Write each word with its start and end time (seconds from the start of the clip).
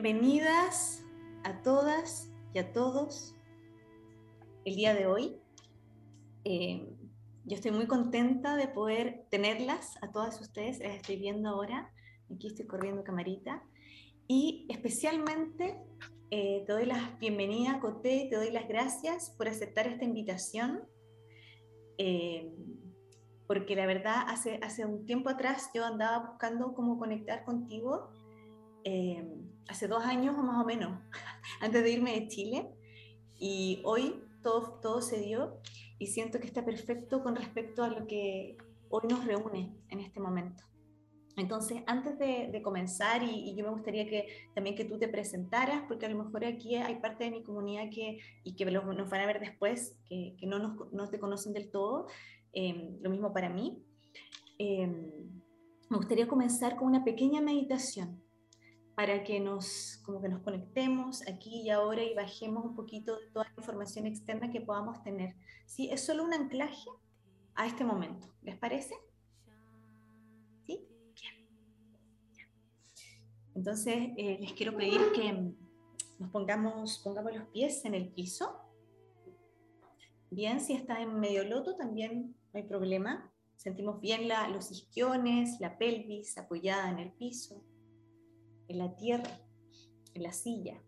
Bienvenidas 0.00 1.04
a 1.42 1.60
todas 1.62 2.30
y 2.54 2.60
a 2.60 2.72
todos 2.72 3.34
el 4.64 4.76
día 4.76 4.94
de 4.94 5.06
hoy. 5.08 5.40
Eh, 6.44 6.88
yo 7.44 7.56
estoy 7.56 7.72
muy 7.72 7.88
contenta 7.88 8.54
de 8.54 8.68
poder 8.68 9.26
tenerlas 9.28 10.00
a 10.00 10.12
todas 10.12 10.40
ustedes, 10.40 10.78
las 10.78 10.94
estoy 10.94 11.16
viendo 11.16 11.48
ahora, 11.48 11.92
aquí 12.32 12.46
estoy 12.46 12.68
corriendo 12.68 13.02
camarita, 13.02 13.64
y 14.28 14.68
especialmente 14.70 15.82
eh, 16.30 16.62
te 16.64 16.72
doy 16.72 16.86
la 16.86 17.16
bienvenida, 17.18 17.80
Coté, 17.80 18.28
te 18.30 18.36
doy 18.36 18.52
las 18.52 18.68
gracias 18.68 19.30
por 19.30 19.48
aceptar 19.48 19.88
esta 19.88 20.04
invitación, 20.04 20.84
eh, 21.98 22.54
porque 23.48 23.74
la 23.74 23.86
verdad 23.86 24.26
hace, 24.28 24.60
hace 24.62 24.84
un 24.84 25.06
tiempo 25.06 25.28
atrás 25.28 25.70
yo 25.74 25.84
andaba 25.84 26.24
buscando 26.24 26.72
cómo 26.72 27.00
conectar 27.00 27.44
contigo 27.44 28.12
hace 29.68 29.88
dos 29.88 30.04
años 30.04 30.36
o 30.38 30.42
más 30.42 30.62
o 30.62 30.66
menos, 30.66 31.00
antes 31.60 31.82
de 31.82 31.90
irme 31.90 32.18
de 32.18 32.28
Chile. 32.28 32.70
Y 33.38 33.80
hoy 33.84 34.22
todo, 34.42 34.80
todo 34.80 35.00
se 35.00 35.20
dio 35.20 35.60
y 35.98 36.06
siento 36.06 36.40
que 36.40 36.46
está 36.46 36.64
perfecto 36.64 37.22
con 37.22 37.36
respecto 37.36 37.84
a 37.84 37.88
lo 37.88 38.06
que 38.06 38.56
hoy 38.88 39.02
nos 39.08 39.24
reúne 39.24 39.76
en 39.88 40.00
este 40.00 40.20
momento. 40.20 40.64
Entonces, 41.36 41.82
antes 41.86 42.18
de, 42.18 42.60
comenzar, 42.62 43.22
y, 43.22 43.54
yo 43.54 43.64
me 43.64 43.70
gustaría 43.70 44.08
que 44.08 44.26
también 44.56 44.74
que 44.74 44.84
tú 44.84 44.98
te 44.98 45.06
presentaras, 45.06 45.84
porque 45.86 46.06
a 46.06 46.08
lo 46.08 46.24
mejor 46.24 46.44
aquí 46.44 46.74
hay 46.74 46.96
parte 46.96 47.24
de 47.24 47.30
mi 47.30 47.44
comunidad 47.44 47.90
que, 47.94 48.18
y 48.42 48.56
que 48.56 48.64
nos 48.64 49.08
van 49.08 49.20
a 49.20 49.26
ver 49.26 49.38
después, 49.38 49.96
que, 50.08 50.34
que 50.36 50.46
no, 50.48 50.58
nos, 50.58 50.92
no, 50.92 51.08
te 51.08 51.20
conocen 51.20 51.52
del 51.52 51.70
todo, 51.70 52.06
em, 52.52 52.98
lo 53.00 53.10
mismo 53.10 53.32
para 53.32 53.50
mí. 53.50 53.80
Em, 54.58 55.12
me 55.88 55.96
gustaría 55.96 56.26
comenzar 56.26 56.74
con 56.74 56.88
una 56.88 57.04
pequeña 57.04 57.40
meditación 57.40 58.20
para 58.98 59.22
que 59.22 59.38
nos, 59.38 60.00
como 60.04 60.20
que 60.20 60.28
nos 60.28 60.42
conectemos 60.42 61.22
aquí 61.28 61.60
y 61.62 61.70
ahora 61.70 62.02
y 62.02 62.14
bajemos 62.14 62.64
un 62.64 62.74
poquito 62.74 63.16
de 63.16 63.28
toda 63.28 63.44
la 63.44 63.54
información 63.56 64.06
externa 64.06 64.50
que 64.50 64.60
podamos 64.60 65.00
tener. 65.04 65.36
¿Sí? 65.66 65.88
Es 65.88 66.04
solo 66.04 66.24
un 66.24 66.34
anclaje 66.34 66.90
a 67.54 67.68
este 67.68 67.84
momento. 67.84 68.26
¿Les 68.42 68.58
parece? 68.58 68.96
¿Sí? 70.66 70.84
Bien. 71.14 71.48
Entonces, 73.54 74.10
eh, 74.16 74.38
les 74.40 74.52
quiero 74.54 74.76
pedir 74.76 75.00
que 75.14 75.54
nos 76.18 76.30
pongamos, 76.32 76.98
pongamos 77.04 77.32
los 77.36 77.46
pies 77.50 77.84
en 77.84 77.94
el 77.94 78.08
piso. 78.08 78.50
Bien, 80.28 80.60
si 80.60 80.72
está 80.72 81.00
en 81.00 81.20
medio 81.20 81.44
loto 81.44 81.76
también 81.76 82.34
no 82.52 82.58
hay 82.58 82.64
problema. 82.66 83.32
Sentimos 83.54 84.00
bien 84.00 84.26
la, 84.26 84.48
los 84.48 84.72
isquiones, 84.72 85.60
la 85.60 85.78
pelvis 85.78 86.36
apoyada 86.36 86.90
en 86.90 86.98
el 86.98 87.12
piso 87.12 87.62
en 88.68 88.78
la 88.78 88.94
tierra, 88.94 89.40
en 90.14 90.22
la 90.22 90.32
silla. 90.32 90.82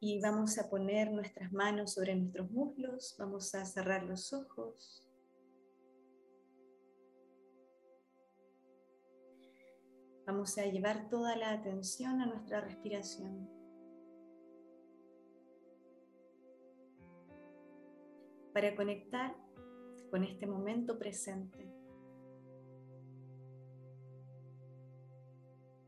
Y 0.00 0.20
vamos 0.20 0.58
a 0.58 0.68
poner 0.68 1.12
nuestras 1.12 1.52
manos 1.52 1.92
sobre 1.94 2.16
nuestros 2.16 2.50
muslos, 2.50 3.14
vamos 3.18 3.54
a 3.54 3.64
cerrar 3.64 4.02
los 4.02 4.32
ojos. 4.32 5.06
Vamos 10.26 10.56
a 10.58 10.66
llevar 10.66 11.08
toda 11.08 11.36
la 11.36 11.52
atención 11.52 12.20
a 12.20 12.26
nuestra 12.26 12.60
respiración. 12.60 13.61
Para 18.52 18.76
conectar 18.76 19.34
con 20.10 20.24
este 20.24 20.46
momento 20.46 20.98
presente, 20.98 21.66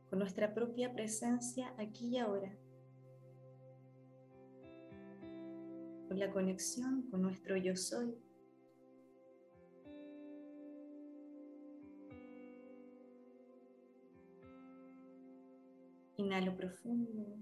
con 0.09 0.19
nuestra 0.19 0.55
propia 0.55 0.95
presencia 0.95 1.75
aquí 1.79 2.09
y 2.09 2.19
ahora, 2.19 2.57
con 6.09 6.19
la 6.19 6.31
conexión 6.31 7.03
con 7.11 7.23
nuestro 7.23 7.57
yo 7.57 7.77
soy. 7.77 8.17
Inhalo 16.17 16.57
profundo. 16.57 17.37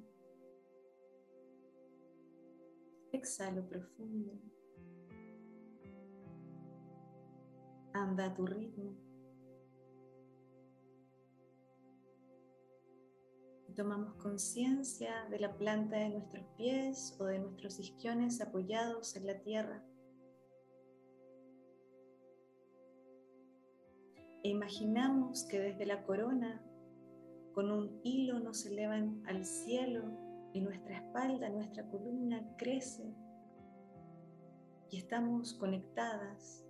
Exhalo 3.12 3.64
profundo. 3.68 4.32
Anda 7.94 8.26
a 8.26 8.34
tu 8.34 8.46
ritmo. 8.46 8.96
tomamos 13.74 14.14
conciencia 14.14 15.26
de 15.30 15.38
la 15.38 15.56
planta 15.56 15.96
de 15.96 16.10
nuestros 16.10 16.44
pies 16.56 17.16
o 17.18 17.24
de 17.24 17.38
nuestros 17.38 17.78
isquiones 17.78 18.40
apoyados 18.40 19.16
en 19.16 19.26
la 19.26 19.40
tierra. 19.40 19.82
E 24.42 24.48
imaginamos 24.48 25.44
que 25.44 25.60
desde 25.60 25.86
la 25.86 26.04
corona, 26.04 26.62
con 27.54 27.70
un 27.70 28.00
hilo 28.02 28.40
nos 28.40 28.66
elevan 28.66 29.22
al 29.26 29.44
cielo 29.44 30.02
y 30.52 30.60
nuestra 30.60 30.96
espalda, 30.96 31.48
nuestra 31.48 31.88
columna 31.88 32.56
crece 32.56 33.14
y 34.90 34.98
estamos 34.98 35.54
conectadas 35.54 36.64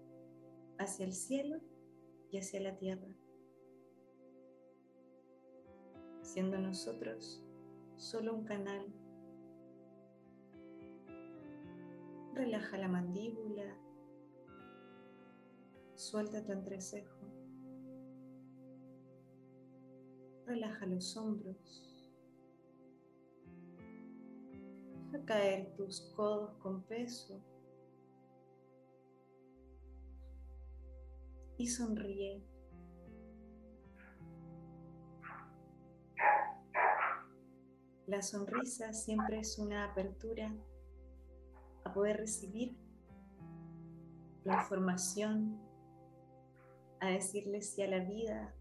hacia 0.83 1.07
el 1.07 1.13
cielo 1.13 1.61
y 2.31 2.39
hacia 2.39 2.61
la 2.61 2.77
tierra, 2.77 3.15
siendo 6.23 6.59
nosotros 6.59 7.45
solo 7.97 8.35
un 8.35 8.45
canal. 8.45 8.87
Relaja 12.35 12.79
la 12.79 12.89
mandíbula, 12.89 13.77
suelta 15.95 16.43
tu 16.43 16.53
entrecejo, 16.53 17.21
relaja 20.47 20.87
los 20.87 21.17
hombros, 21.17 22.11
deja 25.11 25.25
caer 25.27 25.77
tus 25.77 26.01
codos 26.17 26.55
con 26.55 26.83
peso 26.85 27.52
y 31.63 31.69
sonríe. 31.69 32.43
La 38.09 38.21
sonrisa 38.21 38.93
siempre 38.93 39.39
es 39.39 39.61
una 39.61 39.85
apertura 39.85 40.53
a 41.85 41.93
poder 41.93 42.17
recibir 42.17 42.77
la 44.43 44.55
información, 44.55 45.57
a 47.01 47.11
decirle 47.11 47.63
sí 47.63 47.81
a 47.83 47.89
la 47.89 48.01
vida 48.01 48.53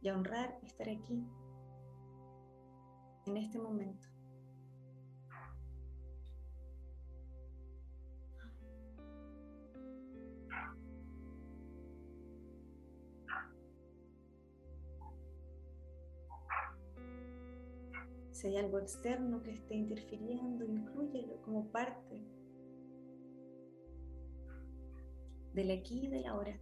y 0.00 0.08
a 0.08 0.16
honrar 0.16 0.58
estar 0.64 0.88
aquí, 0.88 1.24
en 3.26 3.36
este 3.36 3.60
momento. 3.60 4.08
Si 18.38 18.46
hay 18.46 18.56
algo 18.56 18.78
externo 18.78 19.42
que 19.42 19.50
esté 19.50 19.74
interfiriendo, 19.74 20.64
incluyelo 20.64 21.42
como 21.42 21.72
parte 21.72 22.22
del 25.54 25.72
aquí 25.72 26.04
y 26.04 26.06
del 26.06 26.24
ahora. 26.24 26.56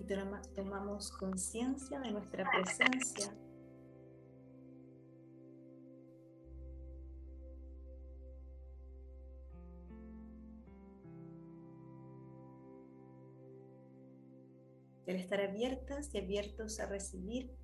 Y 0.00 0.04
tomamos 0.56 1.12
conciencia 1.12 2.00
de 2.00 2.10
nuestra 2.10 2.44
presencia 2.50 3.32
el 15.12 15.20
estar 15.20 15.42
abiertas 15.42 16.14
y 16.14 16.18
abiertos 16.18 16.80
a 16.80 16.86
recibir 16.86 17.54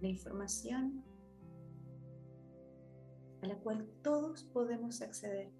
la 0.00 0.08
información 0.08 1.04
a 3.42 3.46
la 3.46 3.56
cual 3.56 3.86
todos 4.02 4.44
podemos 4.44 5.02
acceder. 5.02 5.52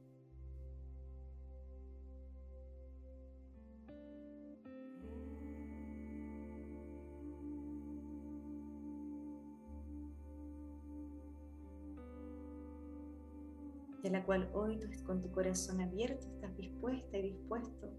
de 14.02 14.10
la 14.10 14.22
cual 14.26 14.50
hoy 14.52 14.78
tú 14.78 14.86
con 15.06 15.22
tu 15.22 15.32
corazón 15.32 15.80
abierto 15.80 16.26
estás 16.26 16.54
dispuesta 16.58 17.16
y 17.16 17.22
dispuesto 17.22 17.90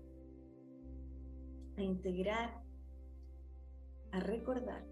a 1.77 1.81
integrar, 1.81 2.63
a 4.11 4.19
recordar. 4.19 4.83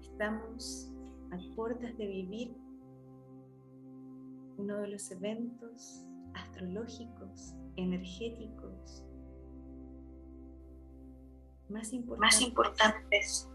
Estamos 0.00 0.92
a 1.30 1.56
puertas 1.56 1.96
de 1.96 2.06
vivir 2.06 2.59
uno 4.70 4.82
de 4.82 4.88
los 4.88 5.10
eventos 5.10 6.06
astrológicos, 6.32 7.56
energéticos 7.74 9.04
más 11.68 11.92
importantes, 12.40 13.48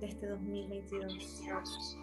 de 0.00 0.06
este 0.06 0.26
2022. 0.26 1.98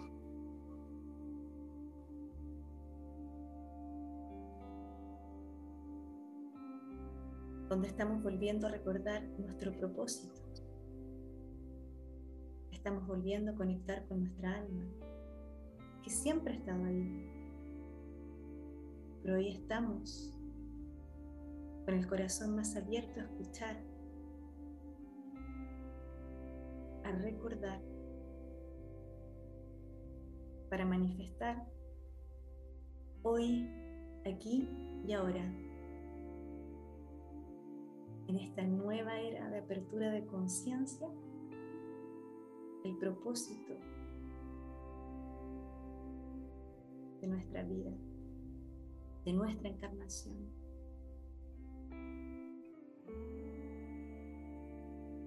donde 7.68 7.88
estamos 7.88 8.22
volviendo 8.22 8.68
a 8.68 8.70
recordar 8.70 9.24
nuestro 9.38 9.72
propósito. 9.72 10.40
Estamos 12.70 13.04
volviendo 13.06 13.50
a 13.50 13.54
conectar 13.56 14.06
con 14.06 14.20
nuestra 14.20 14.58
alma, 14.58 14.84
que 16.04 16.10
siempre 16.10 16.52
ha 16.52 16.56
estado 16.56 16.84
ahí. 16.84 17.30
Pero 19.22 19.36
hoy 19.36 19.48
estamos 19.48 20.38
con 21.86 21.94
el 21.94 22.06
corazón 22.06 22.54
más 22.54 22.76
abierto 22.76 23.20
a 23.20 23.24
escuchar, 23.24 23.82
a 27.04 27.12
recordar, 27.12 27.80
para 30.68 30.84
manifestar 30.84 31.66
hoy, 33.22 33.66
aquí 34.26 34.68
y 35.06 35.12
ahora, 35.12 35.44
en 38.26 38.38
esta 38.38 38.62
nueva 38.62 39.20
era 39.20 39.48
de 39.48 39.58
apertura 39.58 40.10
de 40.10 40.26
conciencia 40.26 41.08
el 42.84 42.96
propósito 42.98 43.74
de 47.24 47.30
nuestra 47.30 47.62
vida, 47.62 47.90
de 49.24 49.32
nuestra 49.32 49.70
encarnación. 49.70 50.36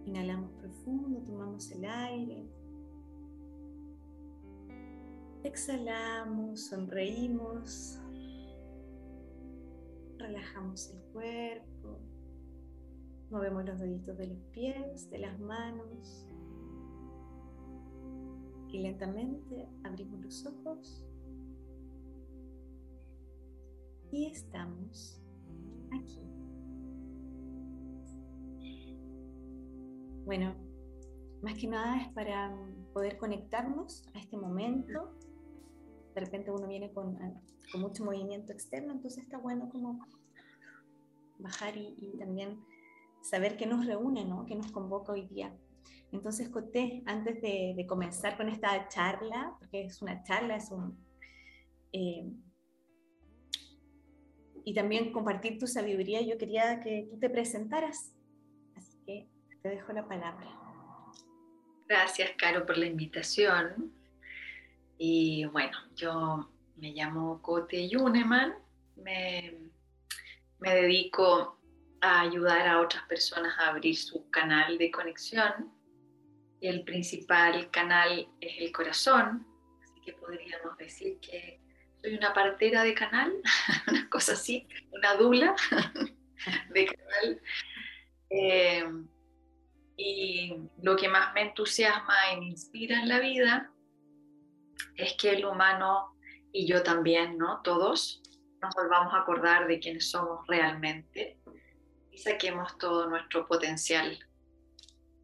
Inhalamos 0.05 0.51
profundo, 0.51 1.19
tomamos 1.23 1.71
el 1.71 1.85
aire. 1.85 2.47
Exhalamos, 5.43 6.67
sonreímos, 6.67 7.99
relajamos 10.19 10.91
el 10.91 11.01
cuerpo, 11.13 11.99
movemos 13.31 13.65
los 13.65 13.79
deditos 13.79 14.17
de 14.19 14.27
los 14.27 14.43
pies, 14.51 15.09
de 15.09 15.17
las 15.17 15.39
manos, 15.39 16.27
y 18.69 18.79
lentamente 18.79 19.67
abrimos 19.83 20.21
los 20.21 20.45
ojos 20.45 21.06
y 24.17 24.25
estamos 24.25 25.21
aquí. 25.91 26.21
Bueno, 30.25 30.55
más 31.43 31.53
que 31.53 31.67
nada 31.67 32.01
es 32.01 32.09
para 32.13 32.51
poder 32.93 33.17
conectarnos 33.19 34.07
a 34.15 34.19
este 34.19 34.35
momento. 34.35 35.15
De 36.15 36.21
repente 36.21 36.49
uno 36.49 36.67
viene 36.67 36.91
con, 36.91 37.15
con 37.71 37.81
mucho 37.81 38.03
movimiento 38.03 38.51
externo, 38.51 38.91
entonces 38.91 39.23
está 39.23 39.37
bueno 39.37 39.69
como 39.69 39.99
bajar 41.37 41.77
y, 41.77 41.95
y 41.99 42.17
también 42.17 42.59
saber 43.21 43.55
qué 43.55 43.67
nos 43.67 43.85
reúne, 43.85 44.25
¿no? 44.25 44.47
qué 44.47 44.55
nos 44.55 44.71
convoca 44.71 45.11
hoy 45.11 45.27
día. 45.27 45.55
Entonces, 46.11 46.49
Coté, 46.49 47.03
antes 47.05 47.39
de, 47.39 47.85
comenzar 47.87 48.35
con 48.35 48.49
esta 48.49 48.87
charla, 48.87 49.55
porque 49.59 49.85
es 49.85 50.01
una 50.01 50.23
charla, 50.23 50.55
es 50.55 50.71
un... 50.71 50.97
Eh, 51.93 52.31
y 54.67 54.73
también 54.73 55.13
compartir 55.13 55.57
tu 55.57 55.65
sabiduría, 55.65 56.21
yo 56.21 56.37
quería 56.37 56.81
que 56.81 57.07
tú 57.09 57.17
te 57.17 57.29
presentaras. 57.29 58.13
Así 58.75 58.97
que 59.05 59.29
te 59.61 59.69
dejo 59.69 59.93
la 59.93 60.05
palabra. 60.05 60.45
Gracias, 61.87 62.31
Caro, 62.37 62.65
por 62.65 62.77
la 62.77 62.85
invitación. 62.85 63.93
Y 64.97 65.45
bueno, 65.45 65.77
yo 65.95 66.51
me 66.75 66.91
llamo 66.91 67.41
Cote 67.41 67.87
Yuneman, 67.87 68.55
me, 68.97 69.71
me 70.59 70.75
dedico 70.75 71.57
a 72.01 72.21
ayudar 72.21 72.67
a 72.67 72.81
otras 72.81 73.03
personas 73.03 73.57
a 73.59 73.69
abrir 73.69 73.95
su 73.95 74.29
canal 74.31 74.77
de 74.77 74.91
conexión 74.91 75.77
el 76.61 76.83
principal 76.83 77.69
canal 77.71 78.27
es 78.41 78.53
el 78.59 78.71
corazón, 78.71 79.45
así 79.83 80.01
que 80.01 80.13
podríamos 80.13 80.77
decir 80.77 81.19
que 81.19 81.59
soy 82.01 82.15
una 82.15 82.33
partera 82.33 82.83
de 82.83 82.93
canal, 82.93 83.33
una 83.87 84.09
cosa 84.09 84.33
así, 84.33 84.67
una 84.91 85.15
dula 85.15 85.55
de 86.73 86.85
canal. 86.85 87.41
Eh, 88.29 88.85
y 89.97 90.53
lo 90.81 90.95
que 90.95 91.09
más 91.09 91.33
me 91.33 91.41
entusiasma 91.41 92.13
y 92.33 92.39
me 92.39 92.45
inspira 92.47 92.99
en 92.99 93.09
la 93.09 93.19
vida 93.19 93.71
es 94.95 95.13
que 95.13 95.31
el 95.31 95.45
humano 95.45 96.15
y 96.51 96.67
yo 96.67 96.83
también, 96.83 97.37
¿no? 97.37 97.61
Todos 97.63 98.21
nos 98.61 98.75
volvamos 98.75 99.13
a 99.13 99.19
acordar 99.19 99.67
de 99.67 99.79
quiénes 99.79 100.09
somos 100.09 100.45
realmente 100.47 101.39
y 102.11 102.17
saquemos 102.17 102.77
todo 102.77 103.09
nuestro 103.09 103.47
potencial 103.47 104.17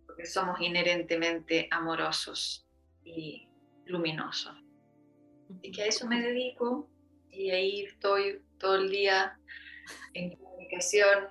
porque 0.06 0.26
somos 0.26 0.60
inherentemente 0.62 1.68
amorosos 1.72 2.68
y 3.04 3.48
luminosos. 3.86 4.63
Y 5.62 5.72
que 5.72 5.84
a 5.84 5.86
eso 5.88 6.08
me 6.08 6.22
dedico 6.22 6.90
y 7.30 7.52
ahí 7.52 7.82
estoy 7.84 8.42
todo 8.58 8.76
el 8.76 8.90
día 8.90 9.38
en 10.14 10.36
comunicación, 10.36 11.28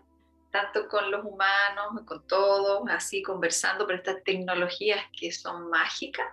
tanto 0.51 0.89
con 0.89 1.11
los 1.11 1.25
humanos, 1.25 2.03
con 2.05 2.27
todos, 2.27 2.83
así 2.91 3.23
conversando, 3.23 3.87
por 3.87 3.95
estas 3.95 4.23
tecnologías 4.25 5.01
que 5.19 5.33
son 5.33 5.71
mágicas, 5.71 6.27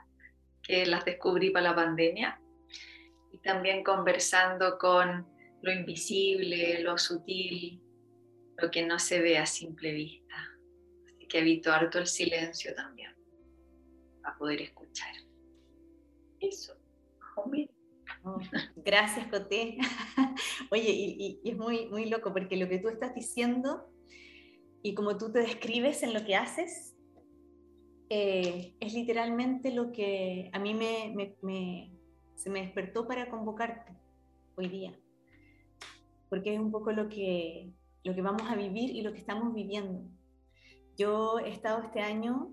que 0.64 0.86
las 0.86 1.06
descubrí 1.06 1.52
para 1.52 1.70
la 1.70 1.76
pandemia, 1.76 2.42
y 3.32 3.38
también 3.40 3.84
conversando 3.84 4.78
con 4.78 5.28
lo 5.62 5.72
invisible, 5.72 6.82
lo 6.82 6.98
sutil, 6.98 7.82
lo 8.58 8.70
que 8.70 8.86
no 8.86 9.00
se 9.00 9.22
ve 9.22 9.38
a 9.38 9.46
simple 9.46 9.94
vista 9.94 10.50
que 11.30 11.40
evito 11.40 11.72
harto 11.72 12.00
el 12.00 12.08
silencio 12.08 12.74
también, 12.76 13.16
para 14.22 14.36
poder 14.38 14.64
escuchar. 14.64 15.14
Eso, 16.42 16.76
oh, 18.24 18.40
gracias, 18.78 19.28
Coté. 19.28 19.78
Oye, 20.72 20.92
y, 20.92 21.42
es 21.44 21.58
muy, 21.58 21.88
muy 21.88 22.10
loco 22.10 22.34
porque 22.34 22.58
lo 22.58 22.68
que 22.68 22.80
tú 22.80 22.90
estás 22.90 23.14
diciendo 23.16 23.90
y 24.82 24.94
como 24.94 25.18
tú 25.18 25.32
te 25.32 25.40
describes 25.40 26.04
en 26.04 26.14
lo 26.14 26.26
que 26.26 26.36
haces, 26.36 26.96
eh, 28.10 28.76
es 28.80 28.94
literalmente 28.94 29.72
lo 29.72 29.92
que 29.92 30.50
a 30.54 30.60
mí 30.60 30.74
me, 30.74 31.14
se 32.36 32.50
me 32.50 32.62
despertó 32.62 33.08
para 33.08 33.30
convocarte 33.30 33.94
hoy 34.56 34.68
día. 34.68 35.00
Porque 36.30 36.54
es 36.54 36.60
un 36.60 36.72
poco 36.72 36.92
lo 36.92 37.10
que, 37.10 37.72
lo 38.04 38.16
que 38.16 38.22
vamos 38.22 38.44
a 38.50 38.56
vivir 38.56 38.90
y 38.96 39.02
lo 39.02 39.12
que 39.12 39.20
estamos 39.20 39.54
viviendo. 39.54 40.02
Yo 40.98 41.40
he 41.40 41.50
estado 41.50 41.82
este 41.82 42.02
año, 42.02 42.52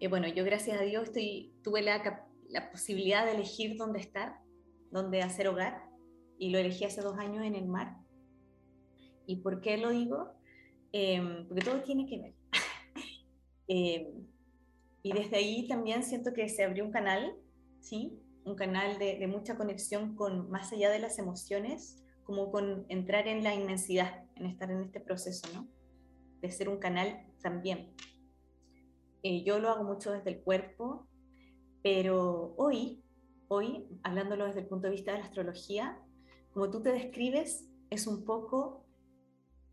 eh, 0.00 0.08
bueno, 0.08 0.28
yo 0.28 0.44
gracias 0.44 0.80
a 0.80 0.84
Dios 0.84 1.04
estoy, 1.04 1.52
tuve 1.62 1.82
la, 1.82 2.27
la, 2.48 2.70
posibilidad 2.70 3.24
de 3.24 3.32
elegir 3.32 3.76
dónde 3.76 4.00
estar, 4.00 4.38
dónde 4.90 5.22
hacer 5.22 5.48
hogar, 5.48 5.88
y 6.38 6.50
lo 6.50 6.58
elegí 6.58 6.84
hace 6.84 7.00
dos 7.00 7.18
años 7.18 7.44
en 7.44 7.54
el 7.54 7.66
mar. 7.66 7.96
¿Y 9.26 9.36
por 9.36 9.60
qué 9.60 9.76
lo 9.76 9.90
digo? 9.90 10.32
Em, 10.92 11.46
porque 11.46 11.64
todo 11.64 11.82
tiene 11.82 12.06
que 12.06 12.18
ver. 12.18 12.34
Em, 13.70 14.26
y 15.02 15.12
desde 15.12 15.36
ahí 15.36 15.68
también 15.68 16.02
siento 16.02 16.32
que 16.32 16.48
se 16.48 16.64
abrió 16.64 16.84
un 16.84 16.90
canal, 16.90 17.36
¿sí? 17.80 18.18
Un 18.44 18.54
canal 18.54 18.98
de, 18.98 19.26
mucha 19.26 19.56
conexión 19.56 20.16
con 20.16 20.50
más 20.50 20.72
allá 20.72 20.90
de 20.90 20.98
las 20.98 21.18
emociones, 21.18 22.02
como 22.24 22.50
con 22.50 22.86
entrar 22.88 23.28
en 23.28 23.44
la 23.44 23.54
inmensidad, 23.54 24.24
en 24.36 24.46
estar 24.46 24.70
en 24.70 24.82
este 24.82 25.00
proceso, 25.00 25.48
¿no? 25.54 25.68
De 26.40 26.50
ser 26.50 26.68
un 26.68 26.78
canal 26.78 27.26
también. 27.42 27.94
Eh, 29.22 29.44
yo 29.44 29.58
lo 29.58 29.70
hago 29.70 29.84
mucho 29.84 30.12
desde 30.12 30.30
el 30.30 30.40
cuerpo, 30.40 31.07
pero 31.90 32.52
hoy, 32.58 33.02
hoy, 33.48 33.86
hablándolo 34.02 34.44
desde 34.44 34.60
el 34.60 34.66
punto 34.66 34.88
de 34.88 34.92
vista 34.92 35.12
de 35.12 35.20
la 35.20 35.24
astrología, 35.24 35.98
como 36.52 36.70
tú 36.70 36.82
te 36.82 36.92
describes, 36.92 37.66
es 37.88 38.06
un 38.06 38.26
poco 38.26 38.84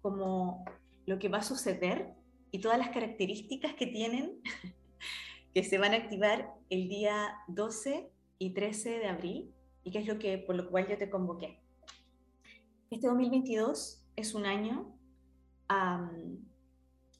como 0.01 0.63
lo 1.05 1.19
que 1.19 1.27
va 1.27 1.39
a 1.39 1.43
suceder 1.43 2.13
y 2.51 2.59
todas 2.59 2.77
las 2.77 2.91
características 2.91 3.73
que 3.73 3.87
tienen, 3.87 4.41
que 5.53 5.65
se 5.65 5.77
van 5.77 5.91
a 5.91 5.97
activar 5.97 6.53
el 6.69 6.87
día 6.87 7.35
12 7.49 8.09
y 8.39 8.53
13 8.53 8.91
de 8.91 9.07
abril, 9.07 9.53
y 9.83 9.91
que 9.91 9.99
es 9.99 10.07
lo 10.07 10.17
que, 10.17 10.37
por 10.37 10.55
lo 10.55 10.69
cual 10.69 10.87
yo 10.87 10.97
te 10.97 11.09
convoqué. 11.09 11.59
Este 12.89 13.07
2022 13.07 14.05
es 14.15 14.33
un 14.33 14.45
año 14.45 14.97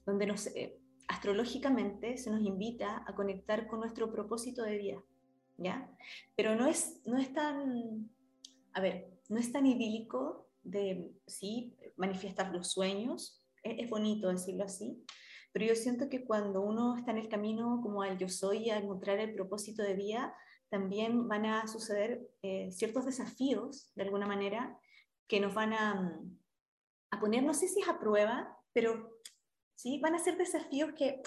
donde 0.06 0.26
nos, 0.26 0.48
eh, 0.48 0.80
astrológicamente 1.08 2.18
se 2.18 2.30
nos 2.32 2.42
invita 2.42 3.04
a 3.08 3.16
conectar 3.16 3.68
con 3.68 3.80
nuestro 3.80 4.12
propósito 4.12 4.64
de 4.64 4.78
vida, 4.78 5.04
¿ya? 5.58 5.90
Pero 6.36 6.56
no 6.56 6.68
es, 6.68 7.02
no 7.06 7.18
es 7.18 7.34
tan, 7.34 8.10
a 8.74 8.82
ver, 8.82 9.10
no 9.30 9.40
es 9.40 9.52
tan 9.52 9.66
idílico 9.66 10.50
de, 10.64 11.12
sí, 11.28 11.76
manifestar 11.96 12.52
los 12.54 12.72
sueños, 12.72 13.44
es, 13.64 13.84
es 13.84 13.90
bonito 13.90 14.30
decirlo 14.30 14.64
así, 14.64 15.04
pero 15.56 15.68
yo 15.68 15.76
siento 15.76 16.10
que 16.10 16.26
cuando 16.26 16.62
uno 16.62 16.98
está 16.98 17.12
en 17.12 17.18
el 17.18 17.30
camino 17.30 17.80
como 17.82 18.02
al 18.02 18.18
yo 18.18 18.28
soy, 18.28 18.70
a 18.70 18.78
encontrar 18.78 19.20
el 19.20 19.34
propósito 19.34 19.84
de 19.84 19.94
vida, 19.94 20.36
también 20.70 21.30
van 21.30 21.46
a 21.46 21.68
suceder 21.68 22.30
eh, 22.42 22.70
ciertos 22.72 23.06
desafíos, 23.06 23.92
de 23.96 24.04
alguna 24.04 24.28
manera, 24.28 24.78
que 25.28 25.40
nos 25.40 25.54
van 25.54 25.72
a, 25.72 26.20
a 27.10 27.20
poner, 27.22 27.44
no 27.44 27.54
sé 27.54 27.70
si 27.70 27.80
es 27.80 27.88
a 27.88 28.00
prueba, 28.00 28.58
pero 28.74 29.22
sí 29.76 30.00
van 30.00 30.16
a 30.16 30.20
ser 30.20 30.38
desafíos 30.38 30.94
que 30.94 31.22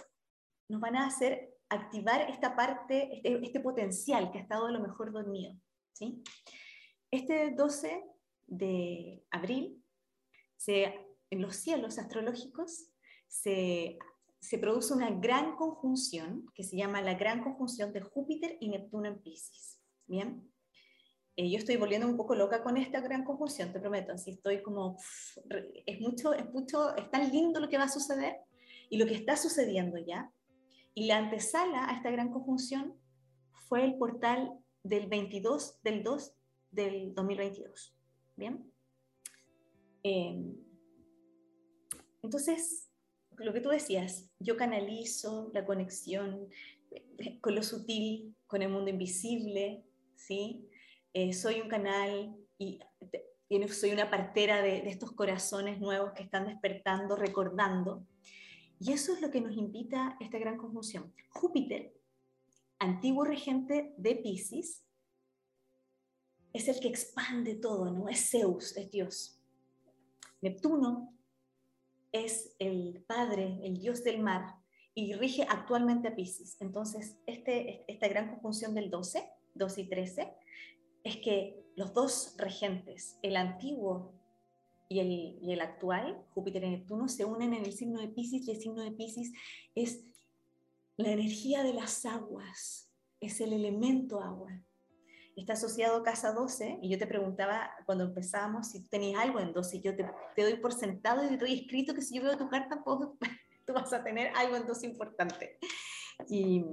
nos 0.69 0.81
van 0.81 0.97
a 0.97 1.07
hacer 1.07 1.55
activar 1.69 2.31
esta 2.31 2.57
parte, 2.57 3.17
este, 3.17 3.45
este 3.45 3.61
potencial 3.61 4.31
que 4.31 4.39
ha 4.39 4.43
estado 4.43 4.67
a 4.67 4.73
lo 4.73 4.81
mejor 4.81 5.13
dormido. 5.13 5.55
¿sí? 5.93 6.23
Este 7.11 7.51
12 7.51 8.05
de 8.47 9.23
abril, 9.31 9.83
en 10.67 11.43
los 11.43 11.57
cielos 11.57 11.99
astrológicos, 11.99 12.89
se 13.27 13.99
se 14.41 14.59
produce 14.59 14.95
una 14.95 15.11
gran 15.11 15.57
conjunción 15.57 16.47
que 16.55 16.63
se 16.63 16.77
llama 16.77 17.03
la 17.03 17.15
gran 17.15 17.43
conjunción 17.43 17.93
de 17.93 18.03
Júpiter 18.03 18.57
y 18.61 18.69
Neptuno 18.69 19.09
en 19.09 19.21
Pisces. 19.21 19.81
Bien, 20.07 20.51
eh, 21.39 21.49
yo 21.49 21.57
estoy 21.57 21.77
volviendo 21.77 22.09
un 22.09 22.17
poco 22.17 22.35
loca 22.35 22.65
con 22.65 22.77
esta 22.77 23.01
gran 23.01 23.23
conjunción, 23.23 23.73
te 23.73 23.79
prometo. 23.79 24.11
Así 24.11 24.33
estoy 24.33 24.61
como, 24.61 24.99
es 25.87 26.01
mucho, 26.01 26.35
es 26.35 26.53
mucho, 26.53 26.97
es 26.97 27.09
tan 27.13 27.31
lindo 27.31 27.61
lo 27.61 27.69
que 27.69 27.79
va 27.79 27.85
a 27.85 27.89
suceder 27.89 28.39
y 28.91 28.99
lo 28.99 29.07
que 29.07 29.15
está 29.15 29.37
sucediendo 29.37 29.99
ya. 29.99 30.33
Y 30.95 31.07
la 31.07 31.19
antesala 31.19 31.89
a 31.89 31.95
esta 31.95 32.11
gran 32.11 32.33
conjunción 32.33 32.99
fue 33.53 33.85
el 33.85 33.97
portal 33.99 34.53
del 34.83 35.07
22 35.07 35.81
del 35.85 36.03
2 36.03 36.33
del 36.73 37.15
2022. 37.15 37.97
Bien. 38.35 38.73
Eh, 40.03 40.43
entonces, 42.21 42.91
lo 43.37 43.53
que 43.53 43.61
tú 43.61 43.69
decías, 43.69 44.29
yo 44.41 44.57
canalizo 44.57 45.53
la 45.55 45.65
conexión 45.65 46.49
eh, 46.91 47.39
con 47.41 47.55
lo 47.55 47.63
sutil, 47.63 48.35
con 48.49 48.61
el 48.61 48.71
mundo 48.71 48.91
invisible, 48.91 49.85
¿sí? 50.17 50.69
Eh, 51.13 51.33
soy 51.33 51.61
un 51.61 51.69
canal 51.69 52.37
y, 52.59 52.81
soy 53.73 53.93
una 53.93 54.11
partera 54.11 54.61
de, 54.63 54.89
estos 54.89 55.13
corazones 55.13 55.81
nuevos 55.81 56.13
que 56.13 56.23
están 56.23 56.47
despertando, 56.47 57.17
recordando. 57.17 58.07
Y 58.79 58.93
eso 58.93 59.15
es 59.15 59.21
lo 59.21 59.31
que 59.31 59.41
nos 59.41 59.57
invita 59.57 60.17
esta 60.21 60.39
gran 60.39 60.59
conjunción. 60.59 61.13
Júpiter, 61.31 61.95
antiguo 62.79 63.25
regente 63.25 63.95
de 63.97 64.17
Pisces, 64.17 64.85
es 66.53 66.69
el 66.69 66.81
que 66.81 66.89
expande 66.89 67.55
todo, 67.55 67.91
¿no? 67.91 68.09
Es 68.09 68.31
Zeus, 68.31 68.77
es 68.77 68.91
Dios. 68.91 69.41
Neptuno 70.41 71.15
es 72.13 72.55
el 72.59 73.05
padre, 73.07 73.59
el 73.63 73.79
dios 73.79 74.05
del 74.05 74.21
mar, 74.21 74.55
y 74.95 75.15
rige 75.15 75.47
actualmente 75.49 76.09
a 76.09 76.15
Pisces. 76.15 76.57
Entonces, 76.61 77.17
este, 77.27 77.85
esta 77.87 78.09
gran 78.09 78.31
conjunción 78.31 78.75
del 78.75 78.91
12, 78.91 79.31
12 79.55 79.81
y 79.81 79.89
13, 79.89 80.35
es 81.09 81.17
que 81.19 81.65
los 81.77 81.93
dos 81.95 82.35
regentes, 82.39 83.19
el 83.23 83.37
antiguo 83.37 84.13
y 84.89 85.01
el, 85.01 85.39
y 85.43 85.53
el 85.53 85.61
actual, 85.61 86.25
Júpiter 86.35 86.65
y 86.65 86.71
Neptuno, 86.71 87.09
se 87.09 87.25
unen 87.25 87.55
en 87.55 87.65
el 87.65 87.73
signo 87.73 88.01
de 88.01 88.09
Pisces 88.09 88.47
y 88.47 88.51
el 88.51 88.61
signo 88.61 88.83
de 88.83 88.93
Pisces 88.93 89.33
es 89.75 90.05
la 90.97 91.11
energía 91.11 91.63
de 91.63 91.75
las 91.75 92.05
aguas, 92.07 92.91
es 93.21 93.41
el 93.41 93.53
elemento 93.53 94.21
agua 94.21 94.63
está 95.41 95.53
asociado 95.53 95.99
a 95.99 96.03
casa 96.03 96.33
12, 96.33 96.81
y 96.83 96.89
yo 96.89 96.99
te 96.99 97.07
preguntaba 97.07 97.71
cuando 97.87 98.05
empezábamos 98.05 98.69
si 98.69 98.89
tenías 98.89 99.23
algo 99.23 99.41
en 99.41 99.53
12, 99.53 99.81
yo 99.81 99.95
te, 99.95 100.05
doy 100.37 100.57
por 100.57 100.73
sentado 100.73 101.25
y 101.25 101.29
te 101.29 101.37
doy 101.37 101.61
escrito 101.61 101.95
que 101.95 102.03
si 102.03 102.17
yo 102.17 102.23
veo 102.23 102.37
tu 102.37 102.49
carta, 102.49 102.83
tú 103.67 103.73
vas 103.73 103.93
a 103.93 104.03
tener 104.03 104.33
algo 104.35 104.57
en 104.57 104.67
12 104.67 104.87
importante. 104.87 105.59
Y, 106.29 106.65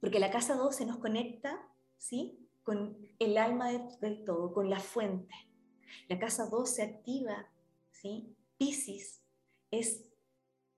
porque 0.00 0.20
la 0.20 0.30
casa 0.30 0.54
12 0.54 0.86
nos 0.86 0.98
conecta, 0.98 1.58
¿sí? 1.96 2.47
Con 2.68 2.98
el 3.18 3.38
alma 3.38 3.70
del 4.02 4.24
todo, 4.26 4.52
con 4.52 4.68
la 4.68 4.78
fuente. 4.78 5.34
La 6.06 6.18
casa 6.18 6.50
12 6.50 6.82
activa, 6.82 7.50
¿sí? 7.92 8.36
Pisces 8.58 9.22
es 9.70 10.04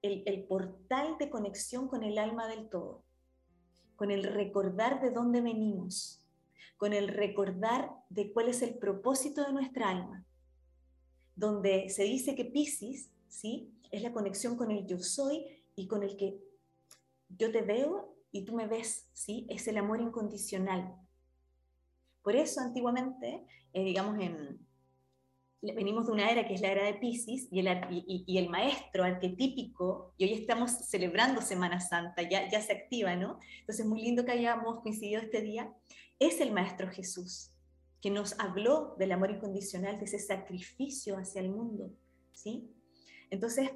el, 0.00 0.23
el 0.25 0.44
portal 0.44 1.18
de 1.18 1.28
conexión 1.28 1.88
con 1.88 2.04
el 2.04 2.18
alma 2.18 2.47
del 2.47 2.68
todo, 2.68 3.02
con 3.97 4.12
el 4.12 4.23
recordar 4.23 5.02
de 5.02 5.11
dónde 5.11 5.40
venimos, 5.40 6.25
con 6.76 6.92
el 6.92 7.09
recordar 7.09 7.90
de 8.09 8.32
cuál 8.32 8.50
es 8.50 8.62
el 8.62 8.78
propósito 8.78 9.44
de 9.44 9.52
nuestra 9.52 9.90
alma, 9.90 10.25
donde 11.35 11.88
se 11.88 12.04
dice 12.04 12.37
que 12.37 12.44
Pisces, 12.44 13.11
¿sí? 13.26 13.75
Es 13.90 14.04
la 14.04 14.12
conexión 14.12 14.56
con 14.56 14.70
el 14.70 14.87
yo 14.87 15.00
soy 15.00 15.44
y 15.75 15.88
con 15.88 16.04
el 16.04 16.16
que 16.16 16.38
yo 17.30 17.50
te 17.50 17.62
veo 17.62 18.14
y 18.30 18.44
tú 18.44 18.54
me 18.54 18.68
ves, 18.68 19.09
¿sí? 19.12 19.44
Es 19.50 19.66
el 19.66 19.76
amor 19.76 20.00
incondicional. 20.00 20.97
Por 22.23 22.37
eso 22.37 22.61
antiguamente, 22.61 23.45
eh, 23.73 23.85
digamos, 23.85 24.19
en, 24.21 24.59
venimos 25.62 26.07
de 26.07 26.12
una 26.12 26.31
era 26.31 26.47
que 26.47 26.55
es 26.55 26.61
la 26.61 26.73
era 26.73 26.85
de 26.85 26.95
Pisces 26.95 27.49
y 27.50 27.61
el, 28.39 28.49
maestro 28.49 29.05
arquetípico, 29.05 30.15
y 30.17 30.25
hoy 30.25 30.33
estamos 30.33 30.71
celebrando 30.71 31.43
Semana 31.43 31.81
Santa, 31.81 32.23
ya, 32.23 32.49
ya 32.49 32.61
se 32.61 32.73
activa, 32.73 33.15
¿no? 33.17 33.39
Entonces, 33.61 33.85
muy 33.87 34.03
lindo 34.03 34.25
que 34.25 34.33
hayamos 34.33 34.81
coincidido 34.81 35.21
este 35.21 35.43
día 35.43 35.73
es 36.19 36.41
el 36.41 36.53
Maestro 36.53 36.89
Jesús, 36.91 37.53
que 38.00 38.11
nos 38.11 38.39
habló 38.39 38.95
del 38.99 39.12
amor 39.12 39.31
incondicional, 39.31 39.99
de 39.99 40.05
ese 40.05 40.19
sacrificio 40.19 41.17
hacia 41.17 41.41
el 41.41 41.50
mundo, 41.50 41.93
¿sí? 42.33 42.71
Entonces, 43.31 43.71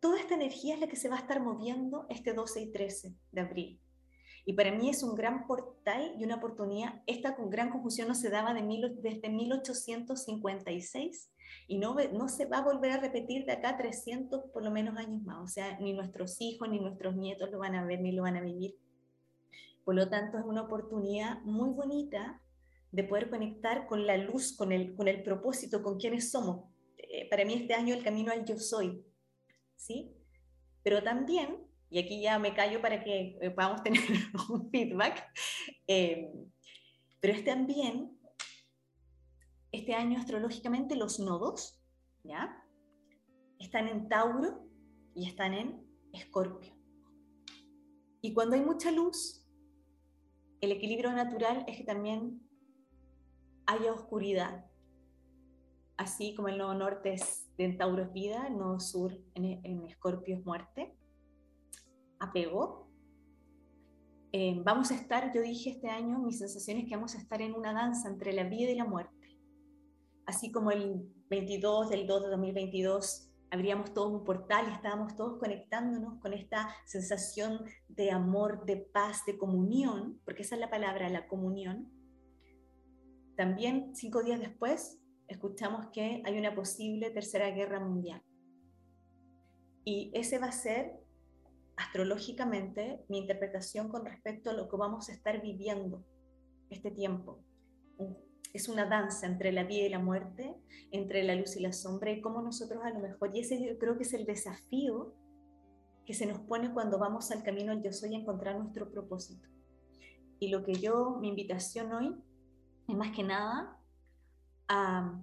toda 0.00 0.20
esta 0.20 0.34
energía 0.34 0.74
es 0.74 0.80
la 0.80 0.88
que 0.88 0.96
se 0.96 1.08
va 1.08 1.16
a 1.16 1.20
estar 1.20 1.40
moviendo 1.40 2.06
este 2.08 2.32
12 2.32 2.60
y 2.62 2.72
13 2.72 3.14
de 3.32 3.40
abril. 3.40 3.80
Y 4.48 4.54
para 4.54 4.72
mí 4.72 4.88
es 4.88 5.02
un 5.02 5.14
gran 5.14 5.46
portal 5.46 6.14
y 6.18 6.24
una 6.24 6.36
oportunidad. 6.36 7.02
Esta 7.06 7.36
gran 7.48 7.70
confusión 7.70 8.08
no 8.08 8.14
se 8.14 8.30
daba 8.30 8.54
de 8.54 8.62
desde 9.02 9.28
1856 9.28 11.30
y 11.66 11.78
no, 11.78 11.94
no 12.14 12.28
se 12.28 12.46
va 12.46 12.58
a 12.58 12.64
volver 12.64 12.92
a 12.92 13.00
repetir 13.00 13.44
de 13.44 13.52
acá 13.52 13.76
300 13.76 14.44
por 14.52 14.64
lo 14.64 14.70
menos 14.70 14.96
años 14.96 15.22
más. 15.22 15.44
O 15.44 15.46
sea, 15.46 15.78
ni 15.80 15.92
nuestros 15.92 16.40
hijos 16.40 16.68
ni 16.70 16.80
nuestros 16.80 17.14
nietos 17.14 17.50
lo 17.50 17.58
van 17.58 17.74
a 17.74 17.84
ver 17.84 18.00
ni 18.00 18.12
lo 18.12 18.22
van 18.22 18.38
a 18.38 18.40
vivir 18.40 18.74
por 19.88 19.94
lo 19.94 20.10
tanto, 20.10 20.36
es 20.36 20.44
una 20.44 20.60
oportunidad 20.60 21.40
muy 21.44 21.70
bonita 21.70 22.42
de 22.92 23.04
poder 23.04 23.30
conectar 23.30 23.86
con 23.86 24.06
la 24.06 24.18
luz, 24.18 24.54
con 24.54 24.70
el, 24.70 24.94
con 24.94 25.08
el 25.08 25.22
propósito, 25.22 25.82
con 25.82 25.98
quienes 25.98 26.30
somos. 26.30 26.66
Eh, 26.98 27.26
para 27.30 27.46
mí 27.46 27.54
este 27.54 27.72
año 27.72 27.94
el 27.94 28.04
camino 28.04 28.30
al 28.30 28.44
yo 28.44 28.58
soy, 28.58 29.02
¿sí? 29.76 30.14
Pero 30.82 31.02
también, 31.02 31.56
y 31.90 31.98
aquí 31.98 32.20
ya 32.20 32.38
me 32.38 32.54
callo 32.54 32.80
para 32.80 33.02
que 33.02 33.38
eh, 33.40 33.50
podamos 33.50 33.82
tener 33.82 34.00
un 34.50 34.70
feedback, 34.70 35.24
eh, 35.86 36.32
pero 37.20 37.34
es 37.34 37.44
también, 37.44 38.16
este 39.72 39.94
año 39.94 40.18
astrológicamente 40.18 40.96
los 40.96 41.18
nodos, 41.18 41.80
¿ya? 42.24 42.64
Están 43.58 43.88
en 43.88 44.08
Tauro 44.08 44.66
y 45.14 45.28
están 45.28 45.52
en 45.54 45.84
Escorpio. 46.12 46.74
Y 48.20 48.32
cuando 48.32 48.56
hay 48.56 48.62
mucha 48.62 48.90
luz, 48.90 49.44
el 50.60 50.72
equilibrio 50.72 51.12
natural 51.12 51.64
es 51.68 51.76
que 51.76 51.84
también 51.84 52.40
haya 53.66 53.92
oscuridad. 53.92 54.64
Así 55.96 56.34
como 56.34 56.48
el 56.48 56.58
nodo 56.58 56.74
norte 56.74 57.12
es 57.12 57.48
de 57.56 57.72
Tauro 57.74 58.02
es 58.04 58.12
vida, 58.12 58.46
el 58.46 58.56
nodo 58.56 58.80
sur 58.80 59.12
en, 59.34 59.84
Escorpio 59.86 60.36
es 60.36 60.44
muerte, 60.44 60.96
apego. 62.18 62.88
Eh, 64.32 64.60
vamos 64.64 64.90
a 64.90 64.94
estar, 64.94 65.32
yo 65.34 65.40
dije 65.40 65.70
este 65.70 65.88
año, 65.88 66.18
mi 66.18 66.32
sensación 66.32 66.78
es 66.78 66.88
que 66.88 66.94
vamos 66.94 67.14
a 67.14 67.18
estar 67.18 67.40
en 67.40 67.54
una 67.54 67.72
danza 67.72 68.08
entre 68.08 68.32
la 68.32 68.44
vida 68.44 68.70
y 68.70 68.76
la 68.76 68.84
muerte. 68.84 69.38
Así 70.26 70.52
como 70.52 70.70
el 70.70 71.10
22 71.30 71.88
del 71.88 72.06
2 72.06 72.24
de 72.24 72.28
2022 72.28 73.28
abríamos 73.50 73.94
todos 73.94 74.12
un 74.12 74.24
portal 74.24 74.66
y 74.68 74.74
estábamos 74.74 75.16
todos 75.16 75.38
conectándonos 75.38 76.20
con 76.20 76.34
esta 76.34 76.68
sensación 76.84 77.64
de 77.88 78.10
amor, 78.10 78.64
de 78.66 78.76
paz, 78.76 79.24
de 79.26 79.38
comunión, 79.38 80.20
porque 80.24 80.42
esa 80.42 80.54
es 80.54 80.60
la 80.60 80.70
palabra, 80.70 81.08
la 81.08 81.26
comunión. 81.28 81.90
También 83.36 83.94
cinco 83.94 84.22
días 84.22 84.40
después 84.40 84.98
escuchamos 85.28 85.86
que 85.92 86.22
hay 86.24 86.38
una 86.38 86.54
posible 86.54 87.10
tercera 87.10 87.50
guerra 87.50 87.80
mundial. 87.80 88.22
Y 89.84 90.10
ese 90.14 90.38
va 90.38 90.48
a 90.48 90.52
ser 90.52 91.00
astrológicamente 91.78 93.04
mi 93.08 93.18
interpretación 93.18 93.88
con 93.88 94.04
respecto 94.04 94.50
a 94.50 94.52
lo 94.52 94.68
que 94.68 94.76
vamos 94.76 95.08
a 95.08 95.12
estar 95.12 95.40
viviendo 95.40 96.04
este 96.70 96.90
tiempo. 96.90 97.38
Es 98.52 98.68
una 98.68 98.86
danza 98.86 99.26
entre 99.26 99.52
la 99.52 99.62
vida 99.62 99.86
y 99.86 99.88
la 99.88 100.00
muerte, 100.00 100.56
entre 100.90 101.22
la 101.22 101.36
luz 101.36 101.56
y 101.56 101.60
la 101.60 101.72
sombra, 101.72 102.10
y 102.10 102.20
cómo 102.20 102.42
nosotros 102.42 102.82
a 102.84 102.90
lo 102.90 102.98
mejor, 102.98 103.30
y 103.34 103.40
ese 103.40 103.64
yo 103.64 103.78
creo 103.78 103.96
que 103.96 104.02
es 104.02 104.12
el 104.12 104.26
desafío 104.26 105.14
que 106.04 106.14
se 106.14 106.26
nos 106.26 106.40
pone 106.40 106.72
cuando 106.72 106.98
vamos 106.98 107.30
al 107.30 107.44
camino 107.44 107.70
al 107.70 107.82
yo 107.82 107.92
soy 107.92 108.14
a 108.14 108.18
encontrar 108.18 108.58
nuestro 108.58 108.90
propósito. 108.90 109.48
Y 110.40 110.48
lo 110.48 110.64
que 110.64 110.74
yo, 110.74 111.18
mi 111.20 111.28
invitación 111.28 111.92
hoy, 111.92 112.16
es 112.88 112.96
más 112.96 113.14
que 113.14 113.22
nada 113.22 113.78
a 114.66 115.22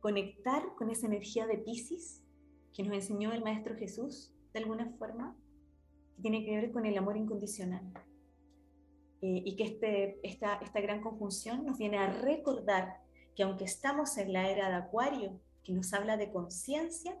conectar 0.00 0.62
con 0.76 0.90
esa 0.90 1.06
energía 1.06 1.46
de 1.46 1.58
Pisces 1.58 2.22
que 2.72 2.84
nos 2.84 2.94
enseñó 2.94 3.32
el 3.32 3.42
Maestro 3.42 3.76
Jesús 3.76 4.32
de 4.52 4.58
alguna 4.58 4.90
forma, 4.98 5.36
que 6.16 6.22
tiene 6.22 6.44
que 6.44 6.56
ver 6.56 6.72
con 6.72 6.86
el 6.86 6.96
amor 6.98 7.16
incondicional. 7.16 7.82
Eh, 9.22 9.42
y 9.44 9.56
que 9.56 9.64
este, 9.64 10.20
esta, 10.26 10.56
esta 10.56 10.80
gran 10.80 11.02
conjunción 11.02 11.64
nos 11.66 11.78
viene 11.78 11.98
a 11.98 12.10
recordar 12.10 13.00
que 13.36 13.42
aunque 13.42 13.64
estamos 13.64 14.16
en 14.18 14.32
la 14.32 14.50
era 14.50 14.68
de 14.68 14.76
Acuario, 14.76 15.40
que 15.62 15.72
nos 15.72 15.92
habla 15.92 16.16
de 16.16 16.32
conciencia, 16.32 17.18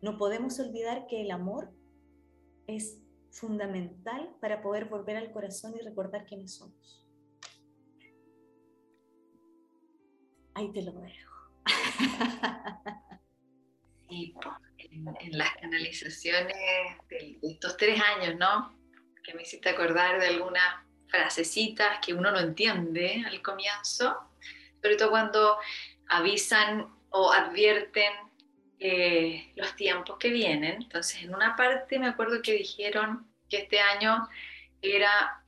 no 0.00 0.18
podemos 0.18 0.58
olvidar 0.60 1.06
que 1.06 1.22
el 1.22 1.30
amor 1.30 1.72
es 2.66 2.98
fundamental 3.30 4.34
para 4.40 4.62
poder 4.62 4.86
volver 4.86 5.16
al 5.16 5.32
corazón 5.32 5.74
y 5.76 5.82
recordar 5.82 6.24
quiénes 6.24 6.54
somos. 6.56 7.06
Ahí 10.54 10.72
te 10.72 10.82
lo 10.82 10.92
dejo. 10.92 11.32
Sí, 14.08 14.34
en, 15.20 15.38
las 15.38 15.54
canalizaciones 15.56 16.54
de, 17.08 17.38
estos 17.42 17.76
tres 17.76 18.00
años, 18.00 18.36
¿no? 18.36 18.76
Que 19.22 19.34
me 19.34 19.42
hiciste 19.42 19.68
acordar 19.68 20.20
de 20.20 20.28
algunas 20.28 20.64
frasecitas 21.08 21.98
que 22.04 22.14
uno 22.14 22.30
no 22.30 22.38
entiende 22.38 23.24
al 23.26 23.40
comienzo, 23.42 24.16
sobre 24.80 24.96
todo 24.96 25.10
cuando 25.10 25.58
avisan 26.08 26.88
o 27.10 27.32
advierten 27.32 28.12
eh, 28.78 29.52
los 29.56 29.74
tiempos 29.76 30.18
que 30.18 30.30
vienen. 30.30 30.82
Entonces, 30.82 31.22
en 31.22 31.34
una 31.34 31.56
parte 31.56 31.98
me 31.98 32.08
acuerdo 32.08 32.42
que 32.42 32.52
dijeron 32.52 33.26
que 33.48 33.58
este 33.58 33.80
año 33.80 34.28
era, 34.82 35.42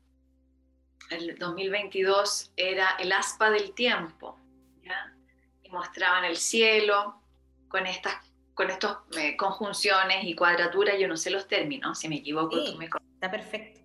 el 1.11 1.39
2022 1.39 2.53
era 2.57 2.97
el 2.99 3.13
aspa 3.13 3.51
del 3.51 3.73
tiempo, 3.75 4.39
¿ya? 4.83 5.15
y 5.63 5.69
mostraban 5.69 6.25
el 6.25 6.37
cielo 6.37 7.23
con 7.69 7.87
estas 7.87 8.30
con 8.61 8.69
estas 8.69 8.99
eh, 9.17 9.39
conjunciones 9.39 10.23
y 10.25 10.35
cuadraturas, 10.35 10.99
yo 10.99 11.09
no 11.09 11.17
sé 11.17 11.31
los 11.31 11.49
términos, 11.49 11.99
si 11.99 12.11
me 12.11 12.17
equivoco 12.17 12.63
tú 12.63 12.77
me 12.77 12.91
Está 13.15 13.31
perfecto. 13.31 13.81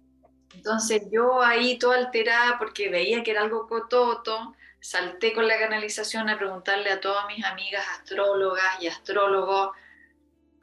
Entonces 0.53 1.03
yo 1.09 1.41
ahí 1.41 1.79
toda 1.79 1.95
alterada 1.95 2.57
porque 2.57 2.89
veía 2.89 3.23
que 3.23 3.31
era 3.31 3.43
algo 3.43 3.69
cototo, 3.69 4.53
salté 4.81 5.31
con 5.31 5.47
la 5.47 5.57
canalización 5.57 6.27
a 6.27 6.37
preguntarle 6.37 6.91
a 6.91 6.99
todas 6.99 7.25
mis 7.27 7.45
amigas 7.45 7.85
astrólogas 7.87 8.81
y 8.81 8.87
astrólogos, 8.87 9.69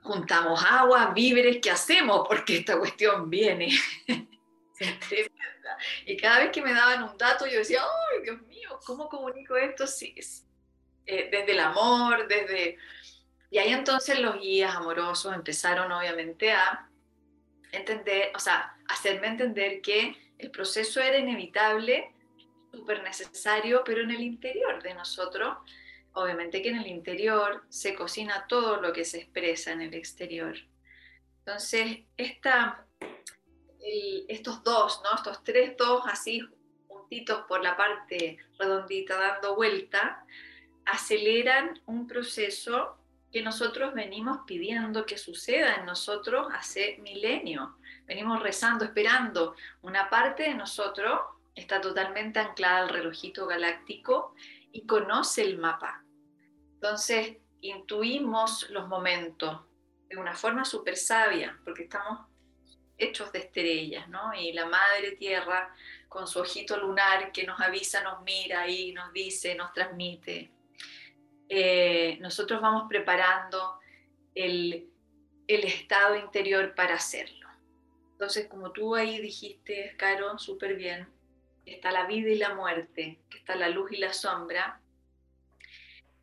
juntamos 0.02 0.62
agua, 0.62 1.14
víveres, 1.14 1.60
¿qué 1.62 1.70
hacemos? 1.70 2.28
Porque 2.28 2.58
esta 2.58 2.78
cuestión 2.78 3.30
viene. 3.30 3.70
y 6.04 6.16
cada 6.18 6.40
vez 6.40 6.50
que 6.50 6.60
me 6.60 6.74
daban 6.74 7.02
un 7.04 7.16
dato 7.16 7.46
yo 7.46 7.60
decía, 7.60 7.80
¡ay, 7.80 8.24
Dios 8.24 8.42
mío! 8.42 8.78
¿Cómo 8.84 9.08
comunico 9.08 9.56
esto? 9.56 9.86
Sí, 9.86 10.14
eh, 11.06 11.28
desde 11.32 11.52
el 11.52 11.60
amor, 11.60 12.28
desde 12.28 12.76
y 13.52 13.58
ahí 13.58 13.70
entonces 13.70 14.18
los 14.18 14.40
guías 14.40 14.74
amorosos 14.74 15.34
empezaron 15.34 15.92
obviamente 15.92 16.52
a 16.52 16.88
entender, 17.70 18.32
o 18.34 18.38
sea, 18.38 18.78
hacerme 18.88 19.26
entender 19.26 19.82
que 19.82 20.16
el 20.38 20.50
proceso 20.50 21.02
era 21.02 21.18
inevitable, 21.18 22.14
súper 22.72 23.02
necesario, 23.02 23.82
pero 23.84 24.00
en 24.00 24.10
el 24.10 24.22
interior 24.22 24.82
de 24.82 24.94
nosotros, 24.94 25.58
obviamente 26.14 26.62
que 26.62 26.70
en 26.70 26.78
el 26.78 26.86
interior 26.86 27.62
se 27.68 27.94
cocina 27.94 28.46
todo 28.48 28.80
lo 28.80 28.90
que 28.90 29.04
se 29.04 29.18
expresa 29.18 29.72
en 29.72 29.82
el 29.82 29.92
exterior. 29.92 30.56
Entonces, 31.40 32.04
esta, 32.16 32.86
estos 34.28 34.64
dos, 34.64 35.02
¿no? 35.04 35.14
estos 35.14 35.44
tres 35.44 35.76
dos 35.76 36.04
así 36.06 36.40
juntitos 36.88 37.44
por 37.46 37.62
la 37.62 37.76
parte 37.76 38.38
redondita 38.58 39.18
dando 39.18 39.56
vuelta, 39.56 40.24
aceleran 40.86 41.82
un 41.84 42.06
proceso 42.06 42.96
que 43.32 43.42
nosotros 43.42 43.94
venimos 43.94 44.40
pidiendo 44.46 45.06
que 45.06 45.16
suceda 45.16 45.76
en 45.76 45.86
nosotros 45.86 46.48
hace 46.52 46.98
milenios. 46.98 47.70
Venimos 48.04 48.42
rezando, 48.42 48.84
esperando. 48.84 49.56
Una 49.80 50.10
parte 50.10 50.42
de 50.42 50.54
nosotros 50.54 51.18
está 51.54 51.80
totalmente 51.80 52.38
anclada 52.38 52.80
al 52.80 52.88
relojito 52.90 53.46
galáctico 53.46 54.34
y 54.70 54.86
conoce 54.86 55.42
el 55.42 55.58
mapa. 55.58 56.04
Entonces, 56.74 57.38
intuimos 57.62 58.68
los 58.68 58.86
momentos 58.86 59.60
de 60.10 60.16
una 60.18 60.34
forma 60.34 60.64
súper 60.66 60.96
sabia, 60.96 61.58
porque 61.64 61.84
estamos 61.84 62.20
hechos 62.98 63.32
de 63.32 63.38
estrellas, 63.38 64.08
¿no? 64.08 64.34
Y 64.34 64.52
la 64.52 64.66
Madre 64.66 65.12
Tierra, 65.12 65.74
con 66.08 66.26
su 66.26 66.38
ojito 66.40 66.76
lunar 66.76 67.32
que 67.32 67.44
nos 67.44 67.58
avisa, 67.60 68.02
nos 68.02 68.22
mira 68.22 68.68
y 68.68 68.92
nos 68.92 69.10
dice, 69.12 69.54
nos 69.54 69.72
transmite, 69.72 70.50
eh, 71.54 72.16
nosotros 72.22 72.62
vamos 72.62 72.84
preparando 72.88 73.78
el, 74.34 74.88
estado 75.46 76.16
interior 76.16 76.74
para 76.74 76.94
hacerlo. 76.94 77.46
Entonces, 78.12 78.46
como 78.48 78.72
tú 78.72 78.94
ahí 78.94 79.20
dijiste, 79.20 79.94
Caro, 79.98 80.38
súper 80.38 80.76
bien, 80.76 81.06
está 81.66 81.92
la 81.92 82.06
vida 82.06 82.30
y 82.30 82.38
la 82.38 82.54
muerte, 82.54 83.20
que 83.28 83.36
está 83.36 83.54
la 83.54 83.68
luz 83.68 83.92
y 83.92 83.98
la 83.98 84.14
sombra, 84.14 84.80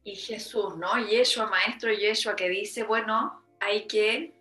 y 0.04 0.16
Jesús, 0.16 0.76
¿no? 0.78 0.98
Yeshua, 0.98 1.46
maestro 1.46 1.94
Yeshua, 1.94 2.36
que 2.36 2.50
dice, 2.50 2.84
bueno, 2.84 3.46
hay 3.60 3.86
que 3.86 4.34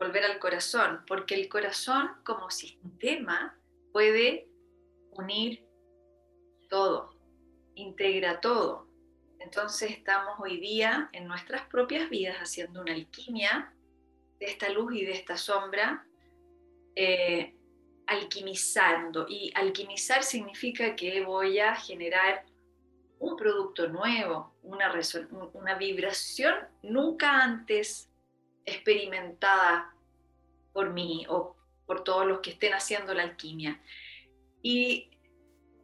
volver 0.00 0.24
al 0.24 0.40
corazón, 0.40 1.04
porque 1.06 1.36
el 1.36 1.48
corazón 1.48 2.10
como 2.24 2.50
sistema 2.50 3.56
puede 3.92 4.48
unir 5.12 5.64
todo, 6.68 7.14
integra 7.76 8.40
todo. 8.40 8.83
Entonces 9.44 9.90
estamos 9.90 10.40
hoy 10.40 10.58
día 10.58 11.10
en 11.12 11.28
nuestras 11.28 11.68
propias 11.68 12.08
vidas 12.08 12.36
haciendo 12.38 12.80
una 12.80 12.94
alquimia 12.94 13.74
de 14.40 14.46
esta 14.46 14.70
luz 14.70 14.94
y 14.94 15.04
de 15.04 15.12
esta 15.12 15.36
sombra, 15.36 16.06
eh, 16.96 17.54
alquimizando. 18.06 19.26
Y 19.28 19.52
alquimizar 19.54 20.22
significa 20.22 20.96
que 20.96 21.22
voy 21.22 21.58
a 21.58 21.74
generar 21.74 22.46
un 23.18 23.36
producto 23.36 23.86
nuevo, 23.86 24.54
una, 24.62 24.90
una 25.52 25.74
vibración 25.74 26.54
nunca 26.82 27.42
antes 27.42 28.10
experimentada 28.64 29.94
por 30.72 30.90
mí 30.90 31.26
o 31.28 31.54
por 31.84 32.02
todos 32.02 32.26
los 32.26 32.40
que 32.40 32.52
estén 32.52 32.72
haciendo 32.72 33.12
la 33.12 33.24
alquimia. 33.24 33.78
Y 34.62 35.10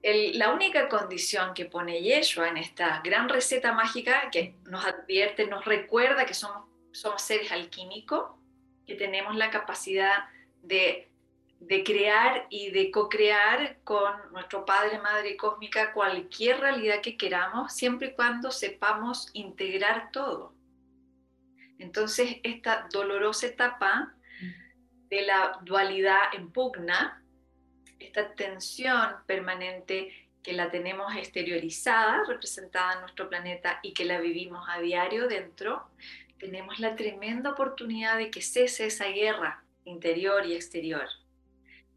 la 0.03 0.53
única 0.53 0.89
condición 0.89 1.53
que 1.55 1.67
pone 1.67 2.01
Yeshua 2.01 2.49
en 2.49 2.57
esta 2.57 3.01
gran 3.05 3.29
receta 3.29 3.73
mágica 3.73 4.31
que 4.31 4.55
nos 4.65 4.85
advierte, 4.85 5.47
nos 5.47 5.65
recuerda 5.65 6.25
que 6.25 6.35
somos, 6.35 6.69
somos 6.93 7.21
seres 7.23 7.53
alquímicos, 7.53 8.31
que 8.87 8.95
tenemos 8.95 9.37
la 9.37 9.51
capacidad 9.51 10.25
de, 10.63 11.11
de 11.61 11.85
crear 11.85 12.47
y 12.49 12.71
de 12.71 12.91
co-crear 12.91 13.79
con 13.85 14.13
nuestro 14.33 14.65
Padre, 14.65 14.99
Madre 14.99 15.37
Cósmica 15.37 15.93
cualquier 15.93 16.61
realidad 16.61 17.03
que 17.03 17.19
queramos, 17.19 17.75
siempre 17.75 18.09
y 18.09 18.13
cuando 18.15 18.51
sepamos 18.51 19.29
integrar 19.35 20.11
todo. 20.13 20.55
Entonces, 21.79 22.39
esta 22.43 22.89
dolorosa 22.91 23.47
etapa 23.47 24.15
de 25.11 25.23
la 25.23 25.59
dualidad 25.63 26.35
en 26.35 26.51
pugna, 26.51 27.20
esta 28.01 28.35
tensión 28.35 29.15
permanente 29.27 30.13
que 30.43 30.53
la 30.53 30.71
tenemos 30.71 31.15
exteriorizada, 31.15 32.25
representada 32.27 32.95
en 32.95 33.01
nuestro 33.01 33.29
planeta 33.29 33.79
y 33.83 33.93
que 33.93 34.05
la 34.05 34.21
vivimos 34.21 34.67
a 34.69 34.81
diario 34.81 35.29
dentro, 35.29 35.87
tenemos 36.39 36.81
la 36.81 36.97
tremenda 36.97 37.51
oportunidad 37.51 38.17
de 38.17 38.31
que 38.31 38.41
cese 38.41 38.87
esa 38.87 39.09
guerra 39.09 39.63
interior 39.85 40.47
y 40.47 40.55
exterior, 40.55 41.07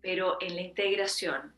pero 0.01 0.37
en 0.41 0.55
la 0.55 0.61
integración. 0.61 1.55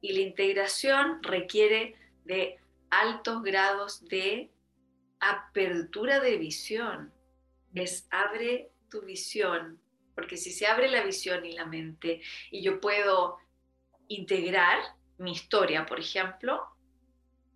Y 0.00 0.12
la 0.12 0.20
integración 0.20 1.22
requiere 1.22 1.96
de 2.24 2.58
altos 2.90 3.42
grados 3.42 4.04
de 4.04 4.50
apertura 5.18 6.20
de 6.20 6.36
visión, 6.36 7.12
es 7.74 8.06
abre 8.10 8.70
tu 8.88 9.02
visión, 9.02 9.80
porque 10.14 10.36
si 10.36 10.52
se 10.52 10.66
abre 10.66 10.88
la 10.88 11.02
visión 11.02 11.44
y 11.44 11.52
la 11.52 11.64
mente 11.64 12.20
y 12.50 12.62
yo 12.62 12.80
puedo 12.80 13.38
integrar 14.16 14.78
mi 15.18 15.32
historia, 15.32 15.86
por 15.86 16.00
ejemplo, 16.00 16.68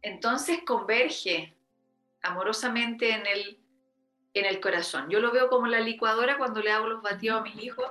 entonces 0.02 0.60
converge 0.64 1.54
amorosamente 2.22 3.10
en 3.12 3.26
el, 3.26 3.58
en 4.34 4.44
el 4.44 4.60
corazón. 4.60 5.08
Yo 5.10 5.20
lo 5.20 5.32
veo 5.32 5.48
como 5.48 5.66
la 5.66 5.80
licuadora 5.80 6.38
cuando 6.38 6.60
le 6.60 6.70
hago 6.70 6.86
los 6.86 7.02
batidos 7.02 7.40
a 7.40 7.42
mis 7.42 7.62
hijos. 7.62 7.86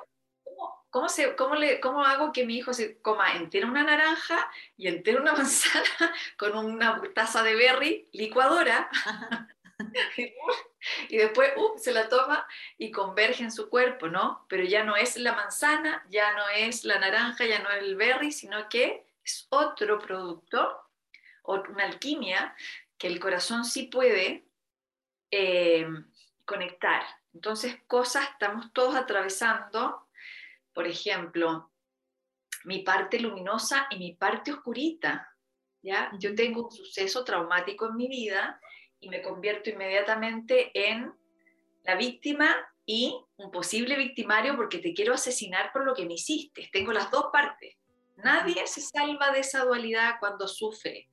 ¿Cómo, 0.89 1.09
se, 1.09 1.35
cómo, 1.35 1.55
le, 1.55 1.81
¿Cómo 1.81 2.05
hago 2.05 2.31
que 2.31 2.45
mi 2.45 2.55
hijo 2.55 2.73
se 2.73 3.01
coma 3.01 3.35
entera 3.35 3.67
una 3.67 3.83
naranja 3.83 4.49
y 4.77 4.87
entera 4.87 5.19
una 5.19 5.33
manzana 5.37 6.13
con 6.37 6.55
una 6.55 7.01
taza 7.13 7.43
de 7.43 7.55
berry 7.55 8.07
licuadora? 8.13 8.89
y 11.09 11.17
después 11.17 11.51
uh, 11.57 11.77
se 11.77 11.91
la 11.91 12.07
toma 12.09 12.47
y 12.77 12.91
converge 12.91 13.43
en 13.43 13.51
su 13.51 13.69
cuerpo, 13.69 14.07
¿no? 14.07 14.45
Pero 14.47 14.63
ya 14.63 14.83
no 14.83 14.95
es 14.95 15.17
la 15.17 15.33
manzana, 15.33 16.05
ya 16.09 16.33
no 16.33 16.47
es 16.49 16.83
la 16.85 16.99
naranja, 16.99 17.45
ya 17.45 17.59
no 17.59 17.69
es 17.71 17.83
el 17.83 17.95
berry, 17.95 18.31
sino 18.31 18.69
que 18.69 19.05
es 19.23 19.47
otro 19.49 19.99
producto, 19.99 20.81
una 21.43 21.85
alquimia 21.85 22.55
que 22.97 23.07
el 23.07 23.19
corazón 23.19 23.65
sí 23.65 23.83
puede 23.83 24.47
eh, 25.31 25.87
conectar. 26.45 27.03
Entonces, 27.33 27.77
cosas 27.87 28.29
estamos 28.29 28.71
todos 28.71 28.95
atravesando, 28.95 30.07
por 30.73 30.87
ejemplo, 30.87 31.71
mi 32.63 32.79
parte 32.79 33.19
luminosa 33.19 33.87
y 33.89 33.97
mi 33.97 34.13
parte 34.13 34.53
oscurita. 34.53 35.35
¿ya? 35.81 36.11
Yo 36.17 36.33
tengo 36.33 36.65
un 36.65 36.71
suceso 36.71 37.23
traumático 37.23 37.87
en 37.87 37.95
mi 37.95 38.07
vida 38.07 38.59
y 39.05 39.09
me 39.09 39.21
convierto 39.21 39.69
inmediatamente 39.69 40.71
en 40.73 41.13
la 41.83 41.95
víctima 41.95 42.55
y 42.87 43.15
un 43.37 43.51
posible 43.51 43.97
victimario 43.97 44.55
porque 44.55 44.79
te 44.79 44.95
quiero 44.95 45.13
asesinar 45.13 45.71
por 45.71 45.85
lo 45.85 45.93
que 45.93 46.05
me 46.05 46.15
hiciste. 46.15 46.69
Tengo 46.73 46.91
las 46.91 47.11
dos 47.11 47.27
partes. 47.31 47.77
Nadie 48.17 48.65
se 48.65 48.81
salva 48.81 49.31
de 49.31 49.41
esa 49.41 49.63
dualidad 49.63 50.15
cuando 50.19 50.47
sufre 50.47 51.07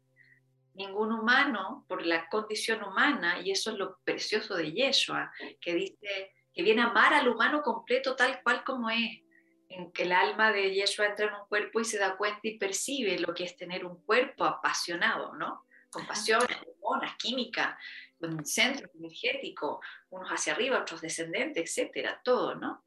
ningún 0.73 1.13
humano 1.13 1.85
por 1.87 2.07
la 2.07 2.31
condición 2.31 2.83
humana, 2.83 3.43
y 3.43 3.51
eso 3.51 3.73
es 3.73 3.77
lo 3.77 3.99
precioso 4.05 4.55
de 4.55 4.73
Yeshua, 4.73 5.31
que 5.61 5.75
dice 5.75 6.33
que 6.55 6.63
viene 6.63 6.81
a 6.81 6.87
amar 6.87 7.13
al 7.13 7.29
humano 7.29 7.61
completo 7.61 8.17
tal 8.17 8.43
cual 8.43 8.65
como 8.65 8.89
es, 8.89 9.21
en 9.69 9.93
que 9.93 10.05
el 10.05 10.13
alma 10.13 10.51
de 10.51 10.73
Yeshua 10.73 11.07
entra 11.07 11.27
en 11.27 11.35
un 11.35 11.47
cuerpo 11.47 11.81
y 11.81 11.85
se 11.85 11.99
da 11.99 12.17
cuenta 12.17 12.41
y 12.45 12.57
percibe 12.57 13.19
lo 13.19 13.35
que 13.35 13.45
es 13.45 13.55
tener 13.55 13.85
un 13.85 14.03
cuerpo 14.03 14.45
apasionado, 14.45 15.35
¿no? 15.35 15.67
Con 15.93 16.07
pasiones, 16.07 16.57
hormonas, 16.67 17.15
química, 17.17 17.79
con 18.19 18.45
centro 18.45 18.91
energético, 18.99 19.81
unos 20.11 20.31
hacia 20.31 20.55
arriba, 20.55 20.81
otros 20.81 21.01
descendentes, 21.01 21.63
etcétera, 21.63 22.21
todo, 22.25 22.55
¿no? 22.55 22.85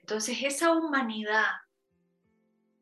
Entonces 0.00 0.38
esa 0.42 0.72
humanidad 0.72 1.46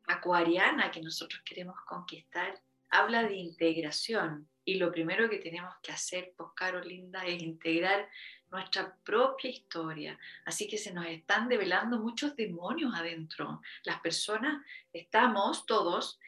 acuariana 0.07 0.89
que 0.91 1.01
nosotros 1.01 1.41
queremos 1.45 1.75
conquistar 1.85 2.61
habla 2.89 3.23
de 3.23 3.35
integración 3.35 4.47
y 4.63 4.75
lo 4.75 4.91
primero 4.91 5.29
que 5.29 5.37
tenemos 5.37 5.73
que 5.81 5.91
hacer, 5.91 6.33
pues 6.35 6.49
Linda, 6.85 7.25
es 7.25 7.41
integrar 7.41 8.09
nuestra 8.49 8.95
propia 9.03 9.49
historia. 9.49 10.19
Así 10.45 10.67
que 10.67 10.77
se 10.77 10.93
nos 10.93 11.05
están 11.05 11.47
develando 11.47 11.99
muchos 11.99 12.35
demonios 12.35 12.93
adentro. 12.93 13.61
Las 13.83 13.99
personas 14.01 14.65
estamos 14.91 15.65
todos 15.65 16.19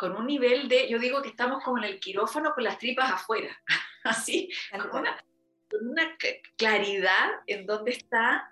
con 0.00 0.16
un 0.16 0.26
nivel 0.26 0.66
de, 0.66 0.88
yo 0.88 0.98
digo 0.98 1.20
que 1.20 1.28
estamos 1.28 1.62
como 1.62 1.76
en 1.76 1.84
el 1.84 2.00
quirófano 2.00 2.54
con 2.54 2.64
las 2.64 2.78
tripas 2.78 3.12
afuera, 3.12 3.54
así, 4.04 4.48
con 4.72 5.00
una, 5.00 5.22
con 5.70 5.90
una 5.90 6.16
claridad 6.56 7.32
en 7.46 7.66
donde 7.66 7.90
está 7.90 8.50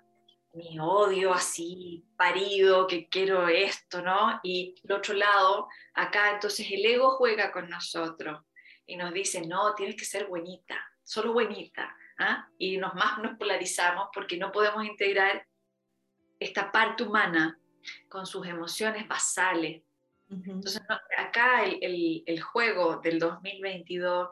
mi 0.53 0.77
odio 0.79 1.33
así 1.33 2.05
parido, 2.15 2.85
que 2.85 3.09
quiero 3.09 3.47
esto, 3.47 4.03
¿no? 4.03 4.39
Y 4.43 4.75
el 4.83 4.91
otro 4.91 5.15
lado, 5.15 5.67
acá 5.95 6.35
entonces 6.35 6.67
el 6.69 6.85
ego 6.85 7.17
juega 7.17 7.51
con 7.51 7.67
nosotros 7.67 8.43
y 8.85 8.95
nos 8.95 9.11
dice, 9.11 9.41
no, 9.47 9.73
tienes 9.73 9.95
que 9.95 10.05
ser 10.05 10.27
buenita, 10.27 10.77
solo 11.03 11.33
buenita, 11.33 11.97
¿ah? 12.19 12.47
Y 12.59 12.77
nos 12.77 12.93
más 12.93 13.17
nos 13.17 13.39
polarizamos 13.39 14.09
porque 14.13 14.37
no 14.37 14.51
podemos 14.51 14.85
integrar 14.85 15.47
esta 16.39 16.71
parte 16.71 17.01
humana 17.01 17.59
con 18.07 18.27
sus 18.27 18.45
emociones 18.45 19.07
basales. 19.07 19.81
Entonces, 20.29 20.81
acá 21.17 21.63
el, 21.65 21.79
el, 21.81 22.23
el 22.25 22.41
juego 22.41 22.97
del 22.97 23.17
2022 23.19 24.29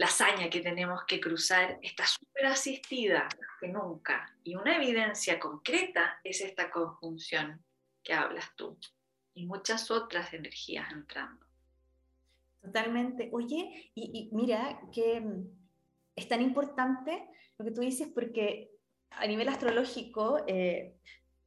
la 0.00 0.06
hazaña 0.06 0.48
que 0.48 0.60
tenemos 0.60 1.04
que 1.04 1.20
cruzar 1.20 1.78
está 1.82 2.06
súper 2.06 2.46
asistida 2.46 3.28
que 3.60 3.68
nunca. 3.68 4.34
Y 4.42 4.54
una 4.54 4.76
evidencia 4.76 5.38
concreta 5.38 6.18
es 6.24 6.40
esta 6.40 6.70
conjunción 6.70 7.62
que 8.02 8.14
hablas 8.14 8.46
tú 8.56 8.78
y 9.34 9.44
muchas 9.44 9.90
otras 9.90 10.32
energías 10.32 10.90
entrando. 10.90 11.44
Totalmente. 12.62 13.28
Oye, 13.30 13.92
y, 13.94 14.30
mira 14.32 14.80
que 14.90 15.22
es 16.16 16.28
tan 16.28 16.40
importante 16.40 17.28
lo 17.58 17.66
que 17.66 17.70
tú 17.70 17.82
dices 17.82 18.08
porque 18.14 18.70
a 19.10 19.26
nivel 19.26 19.50
astrológico, 19.50 20.42
eh, 20.46 20.96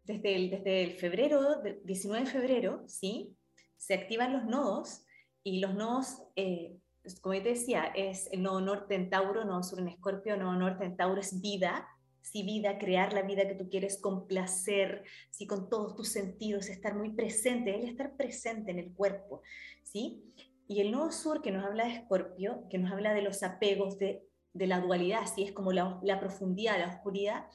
desde, 0.04 0.36
el, 0.36 0.50
desde 0.50 0.84
el 0.84 0.92
febrero, 0.92 1.62
19 1.84 2.26
de 2.26 2.32
febrero, 2.32 2.84
¿sí? 2.88 3.36
Se 3.78 3.94
activan 3.94 4.34
los 4.34 4.46
nodos 4.46 5.06
y 5.44 5.60
los 5.60 5.74
nodos 5.74 6.24
eh, 6.36 6.78
como 7.22 7.36
te 7.36 7.50
decía, 7.50 7.86
es 7.96 8.30
el 8.32 8.44
nodo 8.44 8.62
norte 8.62 8.96
en 8.96 9.10
Tauro, 9.10 9.44
nodo 9.44 9.64
sur 9.64 9.80
en 9.80 9.90
Escorpio, 9.90 10.38
nodo 10.38 10.54
norte 10.54 10.86
en 10.86 10.96
Tauro 10.96 11.20
es 11.20 11.42
vida, 11.42 11.88
sí, 12.22 12.44
vida, 12.44 12.78
crear 12.78 13.12
la 13.14 13.24
vida 13.24 13.48
que 13.48 13.56
tú 13.56 13.70
quieres 13.70 14.00
con 14.00 14.26
placer, 14.26 15.04
sí, 15.30 15.46
con 15.46 15.70
todos 15.70 15.96
tus 15.96 16.10
sentidos, 16.10 16.70
estar 16.70 16.96
muy 16.96 17.10
presente, 17.10 17.76
el 17.76 17.90
estar 17.90 18.16
presente 18.16 18.72
en 18.72 18.80
el 18.80 18.94
cuerpo, 18.94 19.42
¿sí? 19.84 20.24
Y 20.68 20.80
el 20.80 20.92
nodo 20.92 21.12
sur 21.12 21.42
que 21.42 21.52
nos 21.52 21.66
habla 21.66 21.86
de 21.86 21.96
Escorpio, 21.96 22.64
que 22.70 22.78
nos 22.78 22.92
habla 22.92 23.14
de 23.14 23.22
los 23.22 23.44
apegos, 23.44 24.00
de, 24.00 24.24
de 24.54 24.68
la 24.68 24.80
dualidad, 24.80 25.26
¿sí? 25.34 25.44
Es 25.44 25.52
como 25.52 25.74
la, 25.74 26.00
la, 26.04 26.22
profundidad, 26.22 26.80
la 26.80 26.88
oscuridad, 26.88 27.48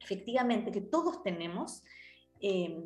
efectivamente, 0.00 0.70
que 0.70 0.80
todos 0.80 1.22
tenemos, 1.22 1.82
eh, 2.40 2.82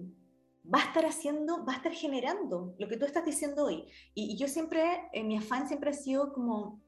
va 0.72 0.80
a 0.80 0.84
estar 0.84 1.04
haciendo, 1.04 1.64
va 1.64 1.74
a 1.74 1.76
estar 1.76 1.92
generando 1.92 2.74
lo 2.78 2.88
que 2.88 2.96
tú 2.96 3.04
estás 3.04 3.24
diciendo 3.24 3.64
hoy. 3.64 3.86
Y, 4.14 4.36
yo 4.36 4.48
siempre, 4.48 5.08
en 5.12 5.28
mi 5.28 5.36
afán 5.36 5.68
siempre 5.68 5.90
ha 5.90 5.94
sido 5.94 6.32
como, 6.32 6.82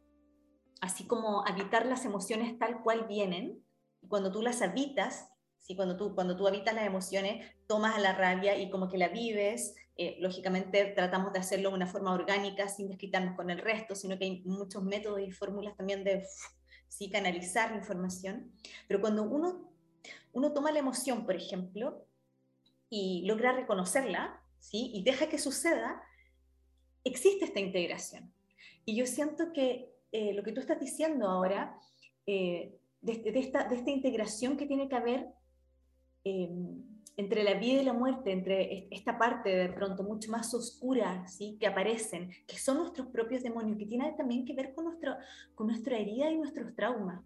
así 0.81 1.07
como 1.07 1.47
habitar 1.47 1.87
las 1.87 2.05
emociones 2.05 2.59
tal 2.59 2.83
cual 2.83 3.07
vienen. 3.07 3.63
Cuando 4.09 4.31
tú 4.31 4.41
las 4.41 4.63
habitas, 4.63 5.29
¿sí? 5.59 5.77
cuando, 5.77 5.97
tú, 5.97 6.15
cuando 6.15 6.37
tú 6.37 6.47
habitas 6.47 6.75
las 6.75 6.87
emociones, 6.87 7.47
tomas 7.67 7.97
a 7.97 8.01
la 8.01 8.15
rabia 8.15 8.59
y 8.59 8.71
como 8.71 8.89
que 8.89 8.99
la 8.99 9.09
vives. 9.09 9.75
Eh, 9.99 10.17
lógicamente 10.21 10.93
tratamos 10.95 11.33
de 11.33 11.39
hacerlo 11.39 11.71
de 11.71 11.77
una 11.77 11.87
forma 11.87 12.13
orgánica, 12.13 12.69
sin 12.69 12.89
desquitarnos 12.89 13.35
con 13.35 13.51
el 13.51 13.59
resto, 13.59 13.95
sino 13.95 14.19
que 14.19 14.25
hay 14.25 14.43
muchos 14.45 14.83
métodos 14.83 15.21
y 15.21 15.31
fórmulas 15.33 15.77
también 15.77 16.05
de 16.05 16.27
sí, 16.89 17.11
canalizar 17.11 17.71
la 17.71 17.79
información. 17.79 18.53
Pero 18.89 19.01
cuando 19.01 19.23
uno, 19.25 19.71
uno 20.33 20.53
toma 20.53 20.73
la 20.73 20.79
emoción, 20.79 21.25
por 21.25 21.37
ejemplo, 21.37 22.07
y 22.89 23.25
logra 23.27 23.53
reconocerla, 23.53 24.41
¿sí? 24.59 24.91
Y 24.95 25.03
deja 25.03 25.29
que 25.29 25.39
suceda, 25.39 26.03
existe 27.05 27.45
esta 27.45 27.61
integración. 27.61 28.33
Y 28.85 28.97
yo 28.97 29.07
siento 29.07 29.53
que 29.53 29.93
eh, 30.13 30.33
lo 30.35 30.43
que 30.43 30.53
tú 30.53 30.61
estás 30.61 30.81
diciendo 30.81 31.29
ahora, 31.29 31.79
eh, 32.27 32.79
de, 33.01 33.33
esta, 33.35 33.69
de, 33.69 33.77
esta, 33.77 33.91
integración 33.91 34.57
que 34.57 34.67
tiene 34.67 34.89
que 34.89 34.97
haber 34.97 35.29
eh, 36.25 36.51
entre 37.17 37.45
la 37.45 37.55
vida 37.55 37.83
y 37.83 37.85
la 37.85 37.93
muerte, 37.93 38.33
entre 38.33 38.89
esta 38.91 39.19
parte 39.19 39.51
de 39.51 39.69
pronto 39.69 40.03
mucho 40.03 40.31
más 40.31 40.53
oscura, 40.55 41.27
¿sí? 41.27 41.57
Que 41.61 41.67
aparecen, 41.67 42.31
que 42.47 42.59
son 42.59 42.79
nuestros 42.79 43.09
propios 43.09 43.43
demonios, 43.43 43.79
que 43.79 43.87
tiene 43.87 44.13
también 44.13 44.45
que 44.45 44.55
ver 44.55 44.75
con, 44.75 44.85
nuestro, 44.85 45.17
con 45.55 45.67
nuestra 45.69 45.99
herida 45.99 46.31
y 46.31 46.37
nuestros 46.37 46.75
traumas, 46.75 47.23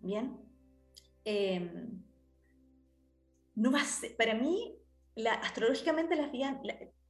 ¿bien? 0.00 0.36
No 3.58 3.72
va 3.72 3.82
para 4.16 4.34
mí 4.34 4.78
astrológicamente 5.42 6.14
las 6.14 6.30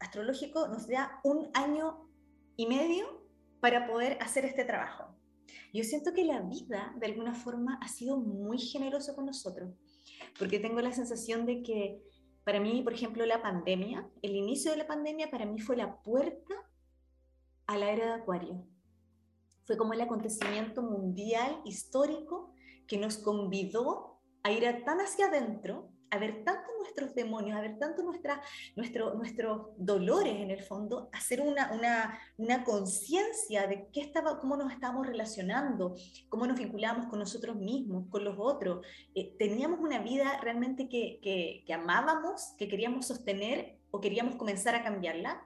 astrológico 0.01 0.67
nos 0.69 0.89
da 0.89 1.21
un 1.23 1.51
año 1.53 2.09
y 2.57 2.67
medio 2.67 3.23
para 3.61 3.87
poder 3.87 4.17
hacer 4.23 4.47
este 4.47 4.65
trabajo. 4.65 5.15
Yo 5.75 5.85
siento 5.85 6.15
que 6.15 6.25
la 6.25 6.41
vida, 6.41 6.95
de 6.99 7.07
alguna 7.07 7.35
forma, 7.35 7.79
ha 7.83 7.89
sido 7.89 8.17
muy 8.17 8.59
generosa 8.59 9.15
con 9.15 9.27
nosotros, 9.27 9.75
porque 10.39 10.59
tengo 10.59 10.81
la 10.81 10.93
sensación 10.93 11.45
de 11.45 11.63
que 11.63 12.01
para 12.45 12.61
mí, 12.61 12.81
por 12.83 12.95
ejemplo, 12.95 13.27
la 13.27 13.43
pandemia, 13.43 14.09
el 14.23 14.35
inicio 14.35 14.71
de 14.71 14.79
la 14.79 14.87
pandemia 14.87 15.31
para 15.31 15.45
mí 15.45 15.61
fue 15.61 15.77
la 15.77 16.01
puerta 16.01 16.55
a 17.67 17.77
la 17.77 17.91
era 17.91 18.07
de 18.07 18.23
Acuario. 18.23 18.67
Fue 19.67 19.77
como 19.77 19.93
el 19.93 20.01
acontecimiento 20.01 20.81
mundial, 20.83 21.61
histórico, 21.67 22.55
que 22.87 22.97
nos 22.97 23.19
convidó 23.19 24.23
a 24.43 24.51
ir 24.51 24.65
tan 24.87 25.01
hacia 25.01 25.27
adentro 25.27 25.93
a 26.11 26.19
ver 26.19 26.45
tanto 26.45 26.69
nuestros 26.79 27.15
demonios, 27.15 27.57
a 27.57 27.61
ver 27.61 27.79
tanto 27.79 28.03
nuestra, 28.03 28.41
nuestro, 28.77 29.15
nuestros 29.15 29.69
dolores 29.77 30.37
en 30.37 30.51
el 30.51 30.63
fondo, 30.63 31.09
hacer 31.13 31.41
una, 31.41 31.73
una, 31.73 32.19
una 32.37 32.65
conciencia 32.65 33.67
de 33.67 33.89
qué 33.93 34.01
estaba, 34.01 34.39
cómo 34.39 34.57
nos 34.57 34.73
estábamos 34.73 35.07
relacionando, 35.07 35.95
cómo 36.29 36.47
nos 36.47 36.59
vinculamos 36.59 37.07
con 37.07 37.19
nosotros 37.19 37.57
mismos, 37.57 38.07
con 38.11 38.25
los 38.25 38.37
otros. 38.39 38.87
Eh, 39.15 39.35
teníamos 39.39 39.81
una 39.81 40.01
vida 40.01 40.41
realmente 40.41 40.89
que, 40.89 41.19
que, 41.23 41.63
que 41.67 41.75
amábamos, 41.75 42.55
que 42.59 42.69
queríamos 42.69 43.07
sostener 43.07 43.79
o 43.91 44.01
queríamos 44.01 44.37
comenzar 44.37 44.75
a 44.75 44.83
cambiarla. 44.83 45.45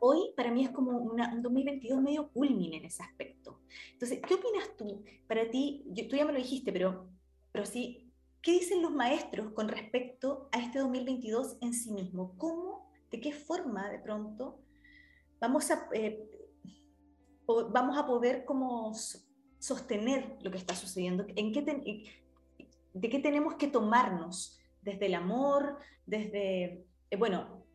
Hoy 0.00 0.32
para 0.36 0.50
mí 0.50 0.64
es 0.64 0.70
como 0.70 0.96
una, 0.98 1.32
un 1.32 1.42
2022 1.42 2.00
medio 2.00 2.30
culmine 2.30 2.76
en 2.76 2.84
ese 2.84 3.02
aspecto. 3.02 3.60
Entonces, 3.92 4.20
¿qué 4.26 4.34
opinas 4.34 4.76
tú? 4.76 5.04
Para 5.26 5.50
ti, 5.50 5.84
yo, 5.88 6.06
tú 6.06 6.16
ya 6.16 6.24
me 6.24 6.32
lo 6.32 6.38
dijiste, 6.38 6.72
pero, 6.72 7.08
pero 7.50 7.66
sí, 7.66 8.07
¿Qué 8.42 8.52
dicen 8.52 8.82
los 8.82 8.92
maestros 8.92 9.52
con 9.52 9.68
respecto 9.68 10.48
a 10.52 10.60
este 10.60 10.78
2022 10.78 11.56
en 11.60 11.74
sí 11.74 11.90
mismo? 11.90 12.36
¿Cómo, 12.38 12.90
de 13.10 13.20
qué 13.20 13.32
forma 13.32 13.90
de 13.90 13.98
pronto 13.98 14.60
vamos 15.40 15.70
a, 15.70 15.88
eh, 15.92 16.28
vamos 17.46 17.98
a 17.98 18.06
poder 18.06 18.44
como 18.44 18.94
sostener 19.58 20.38
lo 20.40 20.50
que 20.50 20.58
está 20.58 20.74
sucediendo? 20.74 21.26
¿En 21.34 21.52
qué 21.52 21.62
¿De 22.94 23.08
qué 23.08 23.18
tenemos 23.18 23.56
que 23.56 23.68
tomarnos? 23.68 24.58
Desde 24.82 25.06
el 25.06 25.14
amor, 25.14 25.78
desde, 26.06 26.86
eh, 27.10 27.16
bueno, 27.16 27.66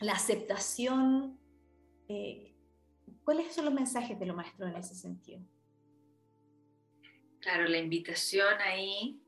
la 0.00 0.12
aceptación. 0.12 1.38
Eh, 2.08 2.54
¿Cuáles 3.24 3.54
son 3.54 3.66
los 3.66 3.74
mensajes 3.74 4.18
de 4.18 4.26
los 4.26 4.36
maestros 4.36 4.70
en 4.70 4.76
ese 4.76 4.94
sentido? 4.94 5.40
Claro, 7.40 7.68
la 7.68 7.78
invitación 7.78 8.60
ahí 8.60 9.22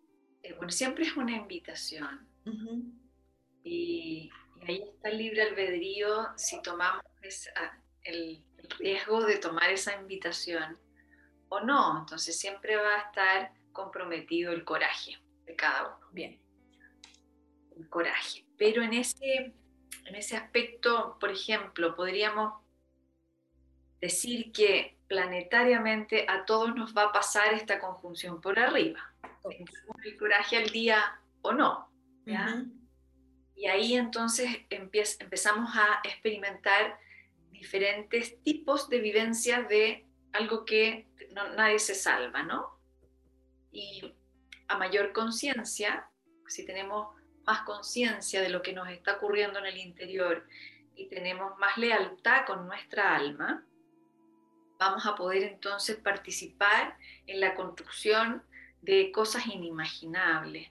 eh, 0.48 0.54
bueno, 0.56 0.70
siempre 0.70 1.04
es 1.04 1.16
una 1.16 1.36
invitación. 1.36 2.26
y, 3.62 4.30
ahí 4.66 4.82
está 4.94 5.10
el 5.10 5.18
libre 5.18 5.42
albedrío 5.42 6.28
si 6.36 6.60
tomamos 6.62 7.02
el, 8.02 8.42
riesgo 8.78 9.24
de 9.24 9.38
tomar 9.38 9.70
esa 9.70 9.98
invitación 9.98 10.76
o 11.48 11.60
no. 11.60 12.00
Entonces 12.00 12.38
siempre 12.38 12.76
va 12.76 12.94
a 12.94 13.00
estar 13.02 13.52
comprometido 13.72 14.52
el 14.52 14.64
coraje 14.64 15.18
de 15.46 15.54
cada 15.54 15.96
uno. 15.96 16.06
Bien. 16.12 16.40
El 17.76 17.88
coraje. 17.88 18.44
Pero 18.58 18.82
en 18.82 18.92
ese, 18.92 19.54
en 20.04 20.14
ese 20.14 20.36
aspecto, 20.36 21.16
por 21.18 21.30
ejemplo, 21.30 21.94
podríamos 21.94 22.62
decir 24.00 24.52
que 24.52 24.98
planetariamente 25.08 26.26
a 26.28 26.44
todos 26.44 26.74
nos 26.74 26.94
va 26.94 27.04
a 27.04 27.12
pasar 27.12 27.54
esta 27.54 27.80
conjunción 27.80 28.40
por 28.40 28.58
arriba 28.58 29.14
el 30.04 30.16
coraje 30.18 30.56
al 30.56 30.70
día 30.70 31.20
o 31.42 31.52
no. 31.52 31.90
Y 33.54 33.66
ahí 33.66 33.94
entonces 33.94 34.48
empezamos 34.70 35.76
a 35.76 36.00
experimentar 36.04 36.98
diferentes 37.50 38.40
tipos 38.42 38.88
de 38.88 39.00
vivencias 39.00 39.68
de 39.68 40.06
algo 40.32 40.64
que 40.64 41.08
nadie 41.56 41.78
se 41.78 41.94
salva, 41.94 42.42
¿no? 42.42 42.78
Y 43.72 44.14
a 44.68 44.78
mayor 44.78 45.12
conciencia, 45.12 46.08
si 46.46 46.64
tenemos 46.64 47.16
más 47.44 47.62
conciencia 47.62 48.42
de 48.42 48.50
lo 48.50 48.62
que 48.62 48.72
nos 48.72 48.88
está 48.88 49.14
ocurriendo 49.14 49.58
en 49.58 49.66
el 49.66 49.78
interior 49.78 50.46
y 50.94 51.08
tenemos 51.08 51.58
más 51.58 51.76
lealtad 51.78 52.44
con 52.46 52.66
nuestra 52.66 53.16
alma, 53.16 53.64
vamos 54.78 55.06
a 55.06 55.14
poder 55.16 55.42
entonces 55.42 55.96
participar 55.96 56.96
en 57.26 57.40
la 57.40 57.54
construcción 57.54 58.42
de 58.82 59.10
cosas 59.12 59.46
inimaginables, 59.46 60.70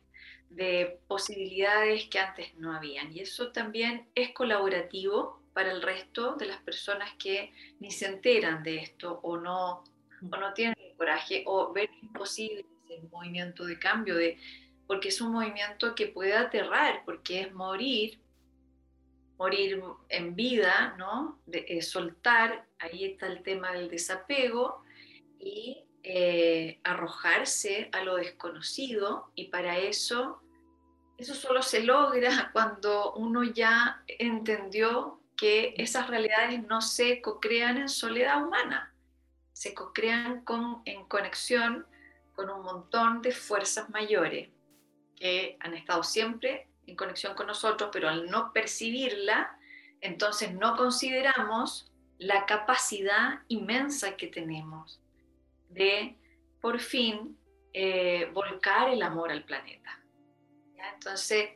de 0.49 0.99
posibilidades 1.07 2.07
que 2.07 2.19
antes 2.19 2.55
no 2.55 2.73
habían. 2.73 3.15
Y 3.15 3.19
eso 3.19 3.51
también 3.51 4.07
es 4.15 4.31
colaborativo 4.31 5.41
para 5.53 5.71
el 5.71 5.81
resto 5.81 6.35
de 6.35 6.45
las 6.45 6.61
personas 6.61 7.11
que 7.17 7.51
ni 7.79 7.91
se 7.91 8.05
enteran 8.05 8.63
de 8.63 8.77
esto 8.77 9.19
o 9.23 9.37
no, 9.37 9.83
o 10.21 10.37
no 10.37 10.53
tienen 10.53 10.75
el 10.79 10.95
coraje 10.95 11.43
o 11.47 11.73
ven 11.73 11.89
imposible 12.01 12.65
ese 12.85 13.01
movimiento 13.11 13.65
de 13.65 13.79
cambio, 13.79 14.15
de, 14.15 14.37
porque 14.85 15.09
es 15.09 15.19
un 15.19 15.31
movimiento 15.31 15.95
que 15.95 16.07
puede 16.07 16.33
aterrar, 16.33 17.01
porque 17.05 17.41
es 17.41 17.53
morir, 17.53 18.19
morir 19.37 19.81
en 20.09 20.35
vida, 20.35 20.95
¿no? 20.97 21.39
De, 21.45 21.81
soltar, 21.81 22.67
ahí 22.79 23.05
está 23.05 23.27
el 23.27 23.43
tema 23.43 23.71
del 23.73 23.89
desapego 23.89 24.83
y 25.39 25.86
eh, 26.09 26.79
arrojarse 26.85 27.89
a 27.91 28.01
lo 28.01 28.15
desconocido 28.15 29.29
y 29.35 29.49
para 29.49 29.77
eso, 29.77 30.41
eso 31.17 31.35
solo 31.35 31.61
se 31.61 31.83
logra 31.83 32.49
cuando 32.53 33.11
uno 33.11 33.43
ya 33.43 34.05
entendió 34.07 35.19
que 35.35 35.73
esas 35.77 36.07
realidades 36.07 36.63
no 36.63 36.79
se 36.79 37.21
co-crean 37.21 37.77
en 37.77 37.89
soledad 37.89 38.41
humana, 38.41 38.95
se 39.51 39.73
co-crean 39.73 40.45
con, 40.45 40.81
en 40.85 41.03
conexión 41.09 41.85
con 42.33 42.49
un 42.51 42.61
montón 42.61 43.21
de 43.21 43.33
fuerzas 43.33 43.89
mayores 43.89 44.49
que 45.17 45.57
han 45.59 45.73
estado 45.73 46.03
siempre 46.03 46.69
en 46.85 46.95
conexión 46.95 47.35
con 47.35 47.47
nosotros, 47.47 47.89
pero 47.91 48.07
al 48.07 48.31
no 48.31 48.53
percibirla, 48.53 49.59
entonces 49.99 50.53
no 50.53 50.77
consideramos 50.77 51.91
la 52.17 52.45
capacidad 52.45 53.41
inmensa 53.49 54.15
que 54.15 54.27
tenemos 54.27 55.01
de 55.77 56.17
por 56.59 56.79
fin 56.79 57.37
eh, 57.73 58.29
volcar 58.33 58.89
el 58.89 59.01
amor 59.01 59.31
al 59.31 59.43
planeta. 59.43 60.03
Entonces, 60.93 61.51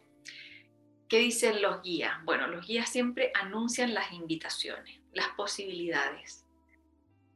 ¿qué 1.08 1.20
dicen 1.20 1.62
los 1.62 1.82
guías? 1.82 2.24
Bueno, 2.24 2.48
los 2.48 2.66
guías 2.66 2.90
siempre 2.90 3.32
anuncian 3.34 3.94
las 3.94 4.12
invitaciones, 4.12 5.00
las 5.14 5.30
posibilidades 5.30 6.46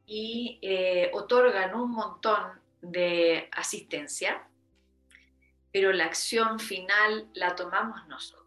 y 0.06 0.58
eh, 0.62 1.10
otorgan 1.14 1.74
un 1.74 1.90
montón 1.90 2.60
de 2.80 3.48
asistencia, 3.50 4.46
pero 5.72 5.92
la 5.92 6.04
acción 6.04 6.60
final 6.60 7.28
la 7.34 7.56
tomamos 7.56 8.06
nosotros. 8.06 8.46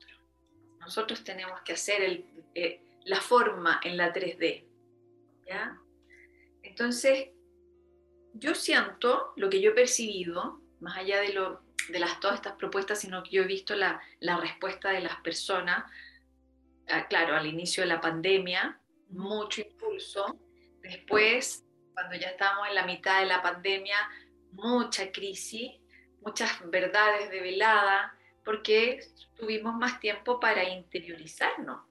Nosotros 0.79 1.23
tenemos 1.23 1.59
que 1.61 1.73
hacer 1.73 2.23
eh, 2.55 2.81
la 3.03 3.19
forma 3.19 3.81
en 3.83 3.97
la 3.97 4.13
3D. 4.13 4.63
¿ya? 5.45 5.77
Entonces, 6.63 7.29
yo 8.33 8.55
siento 8.55 9.33
lo 9.35 9.49
que 9.49 9.61
yo 9.61 9.71
he 9.71 9.73
percibido, 9.73 10.61
más 10.79 10.97
allá 10.97 11.19
de, 11.21 11.33
lo, 11.33 11.61
de 11.89 11.99
las, 11.99 12.19
todas 12.19 12.37
estas 12.37 12.53
propuestas, 12.53 12.99
sino 12.99 13.23
que 13.23 13.31
yo 13.31 13.43
he 13.43 13.47
visto 13.47 13.75
la, 13.75 14.01
la 14.19 14.37
respuesta 14.37 14.89
de 14.89 15.01
las 15.01 15.15
personas, 15.21 15.89
ah, 16.89 17.07
claro, 17.07 17.35
al 17.35 17.47
inicio 17.47 17.83
de 17.83 17.89
la 17.89 18.01
pandemia, 18.01 18.79
mucho 19.09 19.61
impulso. 19.61 20.37
Después, 20.81 21.65
cuando 21.93 22.15
ya 22.15 22.29
estamos 22.29 22.67
en 22.67 22.75
la 22.75 22.85
mitad 22.85 23.19
de 23.19 23.25
la 23.25 23.41
pandemia, 23.41 23.97
mucha 24.51 25.11
crisis, 25.11 25.71
muchas 26.21 26.69
verdades 26.69 27.29
develadas, 27.29 28.11
porque 28.43 29.05
tuvimos 29.35 29.75
más 29.75 29.99
tiempo 29.99 30.39
para 30.39 30.63
interiorizarnos. 30.63 31.81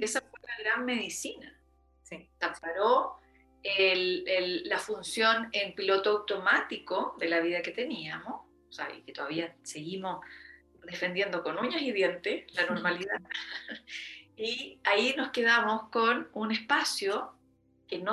Esa 0.00 0.20
fue 0.20 0.40
la 0.46 0.62
gran 0.62 0.84
medicina. 0.84 1.52
Sí. 2.02 2.28
Paró 3.62 4.46
la 4.64 4.78
función 4.78 5.48
en 5.52 5.74
piloto 5.74 6.10
automático 6.10 7.16
de 7.18 7.28
la 7.28 7.40
vida 7.40 7.62
que 7.62 7.72
teníamos, 7.72 8.42
o 8.68 8.72
sea, 8.72 8.88
y 8.94 9.02
que 9.02 9.12
todavía 9.12 9.54
seguimos 9.62 10.24
defendiendo 10.84 11.42
con 11.42 11.58
uñas 11.58 11.82
y 11.82 11.92
dientes 11.92 12.44
la 12.54 12.66
normalidad. 12.66 13.20
y 14.36 14.78
ahí 14.84 15.14
nos 15.16 15.30
quedamos 15.30 15.88
con 15.90 16.28
un 16.32 16.52
espacio 16.52 17.32
que 17.88 17.98
no, 17.98 18.12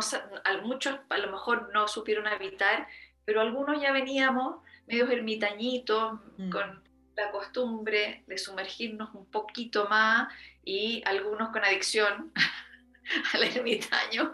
muchos 0.64 1.00
a 1.10 1.18
lo 1.18 1.32
mejor 1.32 1.72
no 1.74 1.88
supieron 1.88 2.28
habitar, 2.28 2.88
pero 3.26 3.42
algunos 3.42 3.82
ya 3.82 3.92
veníamos 3.92 4.58
medios 4.88 5.10
ermitañitos, 5.10 6.20
mm. 6.38 6.50
con 6.50 6.84
la 7.16 7.32
costumbre 7.32 8.24
de 8.28 8.38
sumergirnos 8.38 9.14
un 9.14 9.26
poquito 9.26 9.88
más 9.88 10.34
y 10.64 11.04
algunos 11.06 11.50
con 11.50 11.64
adicción 11.64 12.32
al 13.34 13.44
ermitaño, 13.44 14.32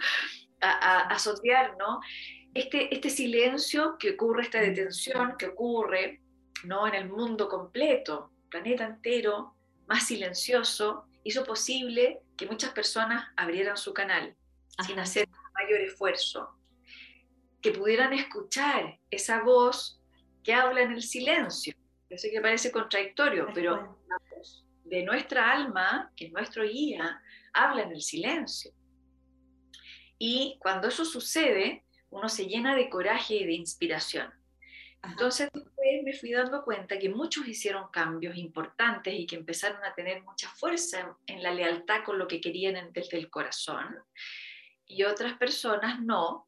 a, 0.61 1.07
asociar, 1.07 1.75
¿no? 1.77 2.01
Este, 2.53 2.93
este 2.93 3.09
silencio 3.09 3.97
que 3.97 4.11
ocurre, 4.11 4.43
esta 4.43 4.59
detención 4.59 5.35
que 5.37 5.47
ocurre, 5.47 6.21
¿no? 6.63 6.87
En 6.87 6.95
el 6.95 7.09
mundo 7.09 7.47
completo, 7.47 8.31
planeta 8.49 8.85
entero, 8.85 9.55
más 9.87 10.07
silencioso, 10.07 11.05
hizo 11.23 11.43
posible 11.43 12.21
que 12.37 12.45
muchas 12.45 12.71
personas 12.71 13.27
abrieran 13.35 13.77
su 13.77 13.93
canal 13.93 14.35
sin 14.85 14.99
hacer 14.99 15.27
mayor 15.53 15.81
esfuerzo, 15.81 16.55
que 17.61 17.71
pudieran 17.71 18.13
escuchar 18.13 18.97
esa 19.11 19.41
voz 19.41 20.01
que 20.43 20.53
habla 20.53 20.81
en 20.81 20.93
el 20.93 21.01
silencio. 21.01 21.73
Yo 22.09 22.17
sé 22.17 22.31
que 22.31 22.41
parece 22.41 22.71
contradictorio, 22.71 23.49
pero 23.53 23.99
la 24.07 24.17
voz 24.31 24.65
de 24.85 25.03
nuestra 25.03 25.51
alma, 25.51 26.11
que 26.15 26.27
es 26.27 26.31
nuestro 26.31 26.63
guía, 26.63 27.21
habla 27.53 27.83
en 27.83 27.91
el 27.91 28.01
silencio. 28.01 28.71
Y 30.19 30.57
cuando 30.59 30.89
eso 30.89 31.05
sucede, 31.05 31.85
uno 32.11 32.29
se 32.29 32.45
llena 32.45 32.75
de 32.75 32.89
coraje 32.89 33.35
y 33.35 33.45
de 33.45 33.53
inspiración. 33.53 34.31
Entonces, 35.01 35.49
vez 35.53 36.03
me 36.03 36.13
fui 36.13 36.31
dando 36.31 36.63
cuenta 36.63 36.99
que 36.99 37.09
muchos 37.09 37.47
hicieron 37.47 37.89
cambios 37.89 38.35
importantes 38.35 39.13
y 39.13 39.25
que 39.25 39.37
empezaron 39.37 39.83
a 39.83 39.93
tener 39.95 40.21
mucha 40.23 40.49
fuerza 40.49 41.15
en, 41.25 41.41
la 41.41 41.51
lealtad 41.51 42.03
con 42.03 42.19
lo 42.19 42.27
que 42.27 42.41
querían 42.41 42.91
desde 42.91 43.17
el 43.17 43.29
corazón, 43.29 43.97
y 44.85 45.03
otras 45.03 45.37
personas 45.37 46.01
no. 46.01 46.47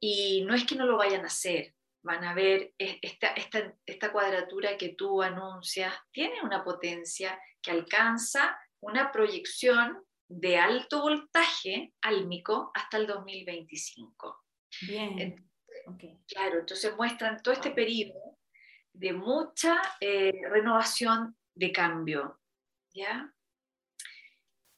Y 0.00 0.44
no 0.44 0.54
es 0.54 0.64
que 0.64 0.74
no 0.74 0.86
lo 0.86 0.96
vayan 0.96 1.22
a 1.22 1.28
hacer, 1.28 1.74
van 2.02 2.24
a 2.24 2.34
ver 2.34 2.72
esta, 2.78 3.28
esta, 3.28 3.74
esta 3.86 4.12
cuadratura 4.12 4.76
que 4.76 4.90
tú 4.90 5.22
anuncias, 5.22 5.94
tiene 6.10 6.42
una 6.42 6.64
potencia 6.64 7.38
que 7.62 7.70
alcanza 7.70 8.58
una 8.80 9.10
proyección 9.12 10.05
de 10.28 10.58
alto 10.58 11.02
voltaje 11.02 11.92
álmico 12.02 12.70
hasta 12.74 12.96
el 12.96 13.06
2025. 13.06 14.44
Bien. 14.82 15.50
Claro, 16.26 16.60
entonces 16.60 16.96
muestran 16.96 17.40
todo 17.42 17.54
este 17.54 17.70
periodo 17.70 18.38
de 18.92 19.12
mucha 19.12 19.80
eh, 20.00 20.32
renovación 20.50 21.36
de 21.54 21.70
cambio, 21.70 22.40
¿ya? 22.94 23.32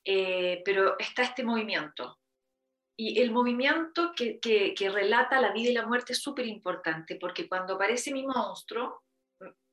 Eh, 0.05 0.63
pero 0.65 0.99
está 0.99 1.23
este 1.23 1.45
movimiento. 1.45 2.19
Y 2.97 3.21
el 3.21 3.31
movimiento 3.31 4.13
que, 4.15 4.41
que, 4.41 4.91
relata 4.91 5.41
la 5.41 5.53
vida 5.53 5.71
y 5.71 5.75
la 5.75 5.87
muerte 5.87 6.15
es 6.15 6.21
súper 6.21 6.47
importante, 6.47 7.17
porque 7.17 7.49
cuando 7.49 7.75
aparece 7.75 8.13
mi 8.13 8.27
monstruo, 8.27 9.05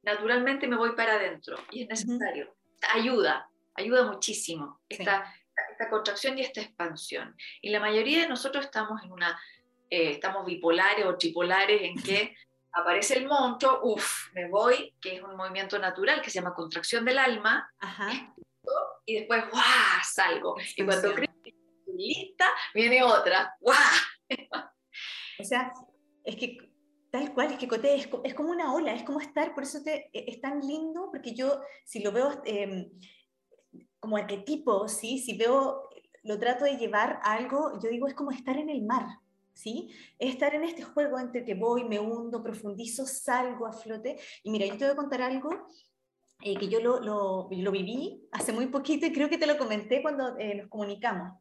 naturalmente 0.04 0.68
me 0.68 0.78
voy 0.78 0.92
para 0.92 1.16
adentro 1.16 1.58
y 1.72 1.82
es 1.82 2.06
necesario. 2.06 2.56
Ayuda, 2.94 3.50
ayuda 3.74 4.12
muchísimo 4.12 4.80
esta, 4.88 5.34
esta 5.76 5.90
contracción 5.90 6.38
y 6.38 6.42
esta 6.42 6.62
expansión. 6.62 7.36
Y 7.62 7.70
la 7.70 7.80
mayoría 7.80 8.22
de 8.22 8.30
nosotros 8.30 8.66
estamos 8.66 9.04
en 9.04 9.12
una 9.12 9.40
eh, 9.90 10.12
estamos 10.12 10.46
bipolares 10.46 11.06
o 11.06 11.18
tripolares 11.18 11.82
en 11.84 12.02
que 12.02 12.36
aparece 12.74 13.18
el 13.18 13.28
monstruo, 13.28 13.82
uff, 13.84 14.34
me 14.34 14.50
voy, 14.50 14.94
que 15.00 15.16
es 15.16 15.22
un 15.22 15.36
movimiento 15.36 15.78
natural 15.80 16.22
que 16.22 16.30
se 16.30 16.40
llama 16.40 16.54
contracción 16.54 17.06
del 17.06 17.20
alma, 17.20 17.72
y 19.06 19.16
después, 19.16 19.44
¡guau! 19.52 19.64
salgo. 20.04 20.56
Y 20.76 20.84
cuando 20.84 21.14
creo 21.14 21.30
que 21.44 21.52
estoy 21.52 21.96
lista, 21.96 22.46
viene 22.74 23.04
otra, 23.04 23.56
¡guau! 23.60 23.78
o 25.40 25.44
sea, 25.44 25.72
es 26.24 26.36
que 26.36 26.58
tal 27.12 27.34
cual, 27.34 27.52
es 27.52 27.58
que 27.58 27.68
Coté 27.68 27.96
es, 27.96 28.10
es, 28.26 28.34
como 28.34 28.50
una 28.50 28.74
ola, 28.74 28.94
es 28.94 29.04
como 29.04 29.22
estar, 29.22 29.54
por 29.54 29.64
eso 29.64 29.82
te, 29.84 30.10
e, 30.12 30.26
es 30.28 30.42
tan 30.42 30.60
lindo, 30.60 31.10
porque 31.12 31.34
yo, 31.34 31.62
si 31.86 32.04
lo 32.04 32.12
veo 32.12 32.42
eh, 32.46 32.90
como 34.00 34.18
arquetipo, 34.18 34.88
¿sí? 34.88 35.20
si 35.20 35.38
veo, 35.38 35.90
lo 36.24 36.40
trato 36.40 36.66
de 36.66 36.78
llevar 36.78 37.20
a 37.24 37.34
algo, 37.34 37.80
yo 37.82 37.90
digo, 37.90 38.08
es 38.08 38.14
como 38.14 38.32
estar 38.32 38.58
en 38.58 38.70
el 38.70 38.84
mar. 38.84 39.06
¿sí? 39.56 39.90
estar 40.20 40.54
en 40.54 40.64
este 40.64 40.84
juego 40.84 41.18
entre 41.18 41.44
que 41.44 41.56
voy, 41.56 41.86
me 41.86 42.00
hundo, 42.00 42.44
profundizo, 42.44 43.06
salgo 43.06 43.66
a 43.66 43.74
flote. 43.74 44.18
Y 44.44 44.52
mira, 44.52 44.66
yo 44.68 44.78
te 44.78 44.86
voy 44.86 44.94
a 44.94 44.98
contar 44.98 45.22
algo 45.22 45.50
eh, 46.42 46.58
que 46.58 46.68
yo 46.68 46.80
lo, 46.82 47.00
lo, 47.00 47.48
lo, 47.50 47.72
viví 47.72 48.28
hace 48.32 48.52
muy 48.52 48.68
poquito 48.68 49.06
y 49.06 49.14
creo 49.14 49.30
que 49.30 49.38
te 49.38 49.48
lo 49.48 49.58
comenté 49.58 50.02
cuando 50.02 50.38
eh, 50.38 50.56
nos 50.56 50.70
comunicamos. 50.70 51.40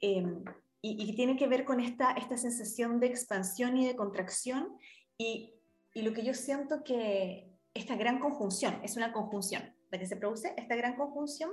Em, 0.00 0.44
y, 0.80 1.10
y, 1.10 1.16
tiene 1.16 1.36
que 1.36 1.48
ver 1.48 1.64
con 1.64 1.80
esta, 1.80 2.12
esta 2.12 2.36
sensación 2.36 3.00
de 3.00 3.08
expansión 3.08 3.76
y 3.76 3.86
de 3.86 3.96
contracción 3.96 4.76
y, 5.16 5.54
y 5.92 6.02
lo 6.02 6.12
que 6.12 6.22
yo 6.22 6.34
siento 6.34 6.84
que 6.84 7.50
esta 7.74 7.96
gran 7.96 8.20
conjunción, 8.20 8.78
es 8.84 8.96
una 8.96 9.12
conjunción, 9.12 9.74
la 9.90 9.98
que 9.98 10.06
se 10.06 10.16
produce, 10.16 10.54
esta 10.56 10.76
gran 10.76 10.94
conjunción 10.94 11.50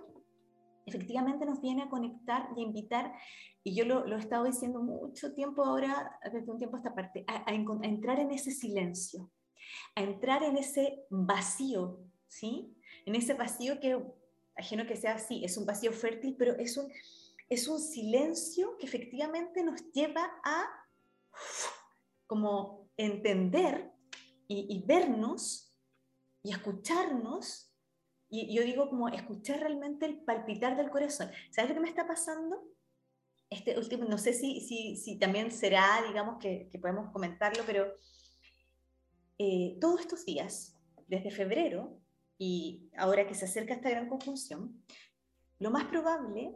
efectivamente 0.85 1.45
nos 1.45 1.61
viene 1.61 1.83
a 1.83 1.89
conectar 1.89 2.49
y 2.55 2.61
a 2.61 2.63
invitar, 2.63 3.13
y 3.63 3.75
yo 3.75 3.85
lo, 3.85 4.05
lo 4.05 4.15
he 4.15 4.19
estado 4.19 4.45
diciendo 4.45 4.81
mucho 4.81 5.33
tiempo 5.33 5.63
ahora, 5.63 6.19
desde 6.31 6.51
un 6.51 6.57
tiempo 6.57 6.75
a 6.75 6.79
esta 6.79 6.93
parte, 6.93 7.25
a, 7.27 7.51
entrar 7.53 8.19
en 8.19 8.31
ese 8.31 8.51
silencio, 8.51 9.31
a 9.95 10.01
entrar 10.01 10.43
en 10.43 10.57
ese 10.57 11.05
vacío, 11.09 11.99
¿sí? 12.27 12.75
En 13.05 13.15
ese 13.15 13.33
vacío 13.33 13.79
que, 13.79 13.99
ajeno 14.55 14.85
que 14.85 14.95
sea 14.95 15.15
así, 15.15 15.43
es 15.43 15.57
un 15.57 15.65
vacío 15.65 15.91
fértil, 15.91 16.35
pero 16.37 16.53
es 16.57 16.77
un, 16.77 16.91
es 17.49 17.67
un 17.67 17.79
silencio 17.79 18.77
que 18.77 18.85
efectivamente 18.85 19.63
nos 19.63 19.91
lleva 19.91 20.31
a 20.43 20.65
como 22.27 22.87
entender 22.97 23.91
y, 24.47 24.67
y 24.69 24.85
vernos 24.85 25.75
y 26.43 26.51
escucharnos 26.51 27.74
y 28.41 28.55
yo 28.55 28.63
digo 28.63 28.89
como 28.89 29.09
escuchar 29.09 29.59
realmente 29.59 30.05
el 30.05 30.19
palpitar 30.19 30.77
del 30.77 30.89
corazón. 30.89 31.29
¿Sabes 31.51 31.69
lo 31.69 31.75
que 31.75 31.81
me 31.81 31.89
está 31.89 32.07
pasando? 32.07 32.63
Este 33.49 33.77
último, 33.77 34.05
no 34.05 34.17
sé 34.17 34.33
si, 34.33 34.61
si, 34.61 34.95
si 34.97 35.17
también 35.17 35.51
será, 35.51 36.03
digamos, 36.07 36.39
que, 36.39 36.67
que 36.71 36.79
podemos 36.79 37.11
comentarlo, 37.11 37.63
pero 37.65 37.93
eh, 39.37 39.77
todos 39.79 40.01
estos 40.01 40.25
días, 40.25 40.75
desde 41.07 41.31
febrero, 41.31 41.99
y 42.37 42.89
ahora 42.97 43.27
que 43.27 43.35
se 43.35 43.45
acerca 43.45 43.73
esta 43.73 43.89
gran 43.89 44.09
conjunción, 44.09 44.83
lo 45.59 45.71
más 45.71 45.85
probable 45.85 46.55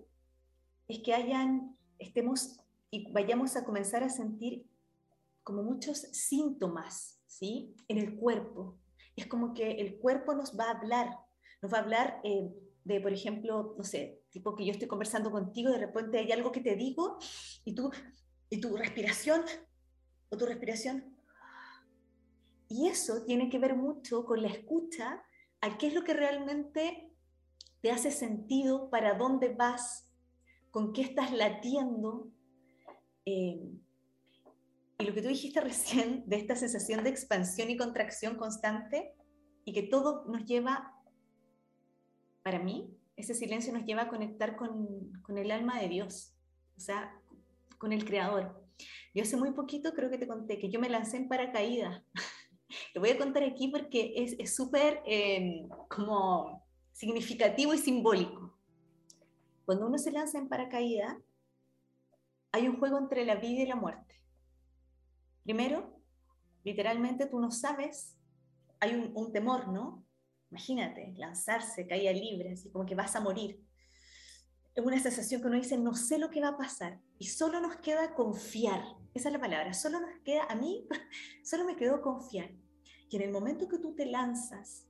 es 0.88 1.00
que 1.00 1.13
hayan, 1.13 1.78
estemos 2.00 2.60
y 2.92 3.12
vayamos 3.12 3.56
a 3.56 3.63
comenzar 3.63 4.04
a 4.04 4.10
sentir 4.10 4.65
como 5.44 5.63
muchos 5.63 6.00
síntomas, 6.00 7.20
¿sí? 7.26 7.76
En 7.88 7.98
el 7.98 8.15
cuerpo. 8.15 8.78
Es 9.15 9.28
como 9.28 9.54
que 9.54 9.72
el 9.72 9.98
cuerpo 10.00 10.34
nos 10.34 10.58
va 10.58 10.65
a 10.65 10.78
hablar, 10.78 11.18
nos 11.62 11.74
va 11.74 11.78
a 11.78 11.82
hablar 11.82 12.22
eh, 12.24 12.50
de, 12.84 13.02
por 13.02 13.13
ejemplo, 13.13 13.76
no 13.78 13.84
sé, 13.84 14.22
tipo 14.30 14.56
que 14.56 14.65
yo 14.65 14.72
estoy 14.72 14.88
conversando 14.88 15.32
contigo, 15.32 15.72
de 15.72 15.80
repente 15.80 16.19
hay 16.19 16.32
algo 16.32 16.52
que 16.52 16.62
te 16.62 16.76
digo 16.76 17.17
y 17.65 17.74
tú, 17.74 17.91
y 18.50 18.60
tu 18.60 18.76
respiración, 18.76 19.41
o 20.30 20.38
tu 20.38 20.45
respiración. 20.45 21.15
Y 22.67 22.88
eso 22.88 23.24
tiene 23.26 23.50
que 23.50 23.60
ver 23.60 23.76
mucho 23.76 24.26
con 24.26 24.41
la 24.41 24.50
escucha 24.50 25.24
a 25.62 25.78
qué 25.78 25.88
es 25.88 25.93
lo 25.93 26.04
que 26.04 26.13
realmente 26.13 27.12
te 27.82 27.91
hace 27.91 28.12
sentido, 28.12 28.89
para 28.89 29.15
dónde 29.15 29.50
vas, 29.50 30.12
con 30.72 30.93
qué 30.93 31.02
estás 31.02 31.32
latiendo. 31.32 32.30
Eh, 33.26 33.72
y 35.00 35.04
lo 35.04 35.13
que 35.13 35.22
tú 35.22 35.30
dijiste 35.30 35.62
recién 35.62 36.24
de 36.28 36.38
esta 36.38 36.56
sensación 36.56 37.04
de 37.04 37.10
expansión 37.10 37.69
y 37.69 37.78
contracción 37.78 38.36
constante 38.36 39.15
y 39.65 39.74
que 39.74 39.84
todo 39.84 40.26
nos 40.26 40.45
lleva 40.45 40.98
para 42.43 42.60
mí, 42.60 42.89
ese 43.15 43.34
silencio 43.34 43.73
nos 43.73 43.86
lleva 43.86 44.04
a 44.04 44.10
conectar 44.10 44.56
con, 44.56 45.12
con, 45.21 45.38
el 45.38 45.52
alma 45.52 45.80
de 45.80 45.89
Dios, 45.89 46.34
o 46.78 46.80
sea, 46.80 47.13
con 47.78 47.91
el 47.91 48.06
Creador. 48.06 48.65
Yo 49.13 49.23
hace 49.23 49.36
muy 49.36 49.52
poquito 49.52 49.93
creo 49.93 50.10
que 50.10 50.17
te 50.17 50.28
conté 50.28 50.58
que 50.58 50.69
yo 50.69 50.80
me 50.80 50.89
lancé 50.89 51.17
en 51.17 51.28
paracaídas. 51.28 52.02
Lo 52.93 53.02
voy 53.02 53.10
a 53.10 53.17
contar 53.17 53.43
aquí 53.43 53.67
porque 53.67 54.13
es 54.15 54.56
súper 54.56 55.02
como 55.89 56.65
significativo 56.91 57.73
y 57.73 57.78
simbólico. 57.78 58.58
Cuando 59.65 59.88
uno 59.88 59.97
se 59.97 60.12
lanza 60.12 60.38
en 60.38 60.47
paracaídas, 60.47 61.17
hay 62.52 62.67
un 62.67 62.80
juego 62.80 62.97
entre 62.97 63.25
la 63.25 63.36
vida 63.36 63.63
y 63.63 63.67
la 63.67 63.75
muerte. 63.75 64.15
Primero, 65.43 65.99
literalmente 66.63 67.25
tú 67.25 67.39
no 67.39 67.52
sabes, 67.52 68.17
hay 68.80 69.12
un 69.13 69.32
temor, 69.32 69.67
¿no? 69.67 70.04
Imagínate, 70.51 71.13
lanzarse, 71.17 71.88
caída 71.88 72.12
libre, 72.12 72.53
así 72.53 72.71
como 72.71 72.85
que 72.85 72.95
vas 72.95 73.15
a 73.15 73.21
morir. 73.21 73.63
Es 74.75 74.85
una 74.85 74.99
sensación 74.99 75.41
que 75.41 75.47
uno 75.47 75.57
dice, 75.57 75.77
no 75.77 75.93
sé 75.93 76.17
lo 76.17 76.29
que 76.29 76.41
va 76.41 76.49
a 76.49 76.57
pasar. 76.57 77.01
Y 77.17 77.27
solo 77.27 77.59
nos 77.59 77.77
queda 77.77 78.15
confiar. 78.15 78.83
Esa 79.13 79.29
es 79.29 79.33
la 79.33 79.39
palabra. 79.39 79.73
Solo 79.73 79.99
nos 79.99 80.19
queda, 80.23 80.45
a 80.45 80.55
mí, 80.55 80.88
solo 81.43 81.65
me 81.65 81.75
quedó 81.75 82.01
confiar. 82.01 82.51
Y 83.09 83.15
en 83.15 83.21
el 83.23 83.31
momento 83.31 83.67
que 83.67 83.79
tú 83.79 83.93
te 83.93 84.05
lanzas, 84.05 84.88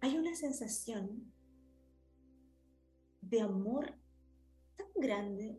hay 0.00 0.16
una 0.16 0.34
sensación 0.34 1.32
de 3.20 3.40
amor 3.40 3.94
tan 4.76 4.86
grande. 4.96 5.58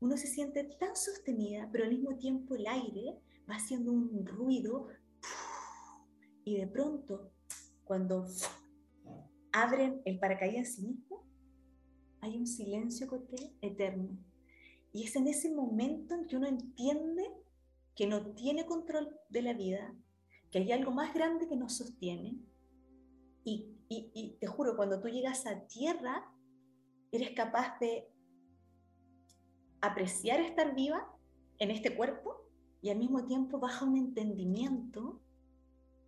Uno 0.00 0.16
se 0.16 0.26
siente 0.26 0.64
tan 0.78 0.94
sostenida, 0.96 1.68
pero 1.72 1.84
al 1.84 1.90
mismo 1.90 2.16
tiempo 2.16 2.54
el 2.54 2.66
aire 2.66 3.18
va 3.48 3.56
haciendo 3.56 3.92
un 3.92 4.26
ruido 4.26 4.88
y 6.46 6.54
de 6.54 6.68
pronto, 6.68 7.32
cuando 7.84 8.24
abren 9.52 10.00
el 10.04 10.20
paracaídas 10.20 10.68
en 10.68 10.74
sí 10.74 10.82
mismo, 10.82 11.24
hay 12.20 12.38
un 12.38 12.46
silencio 12.46 13.08
eterno. 13.60 14.16
Y 14.92 15.02
es 15.02 15.16
en 15.16 15.26
ese 15.26 15.52
momento 15.52 16.14
en 16.14 16.24
que 16.28 16.36
uno 16.36 16.46
entiende 16.46 17.24
que 17.96 18.06
no 18.06 18.32
tiene 18.34 18.64
control 18.64 19.18
de 19.28 19.42
la 19.42 19.54
vida, 19.54 19.92
que 20.52 20.58
hay 20.58 20.70
algo 20.70 20.92
más 20.92 21.12
grande 21.12 21.48
que 21.48 21.56
nos 21.56 21.78
sostiene. 21.78 22.38
Y, 23.42 23.74
y 23.88 24.36
te 24.38 24.46
juro, 24.46 24.76
cuando 24.76 25.00
tú 25.00 25.08
llegas 25.08 25.46
a 25.46 25.66
tierra, 25.66 26.32
eres 27.10 27.32
capaz 27.32 27.76
de 27.80 28.08
apreciar 29.80 30.38
estar 30.38 30.76
viva 30.76 31.12
en 31.58 31.72
este 31.72 31.96
cuerpo 31.96 32.46
y 32.82 32.90
al 32.90 32.98
mismo 32.98 33.24
tiempo 33.26 33.58
baja 33.58 33.84
un 33.84 33.96
entendimiento 33.96 35.20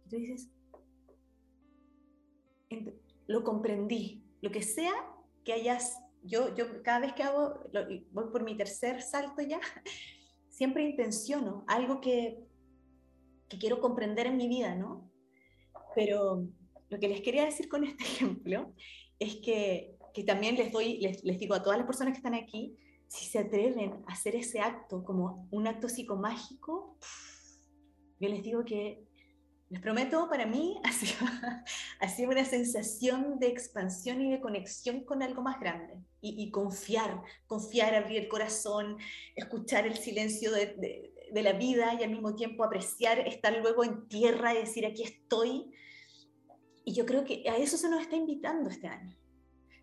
tú 0.09 0.17
dices, 0.17 0.51
lo 3.27 3.45
comprendí, 3.45 4.25
lo 4.41 4.51
que 4.51 4.63
sea 4.63 4.93
que 5.45 5.53
hayas, 5.53 5.99
yo, 6.23 6.55
yo 6.55 6.83
cada 6.83 7.01
vez 7.01 7.13
que 7.13 7.23
hago, 7.23 7.61
voy 8.11 8.25
por 8.31 8.43
mi 8.43 8.57
tercer 8.57 9.03
salto 9.03 9.43
ya, 9.43 9.61
siempre 10.49 10.89
intenciono 10.89 11.65
algo 11.67 12.01
que, 12.01 12.39
que 13.49 13.59
quiero 13.59 13.81
comprender 13.81 14.27
en 14.27 14.37
mi 14.37 14.49
vida, 14.49 14.75
¿no? 14.75 15.11
Pero 15.95 16.47
lo 16.91 16.99
que 16.99 17.09
les 17.09 17.21
quería 17.21 17.45
decir 17.45 17.69
con 17.69 17.85
este 17.85 18.05
ejemplo 18.05 18.75
es 19.19 19.37
que, 19.37 19.97
que 20.15 20.25
también 20.25 20.57
les, 20.57 20.73
doy, 20.73 20.99
les, 20.99 21.23
les 21.25 21.39
digo 21.39 21.55
a 21.55 21.63
todas 21.63 21.79
las 21.79 21.87
personas 21.87 22.13
que 22.13 22.19
están 22.19 22.35
aquí, 22.35 22.77
si 23.09 23.27
se 23.27 23.39
atreven 23.39 24.05
a 24.07 24.13
hacer 24.13 24.37
ese 24.37 24.61
acto 24.61 25.03
como 25.03 25.49
un 25.51 25.67
acto 25.67 25.89
psicomágico, 25.89 26.99
yo 28.21 28.29
les 28.29 28.43
digo 28.43 28.65
que, 28.65 29.08
les 29.71 29.81
prometo, 29.81 30.29
para 30.29 30.47
mí 30.47 30.81
ha 30.85 30.93
sido, 30.93 31.27
ha 32.01 32.09
sido 32.09 32.31
una 32.31 32.45
sensación 32.45 33.39
de 33.39 33.49
expansión 33.49 34.21
y 34.21 34.31
de 34.31 34.41
conexión 34.41 35.05
con 35.05 35.23
algo 35.23 35.43
más 35.43 35.61
grande. 35.61 35.95
Y, 36.21 36.43
y 36.43 36.51
confiar, 36.51 37.23
confiar, 37.47 37.95
abrir 37.95 38.23
el 38.23 38.29
corazón, 38.29 38.97
escuchar 39.37 39.87
el 39.87 39.97
silencio 39.97 40.51
de, 40.51 40.67
de, 40.67 41.15
de, 41.33 41.43
la 41.43 41.53
vida 41.53 41.95
y 41.95 42.03
al 42.03 42.11
mismo 42.11 42.35
tiempo 42.35 42.65
apreciar, 42.65 43.21
estar 43.21 43.57
luego 43.59 43.85
en 43.85 44.09
tierra 44.09 44.53
y 44.53 44.59
decir, 44.59 44.85
aquí 44.85 45.05
estoy. 45.05 45.71
Y 46.85 46.93
yo 46.95 47.07
creo 47.07 47.25
que 47.25 47.49
a 47.49 47.57
eso 47.57 47.77
se 47.77 47.89
nos 47.89 48.01
está 48.01 48.17
invitando 48.17 48.69
este 48.69 48.89
año 48.89 49.17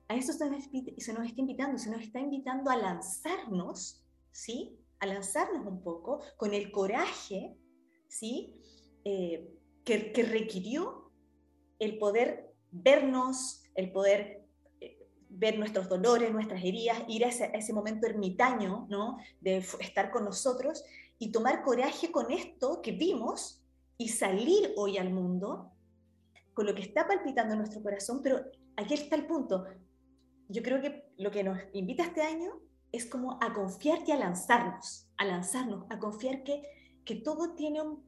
a 0.07 0.15
eso 0.15 0.33
se 0.33 0.49
nos, 0.49 0.63
se 0.63 1.13
nos 1.13 1.25
está 1.25 1.41
invitando, 1.41 1.77
se 1.77 1.89
nos 1.89 2.01
está 2.01 2.19
invitando 2.19 2.69
a 2.69 2.77
lanzarnos, 2.77 4.03
¿sí? 4.31 4.77
A 4.99 5.07
lanzarnos 5.07 5.65
un 5.65 5.81
poco 5.81 6.21
con 6.37 6.53
el 6.53 6.71
coraje, 6.71 7.57
¿sí? 8.07 8.61
Eh, 9.03 9.51
que, 9.85 10.11
requirió 10.23 11.11
el 11.79 11.97
poder 11.97 12.53
vernos, 12.71 13.63
el 13.75 13.91
poder 13.91 14.43
eh, 14.81 14.97
ver 15.29 15.57
nuestros 15.57 15.87
dolores, 15.87 16.33
nuestras 16.33 16.63
heridas, 16.63 17.03
ir 17.07 17.23
a 17.23 17.29
ese, 17.29 17.45
a 17.45 17.51
ese, 17.51 17.71
momento 17.71 18.07
ermitaño, 18.07 18.87
¿no? 18.89 19.17
De 19.39 19.57
estar 19.57 20.11
con 20.11 20.25
nosotros 20.25 20.83
y 21.19 21.31
tomar 21.31 21.63
coraje 21.63 22.11
con 22.11 22.31
esto 22.31 22.81
que 22.81 22.91
vimos 22.91 23.61
y 23.97 24.09
salir 24.09 24.73
hoy 24.75 24.97
al 24.97 25.13
mundo 25.13 25.71
con 26.53 26.65
lo 26.65 26.73
que 26.73 26.81
está 26.81 27.07
palpitando 27.07 27.53
en 27.53 27.59
nuestro 27.59 27.83
corazón, 27.83 28.21
pero 28.23 28.43
aquí 28.77 28.93
está 28.93 29.15
el 29.15 29.27
punto, 29.27 29.65
yo 30.47 30.61
creo 30.63 30.81
que 30.81 31.05
lo 31.17 31.31
que 31.31 31.43
nos 31.43 31.59
invita 31.73 32.03
este 32.03 32.21
año 32.21 32.59
es 32.91 33.05
como 33.05 33.37
a 33.41 33.53
confiar 33.53 33.99
y 34.07 34.11
a 34.11 34.17
lanzarnos, 34.17 35.09
a 35.17 35.25
lanzarnos, 35.25 35.85
a 35.89 35.99
confiar 35.99 36.43
que, 36.43 36.63
que 37.03 37.15
todo 37.15 37.55
tiene 37.55 37.81
un, 37.81 38.03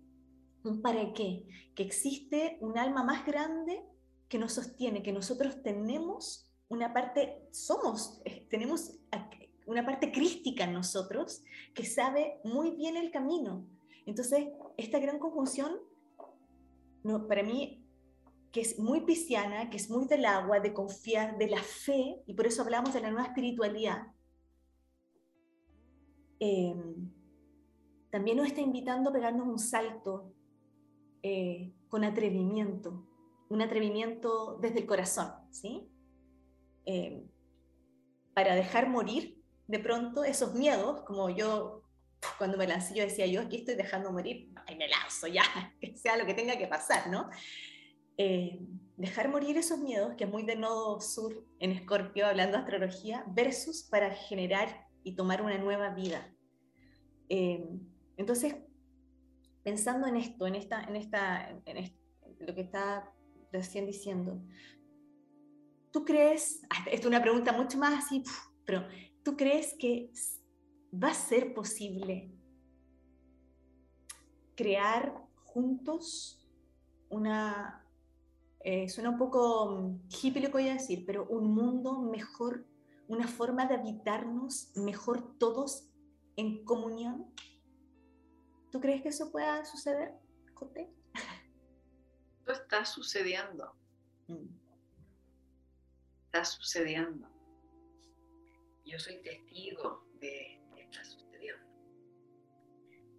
un 0.64 0.82
para 0.82 1.14
qué, 1.14 1.46
que 1.76 1.84
existe 1.84 2.58
un 2.62 2.78
alma 2.78 3.04
más 3.04 3.26
grande 3.26 3.84
que 4.28 4.40
nos 4.40 4.54
sostiene, 4.54 5.04
que 5.04 5.14
nosotros 5.14 5.62
tenemos 5.64 6.52
una 6.70 6.94
parte, 6.94 7.48
somos, 7.52 8.22
eh, 8.26 8.46
tenemos 8.50 9.00
una 9.66 9.86
parte 9.86 10.12
crística 10.12 10.66
en 10.66 10.74
nosotros 10.74 11.44
que 11.74 11.86
sabe 11.86 12.40
muy 12.44 12.72
bien 12.72 12.98
el 12.98 13.12
camino. 13.12 13.66
Entonces, 14.06 14.48
esta 14.78 15.00
gran 15.00 15.20
conjunción, 15.20 15.78
no, 17.04 17.28
para 17.28 17.44
mí, 17.44 17.86
que 18.52 18.62
es 18.62 18.80
muy 18.80 19.02
pisciana, 19.02 19.70
que 19.70 19.78
es 19.78 19.90
muy 19.90 20.08
del 20.08 20.26
agua, 20.26 20.60
de 20.60 20.74
confiar, 20.74 21.38
de 21.38 21.50
la 21.50 21.62
fe, 21.62 22.22
y 22.26 22.34
por 22.34 22.48
eso 22.48 22.62
hablamos 22.62 22.94
de 22.94 23.02
la 23.02 23.12
nueva 23.12 23.28
espiritualidad, 23.28 24.08
eh, 26.40 26.76
también 28.10 28.38
nos 28.38 28.48
está 28.48 28.62
invitando 28.62 29.10
a 29.10 29.14
pegarnos 29.14 29.48
un 29.48 29.60
salto 29.60 30.34
eh, 31.24 31.74
con 31.88 32.04
atrevimiento, 32.04 33.08
un 33.50 33.62
atrevimiento 33.62 34.58
desde 34.62 34.80
el 34.80 34.86
corazón, 34.86 35.32
¿sí? 35.52 35.88
Eh, 36.86 37.26
para 38.34 38.56
dejar 38.56 38.90
morir 38.90 39.42
de 39.68 39.80
pronto 39.80 40.24
esos 40.24 40.54
miedos, 40.54 41.02
como 41.02 41.30
yo 41.30 41.84
cuando 42.38 42.58
me 42.58 42.68
lancé, 42.68 42.96
yo 42.96 43.04
decía, 43.04 43.26
yo 43.28 43.42
aquí 43.42 43.58
estoy 43.58 43.76
dejando 43.76 44.12
morir, 44.12 44.52
y 44.68 44.76
me 44.76 44.88
lanzo 44.88 45.28
ya, 45.28 45.44
que 45.82 45.96
sea 45.96 46.18
lo 46.18 46.26
que 46.26 46.34
tenga 46.34 46.58
que 46.58 46.68
pasar, 46.68 47.10
¿no? 47.10 47.30
eh, 48.18 48.60
dejar 48.98 49.30
morir 49.30 49.58
esos 49.58 49.80
miedos, 49.80 50.16
que 50.16 50.24
es 50.24 50.30
muy 50.30 50.44
de 50.44 50.56
nodo 50.56 51.00
sur 51.00 51.46
en 51.60 51.72
Escorpio, 51.72 52.26
hablando 52.26 52.58
de 52.58 52.64
astrología, 52.64 53.24
versus 53.28 53.84
para 53.84 54.12
generar 54.12 54.88
y 55.04 55.16
tomar 55.16 55.42
una 55.42 55.58
nueva 55.58 55.90
vida. 55.92 56.34
Eh, 57.30 57.64
entonces, 58.18 58.56
pensando 59.68 60.08
en 60.08 60.16
esto, 60.16 60.48
en, 60.48 60.56
esta, 60.56 60.82
en, 60.86 60.96
esta, 60.96 61.50
en 61.50 61.92
lo 62.40 62.56
que 62.56 62.62
está 62.62 63.14
recién 63.52 63.86
diciendo, 63.86 64.42
¿tú 65.92 66.06
crees, 66.06 66.62
esto 66.90 67.02
es 67.02 67.06
una 67.06 67.22
pregunta 67.22 67.52
mucho 67.52 67.78
más 67.78 68.06
así, 68.06 68.24
pero 68.64 68.88
¿tú 69.26 69.36
crees 69.36 69.76
que 69.78 70.10
va 70.94 71.10
a 71.10 71.14
ser 71.14 71.54
posible 71.54 72.32
crear 74.56 75.22
juntos 75.44 76.50
una, 77.10 77.86
eh, 78.62 78.88
suena 78.88 79.10
un 79.10 79.18
poco 79.18 79.82
mm, 79.82 80.08
hippie 80.08 80.44
lo 80.44 80.48
que 80.48 80.60
voy 80.64 80.70
a 80.70 80.76
decir, 80.76 81.04
pero 81.06 81.28
un 81.28 81.54
mundo 81.54 82.00
mejor, 82.04 82.66
una 83.10 83.28
forma 83.28 83.66
de 83.66 83.76
habitarnos 83.76 84.72
mejor 84.78 85.38
todos 85.38 85.90
en 86.38 86.64
comunión. 86.64 87.26
¿Tú 88.72 88.82
crees 88.82 89.02
que 89.02 89.10
eso 89.10 89.32
pueda 89.32 89.64
suceder, 89.66 90.12
Jote? 90.54 90.90
Esto 92.40 92.52
está 92.52 92.86
sucediendo. 92.86 93.74
Mm. 94.28 94.48
Está 96.26 96.44
sucediendo. 96.46 97.30
Yo 98.86 99.00
soy 99.00 99.22
testigo 99.22 100.06
de 100.20 100.62
que 100.76 100.82
está 100.84 101.04
sucediendo. 101.04 101.66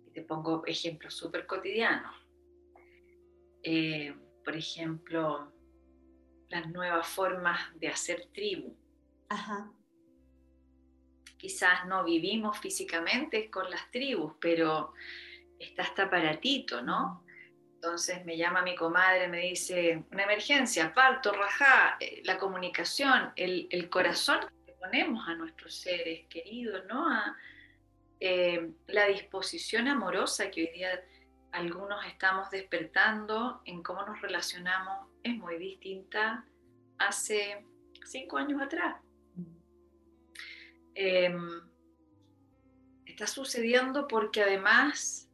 Y 0.06 0.10
te 0.12 0.22
pongo 0.22 0.64
ejemplos 0.66 1.14
súper 1.14 1.46
cotidianos. 1.46 2.14
Eh, 3.62 4.14
por 4.44 4.56
ejemplo, 4.56 5.52
las 6.48 6.70
nuevas 6.70 7.06
formas 7.06 7.58
de 7.78 7.88
hacer 7.88 8.28
tribu. 8.32 8.74
Ajá. 9.28 9.70
Quizás 11.36 11.86
no 11.86 12.04
vivimos 12.04 12.58
físicamente 12.58 13.50
con 13.50 13.70
las 13.70 13.90
tribus, 13.90 14.34
pero 14.40 14.92
está 15.58 15.82
este 15.82 16.02
aparatito, 16.02 16.82
¿no? 16.82 17.24
Entonces 17.74 18.24
me 18.24 18.36
llama 18.36 18.62
mi 18.62 18.74
comadre, 18.74 19.28
me 19.28 19.40
dice, 19.40 20.04
una 20.10 20.24
emergencia, 20.24 20.92
parto, 20.92 21.32
rajá, 21.32 21.96
eh, 22.00 22.22
la 22.24 22.36
comunicación, 22.36 23.32
el, 23.36 23.68
el, 23.70 23.88
corazón 23.88 24.40
que 24.66 24.72
ponemos 24.72 25.28
a 25.28 25.36
nuestros 25.36 25.74
seres 25.76 26.26
queridos, 26.28 26.84
¿no? 26.86 27.08
A, 27.08 27.36
eh, 28.20 28.72
la 28.88 29.06
disposición 29.06 29.86
amorosa 29.86 30.50
que 30.50 30.62
hoy 30.62 30.70
día 30.74 31.00
algunos 31.52 32.04
estamos 32.04 32.50
despertando 32.50 33.62
en 33.64 33.82
cómo 33.82 34.04
nos 34.04 34.20
relacionamos 34.20 35.06
es 35.22 35.36
muy 35.36 35.56
distinta 35.56 36.44
hace 36.98 37.64
cinco 38.04 38.38
años 38.38 38.60
atrás. 38.60 38.96
Em, 40.94 41.60
está 43.06 43.28
sucediendo 43.28 44.08
porque 44.08 44.42
además 44.42 45.27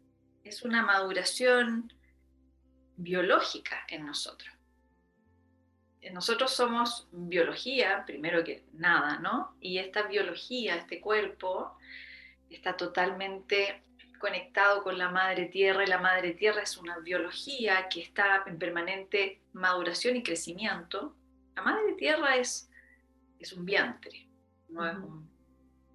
es 0.45 0.63
una 0.63 0.83
maduración 0.83 1.93
biológica 2.97 3.85
en 3.89 4.07
nosotros. 4.07 4.53
Nosotros 6.13 6.53
somos 6.53 7.09
biología, 7.13 8.05
primero 8.07 8.45
que 8.45 8.63
nada, 8.75 9.19
¿no? 9.21 9.57
Y 9.59 9.79
esta 9.79 10.03
biología, 10.03 10.77
este 10.77 11.01
cuerpo, 11.01 11.79
está 12.51 12.77
totalmente 12.77 13.83
conectado 14.19 14.83
con 14.83 14.99
la 14.99 15.09
madre 15.09 15.47
tierra 15.47 15.83
y 15.83 15.87
la 15.87 15.99
madre 15.99 16.33
tierra 16.33 16.63
es 16.63 16.77
una 16.77 16.99
biología 16.99 17.89
que 17.89 18.03
está 18.03 18.45
en 18.47 18.59
permanente 18.59 19.41
maduración 19.55 20.17
y 20.17 20.23
crecimiento. 20.23 21.17
La 21.57 21.63
madre 21.63 21.95
tierra 21.95 22.37
es, 22.37 22.71
es 23.39 23.53
un 23.55 23.65
vientre, 23.65 24.27
no 24.69 24.87
es 24.87 24.97
un 24.97 25.29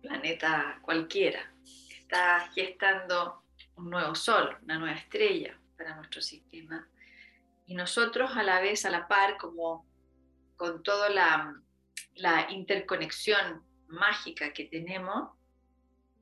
planeta 0.02 0.80
cualquiera. 0.82 1.54
Está 2.00 2.50
gestando 2.54 3.44
un 3.80 3.90
nuevo 3.90 4.14
sol, 4.14 4.58
una 4.64 4.78
nueva 4.78 4.98
estrella 4.98 5.58
para 5.78 5.96
nuestro 5.96 6.22
sistema. 6.22 6.88
Y 7.66 7.76
nosotros 7.76 8.32
a 8.36 8.44
la 8.44 8.60
vez, 8.60 8.86
a 8.86 8.90
la 8.90 9.08
par, 9.08 9.38
como 9.38 9.86
con 10.56 10.84
toda 10.84 11.10
la, 11.10 11.56
la 12.16 12.52
interconexión 12.52 13.64
mágica 13.88 14.52
que 14.54 14.66
tenemos, 14.66 15.32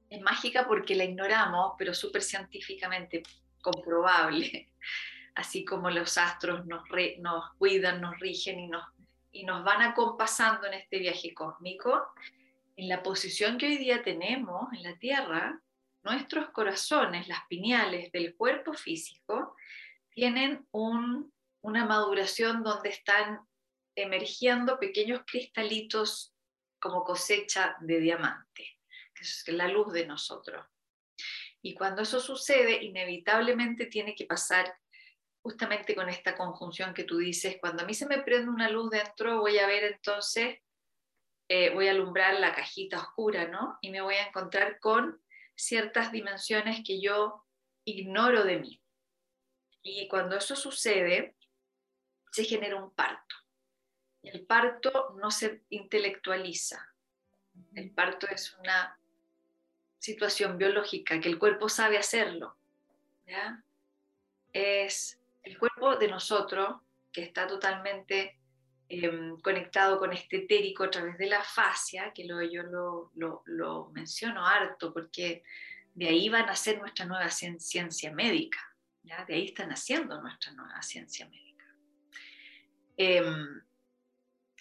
es 0.10 0.22
mágica 0.22 0.68
porque 0.68 0.96
la 0.96 1.04
ignoramos, 1.04 1.74
pero 1.78 1.94
súper 1.94 2.22
científicamente 2.22 3.24
comprobable, 3.62 4.70
así 5.36 5.66
como 5.66 5.90
los 5.90 6.18
astros 6.18 6.66
nos, 6.66 6.84
nos 7.20 7.54
cuidan, 7.56 8.02
nos 8.02 8.20
rigen 8.20 8.60
y 8.60 8.68
nos, 8.68 8.86
y 9.32 9.44
nos 9.44 9.64
van 9.64 9.82
acompasando 9.82 10.68
en 10.68 10.76
este 10.76 11.00
viaje 11.00 11.34
cósmico, 11.34 12.08
en 12.76 12.88
la 12.88 13.02
posición 13.02 13.58
que 13.58 13.66
hoy 13.66 13.78
día 13.78 14.04
tenemos 14.04 14.72
en 14.74 14.84
la 14.84 14.98
Tierra, 14.98 15.60
nuestros 16.08 16.50
corazones, 16.50 17.28
las 17.28 17.42
pineales 17.48 18.12
del 18.12 18.36
cuerpo 18.36 18.74
físico, 18.74 19.56
tienen 20.10 20.68
un, 20.72 21.32
una 21.62 21.86
maduración 21.86 22.64
donde 22.64 22.90
están 22.90 23.42
emergiendo 23.96 24.80
pequeños 24.80 25.22
cristalitos 25.26 26.34
como 26.80 27.04
cosecha 27.04 27.76
de 27.82 28.00
diamante 28.00 28.78
que 29.18 29.24
es 29.24 29.48
la 29.48 29.68
luz 29.68 29.92
de 29.94 30.06
nosotros. 30.06 30.66
Y 31.62 31.74
cuando 31.74 32.04
eso 32.04 32.20
sucede, 32.20 32.84
inevitablemente 32.84 33.88
tiene 33.88 34.16
que 34.16 34.26
pasar 34.26 34.78
justamente 35.42 35.96
con 35.96 36.10
esta 36.10 36.36
conjunción 36.36 36.94
que 36.94 37.04
tú 37.04 37.18
dices, 37.18 37.58
cuando 37.60 37.84
a 37.84 37.86
mí 37.86 37.94
se 37.94 38.06
me 38.06 38.22
prende 38.22 38.50
una 38.50 38.70
luz 38.70 38.90
dentro, 38.92 39.40
voy 39.40 39.58
a 39.58 39.68
ver 39.68 39.84
entonces, 39.86 40.60
eh, 41.50 41.74
voy 41.74 41.88
a 41.88 41.92
alumbrar 41.92 42.40
la 42.40 42.54
cajita 42.54 43.00
oscura, 43.00 43.48
¿no? 43.48 43.78
Y 43.82 43.90
me 43.90 44.02
voy 44.02 44.16
a 44.16 44.28
encontrar 44.28 44.80
con 44.80 45.22
ciertas 45.58 46.12
dimensiones 46.12 46.82
que 46.86 47.02
yo 47.02 47.44
ignoro 47.84 48.44
de 48.44 48.60
mí. 48.60 48.82
Y 49.82 50.08
cuando 50.08 50.38
eso 50.38 50.56
sucede, 50.56 51.36
se 52.32 52.44
genera 52.44 52.76
un 52.76 52.92
parto. 52.92 53.36
El 54.22 54.46
parto 54.46 55.16
no 55.20 55.32
se 55.32 55.64
intelectualiza. 55.70 56.94
El 57.74 57.92
parto 57.92 58.28
es 58.28 58.54
una 58.60 59.00
situación 60.00 60.58
biológica 60.58 61.20
que 61.20 61.30
el 61.30 61.40
cuerpo 61.40 61.70
sabe 61.70 61.98
hacerlo. 61.98 62.56
¿ya? 63.26 63.64
Es 64.54 65.20
el 65.44 65.58
cuerpo 65.58 65.96
de 65.96 66.08
nosotros 66.08 66.82
que 67.12 67.24
está 67.24 67.48
totalmente 67.48 68.37
em, 68.90 69.40
conectado 69.42 70.00
con 70.00 70.14
este 70.14 70.38
etérico 70.38 70.84
a 70.84 70.90
través 70.90 71.18
de 71.18 71.28
la 71.28 71.44
fascia, 71.44 72.12
que 72.14 72.26
lo, 72.26 72.42
yo 72.42 72.64
lo, 72.64 73.12
lo, 73.16 73.44
lo 73.46 73.90
menciono 73.90 74.46
harto 74.46 74.94
porque 74.94 75.44
de 75.94 76.08
ahí 76.08 76.30
va 76.30 76.40
a 76.40 76.46
nacer 76.46 76.80
nuestra 76.80 77.06
nueva 77.06 77.30
ciencia 77.30 78.12
médica. 78.12 78.60
¿ya? 79.02 79.26
De 79.26 79.34
ahí 79.34 79.46
está 79.46 79.66
naciendo 79.66 80.22
nuestra 80.22 80.52
nueva 80.52 80.82
ciencia 80.84 81.28
médica. 81.28 81.66
Em, 82.98 83.62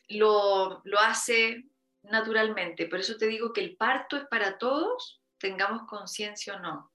lo, 0.09 0.81
lo, 0.85 0.99
hace 0.99 1.67
naturalmente, 2.03 2.87
por 2.87 3.01
eso 3.01 3.17
te 3.17 3.27
digo 3.27 3.53
que 3.53 3.61
el 3.61 3.77
parto 3.77 4.17
es 4.17 4.25
para 4.27 4.57
todos, 4.57 5.23
tengamos 5.39 5.87
conciencia 5.87 6.57
o 6.57 6.61
no. 6.61 6.91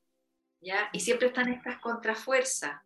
¿ya? 0.60 0.90
Y 0.92 1.00
siempre 1.02 1.28
están 1.28 1.50
estas 1.50 1.80
contrafuerzas. 1.80 2.82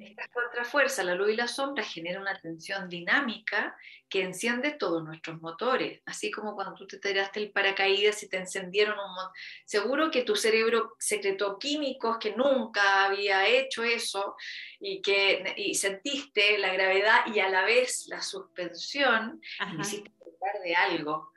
Esta 0.00 0.28
contrafuerza, 0.28 1.02
la 1.04 1.14
luz 1.14 1.30
y 1.30 1.36
la 1.36 1.48
sombra, 1.48 1.82
genera 1.82 2.20
una 2.20 2.38
tensión 2.38 2.88
dinámica 2.88 3.76
que 4.08 4.22
enciende 4.22 4.72
todos 4.72 5.02
nuestros 5.02 5.40
motores, 5.40 6.02
así 6.04 6.30
como 6.30 6.54
cuando 6.54 6.74
tú 6.74 6.86
te 6.86 6.98
tiraste 6.98 7.40
el 7.40 7.50
paracaídas 7.50 8.22
y 8.22 8.28
te 8.28 8.36
encendieron 8.36 8.98
un 8.98 9.14
montón. 9.14 9.32
Seguro 9.64 10.10
que 10.10 10.22
tu 10.22 10.36
cerebro 10.36 10.94
secretó 10.98 11.58
químicos 11.58 12.18
que 12.18 12.36
nunca 12.36 13.06
había 13.06 13.48
hecho 13.48 13.82
eso 13.82 14.36
y 14.78 15.00
que 15.00 15.54
y 15.56 15.74
sentiste 15.74 16.58
la 16.58 16.72
gravedad 16.72 17.26
y 17.34 17.40
a 17.40 17.48
la 17.48 17.64
vez 17.64 18.06
la 18.08 18.20
suspensión 18.20 19.40
y 19.72 19.80
hiciste 19.80 20.12
hablar 20.20 20.62
de 20.62 20.74
algo, 20.74 21.32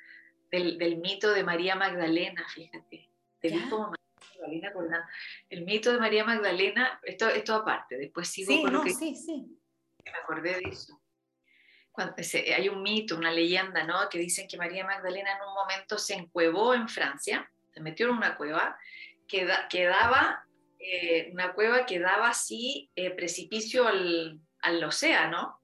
del, 0.51 0.77
del, 0.77 0.97
mito 0.97 1.31
de 1.31 1.43
María 1.43 1.75
Magdalena, 1.75 2.45
fíjate. 2.49 3.09
Te 4.37 4.71
el 5.49 5.65
mito 5.65 5.91
de 5.91 5.99
María 5.99 6.23
Magdalena, 6.23 6.99
esto, 7.03 7.27
esto 7.27 7.55
aparte, 7.55 7.97
después 7.97 8.29
sigo 8.29 8.61
con 8.61 8.73
lo 8.73 8.83
que... 8.83 8.91
Sí, 8.91 9.15
sí. 9.15 9.59
Me 10.03 10.11
acordé 10.23 10.55
de 10.55 10.69
eso. 10.69 11.01
Cuando, 11.91 12.15
hay 12.17 12.69
un 12.69 12.81
mito, 12.81 13.17
una 13.17 13.31
leyenda, 13.31 13.83
¿no? 13.83 14.07
Que 14.09 14.19
dicen 14.19 14.47
que 14.47 14.57
María 14.57 14.85
Magdalena 14.85 15.35
en 15.35 15.47
un 15.47 15.53
momento 15.53 15.97
se 15.97 16.13
encuevó 16.13 16.73
en 16.73 16.87
Francia, 16.87 17.51
se 17.73 17.81
metió 17.81 18.07
en 18.07 18.13
una 18.13 18.37
cueva, 18.37 18.77
que, 19.27 19.47
que 19.69 19.85
daba, 19.85 20.45
eh, 20.79 21.29
una 21.33 21.53
cueva 21.53 21.85
que 21.85 21.99
daba 21.99 22.29
así 22.29 22.89
eh, 22.95 23.11
precipicio 23.11 23.87
al, 23.87 24.39
al 24.61 24.83
océano. 24.83 25.59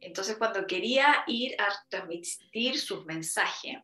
Entonces 0.00 0.36
cuando 0.36 0.66
quería 0.66 1.24
ir 1.26 1.60
a 1.60 1.68
transmitir 1.88 2.78
sus 2.78 3.04
mensajes, 3.04 3.78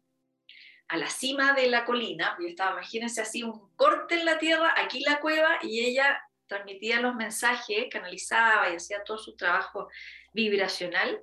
a 0.89 0.97
la 0.97 1.09
cima 1.09 1.55
de 1.55 1.69
la 1.69 1.85
colina, 1.85 2.37
yo 2.41 2.47
estaba, 2.47 2.73
imagínense 2.73 3.21
así, 3.21 3.43
un 3.43 3.75
corte 3.77 4.15
en 4.17 4.25
la 4.25 4.39
tierra, 4.39 4.75
aquí 4.77 5.01
la 5.01 5.21
cueva, 5.21 5.59
y 5.63 5.81
ella 5.85 6.21
transmitía 6.47 7.01
los 7.01 7.15
mensajes, 7.15 7.87
canalizaba 7.91 8.71
y 8.71 8.77
hacía 8.77 9.03
todo 9.05 9.19
su 9.19 9.35
trabajo 9.35 9.89
vibracional, 10.33 11.23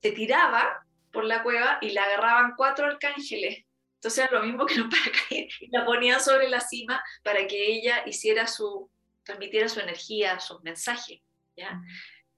se 0.00 0.12
tiraba 0.12 0.86
por 1.12 1.24
la 1.24 1.42
cueva 1.42 1.78
y 1.80 1.90
la 1.90 2.04
agarraban 2.04 2.54
cuatro 2.56 2.86
arcángeles. 2.86 3.64
Entonces 3.96 4.24
era 4.24 4.40
lo 4.40 4.46
mismo 4.46 4.64
que 4.64 4.80
un 4.80 4.88
paracaídas, 4.88 5.60
y 5.60 5.68
la 5.70 5.84
ponían 5.84 6.20
sobre 6.20 6.48
la 6.48 6.60
cima 6.60 7.02
para 7.22 7.46
que 7.46 7.66
ella 7.66 8.02
hiciera 8.06 8.46
su, 8.46 8.90
transmitiera 9.24 9.68
su 9.68 9.80
energía, 9.80 10.40
sus 10.40 10.62
mensajes. 10.62 11.20
¿ya? 11.56 11.80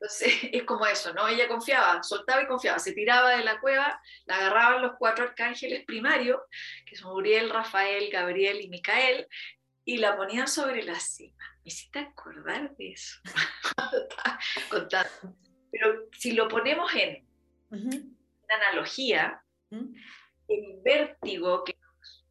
Entonces 0.03 0.32
es 0.53 0.64
como 0.64 0.84
eso, 0.86 1.14
¿no? 1.14 1.28
Ella 1.28 1.46
confiaba, 1.46 2.03
soltaba 2.03 2.42
y 2.42 2.46
confiaba, 2.48 2.78
se 2.80 2.92
tiraba 2.92 3.36
de 3.36 3.44
la 3.44 3.61
cueva, 3.61 4.00
la 4.26 4.36
agarraban 4.36 4.82
los 4.82 4.96
cuatro 4.98 5.24
arcángeles 5.24 5.84
primarios, 5.84 6.40
que 6.84 6.96
son 6.96 7.12
Uriel, 7.12 7.50
Rafael, 7.50 8.11
Gabriel 8.11 8.61
y 8.61 8.68
Micael, 8.68 9.28
y 9.84 9.98
la 9.98 10.16
ponían 10.16 10.48
sobre 10.48 10.82
la 10.82 10.98
cima. 10.98 11.44
Me 11.64 11.68
hiciste 11.68 12.00
acordar 12.00 12.74
de 12.76 12.92
eso 12.92 13.20
Pero 15.70 16.09
si 16.18 16.32
lo 16.32 16.48
ponemos 16.48 16.92
en 16.94 17.24
una 17.70 18.57
analogía, 18.57 19.40
el 19.70 20.80
vértigo 20.84 21.62
que 21.62 21.76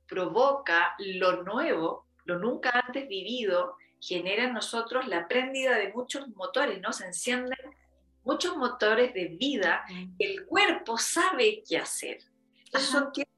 provoca 0.08 0.94
lo 1.00 1.44
nuevo, 1.44 2.08
lo 2.26 2.38
nunca 2.38 2.70
antes 2.86 3.08
vivido, 3.08 3.78
genera 4.02 4.46
en 4.46 4.54
nosotros 4.54 5.08
la 5.08 5.28
préndida 5.28 5.78
de 5.78 5.94
muchos 5.94 6.28
motores, 6.30 6.82
¿no? 6.82 6.92
Se 6.92 7.06
encienden 7.06 7.60
muchos 8.24 8.58
motores 8.58 9.14
de 9.14 9.26
vida 9.26 9.86
que 10.20 10.26
el 10.26 10.46
cuerpo 10.46 10.98
sabe 10.98 11.64
qué 11.68 11.78
hacer. 11.78 12.20
son 12.74 13.12
tiempos 13.12 13.32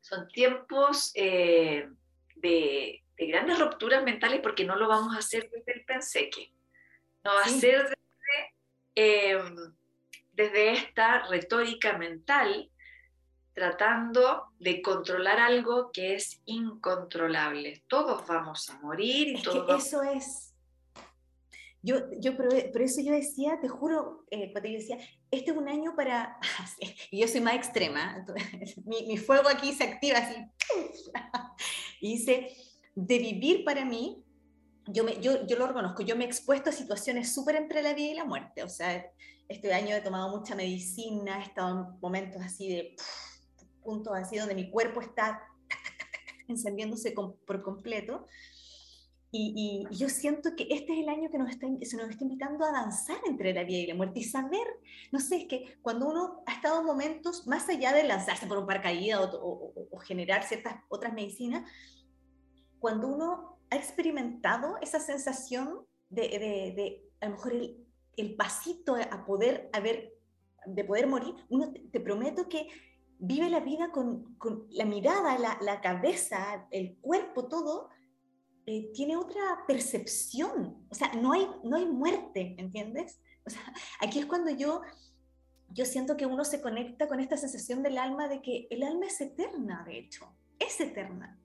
son 0.00 0.28
tiempos 0.28 1.12
eh, 1.14 1.88
de, 2.36 3.02
grandes 3.16 3.58
rupturas 3.58 4.02
mentales 4.02 4.40
porque 4.40 4.64
no 4.64 4.76
lo 4.76 4.88
vamos 4.88 5.14
a 5.14 5.20
hacer 5.20 5.48
desde 5.50 5.72
el 5.72 5.84
penseque, 5.84 6.52
no 7.24 7.32
va 7.34 7.42
a 7.42 7.48
ser 7.48 7.84
desde, 7.84 8.52
em, 8.94 9.72
desde 10.32 10.72
esta 10.72 11.26
retórica 11.28 11.96
mental 11.96 12.70
tratando 13.54 14.48
de 14.58 14.82
controlar 14.82 15.38
algo 15.38 15.90
que 15.92 16.14
es 16.14 16.42
incontrolable. 16.44 17.84
Todos 17.88 18.26
vamos 18.26 18.68
a 18.68 18.78
morir 18.80 19.28
y 19.28 19.34
Eso 19.36 20.02
es. 20.02 20.50
Yo, 21.80 21.98
yo 22.18 22.34
por, 22.34 22.52
eso 22.54 23.02
yo 23.02 23.12
decía, 23.12 23.60
te 23.60 23.68
juro, 23.68 24.24
eh, 24.30 24.50
cuando 24.52 24.70
yo 24.70 24.78
decía, 24.78 24.98
este 25.30 25.50
es 25.50 25.56
un 25.56 25.68
año 25.68 25.94
para... 25.94 26.38
y 27.10 27.20
yo 27.20 27.28
soy 27.28 27.42
más 27.42 27.54
extrema, 27.54 28.24
mi, 28.86 29.06
mi, 29.06 29.18
fuego 29.18 29.50
aquí 29.50 29.72
se 29.74 29.84
activa 29.84 30.18
así. 30.18 30.34
y 32.00 32.14
dice, 32.14 32.56
de 32.94 33.18
vivir 33.18 33.64
para 33.64 33.84
mí, 33.84 34.24
yo, 34.86 35.04
me, 35.04 35.20
yo, 35.20 35.46
yo 35.46 35.58
lo 35.58 35.66
reconozco, 35.66 36.02
yo 36.02 36.16
me 36.16 36.24
he 36.24 36.26
expuesto 36.26 36.70
a 36.70 36.72
situaciones 36.72 37.34
súper 37.34 37.56
entre 37.56 37.82
la 37.82 37.92
vida 37.92 38.12
y 38.12 38.14
la 38.14 38.24
muerte. 38.24 38.62
O 38.62 38.68
sea, 38.68 39.06
este 39.48 39.72
año 39.74 39.94
he 39.94 40.00
tomado 40.00 40.34
mucha 40.34 40.54
medicina, 40.54 41.38
he 41.38 41.42
estado 41.42 41.78
en 41.78 42.00
momentos 42.00 42.40
así 42.42 42.68
de 42.68 42.96
puntos 43.84 44.14
así 44.16 44.36
donde 44.38 44.54
mi 44.54 44.70
cuerpo 44.70 45.00
está 45.00 45.42
encendiéndose 46.48 47.12
por 47.12 47.62
completo. 47.62 48.26
Y, 49.36 49.84
yo 49.90 50.08
siento 50.08 50.54
que 50.54 50.68
este 50.70 50.92
es 50.92 51.00
el 51.00 51.08
año 51.08 51.28
que 51.28 51.38
nos 51.38 51.50
está, 51.50 51.66
se 51.82 51.96
nos 51.96 52.08
está 52.08 52.22
invitando 52.22 52.64
a 52.64 52.70
danzar 52.70 53.18
entre 53.26 53.52
la 53.52 53.64
vida 53.64 53.78
y 53.78 53.86
la 53.88 53.96
muerte 53.96 54.20
y 54.20 54.24
saber, 54.24 54.64
no 55.10 55.18
sé, 55.18 55.38
es 55.38 55.44
que 55.48 55.76
cuando 55.82 56.06
uno 56.06 56.44
ha 56.46 56.52
estado 56.52 56.78
en 56.78 56.86
momentos 56.86 57.44
más 57.48 57.68
allá 57.68 57.92
de 57.92 58.04
lanzarse 58.04 58.46
por 58.46 58.58
un 58.58 58.66
paracaídas 58.66 59.34
o, 59.34 59.72
o, 59.90 59.98
generar 59.98 60.44
ciertas 60.44 60.76
otras 60.88 61.12
medicinas, 61.12 61.68
cuando 62.78 63.08
uno 63.08 63.58
ha 63.70 63.76
experimentado 63.76 64.76
esa 64.80 65.00
sensación 65.00 65.80
de, 66.10 66.22
de, 66.22 66.72
de 66.76 67.02
a 67.20 67.26
lo 67.26 67.32
mejor 67.32 67.52
el, 67.54 67.84
el, 68.16 68.36
pasito 68.36 68.94
a 68.94 69.26
poder 69.26 69.68
haber, 69.72 70.14
de 70.64 70.84
poder 70.84 71.08
morir, 71.08 71.34
uno 71.48 71.72
te 71.90 71.98
prometo 71.98 72.48
que 72.48 72.68
vive 73.26 73.48
la 73.50 73.60
vida 73.60 73.90
con, 73.90 74.36
la 74.70 74.84
mirada, 74.84 75.38
la, 75.38 75.80
cabeza, 75.80 76.66
el 76.70 76.96
cuerpo, 76.96 77.48
todo, 77.48 77.88
eh, 78.66 78.90
tiene 78.92 79.16
otra 79.16 79.64
percepción. 79.66 80.86
O 80.90 80.94
sea, 80.94 81.12
no 81.14 81.32
hay, 81.32 81.48
no 81.62 81.76
hay 81.76 81.86
muerte, 81.86 82.54
¿entiendes? 82.58 83.20
O 83.46 83.50
sea, 83.50 83.60
aquí 84.00 84.18
es 84.18 84.26
cuando 84.26 84.50
yo, 84.50 84.82
yo 85.70 85.84
siento 85.84 86.16
que 86.16 86.26
uno 86.26 86.44
se 86.44 86.60
conecta 86.60 87.08
con 87.08 87.20
esta 87.20 87.36
sensación 87.36 87.82
del 87.82 87.98
alma 87.98 88.28
de 88.28 88.42
que 88.42 88.66
el 88.70 88.82
alma 88.82 89.06
es 89.06 89.20
eterna, 89.20 89.84
de 89.86 89.98
hecho, 89.98 90.26
es 90.58 90.80
eterna. 90.80 91.38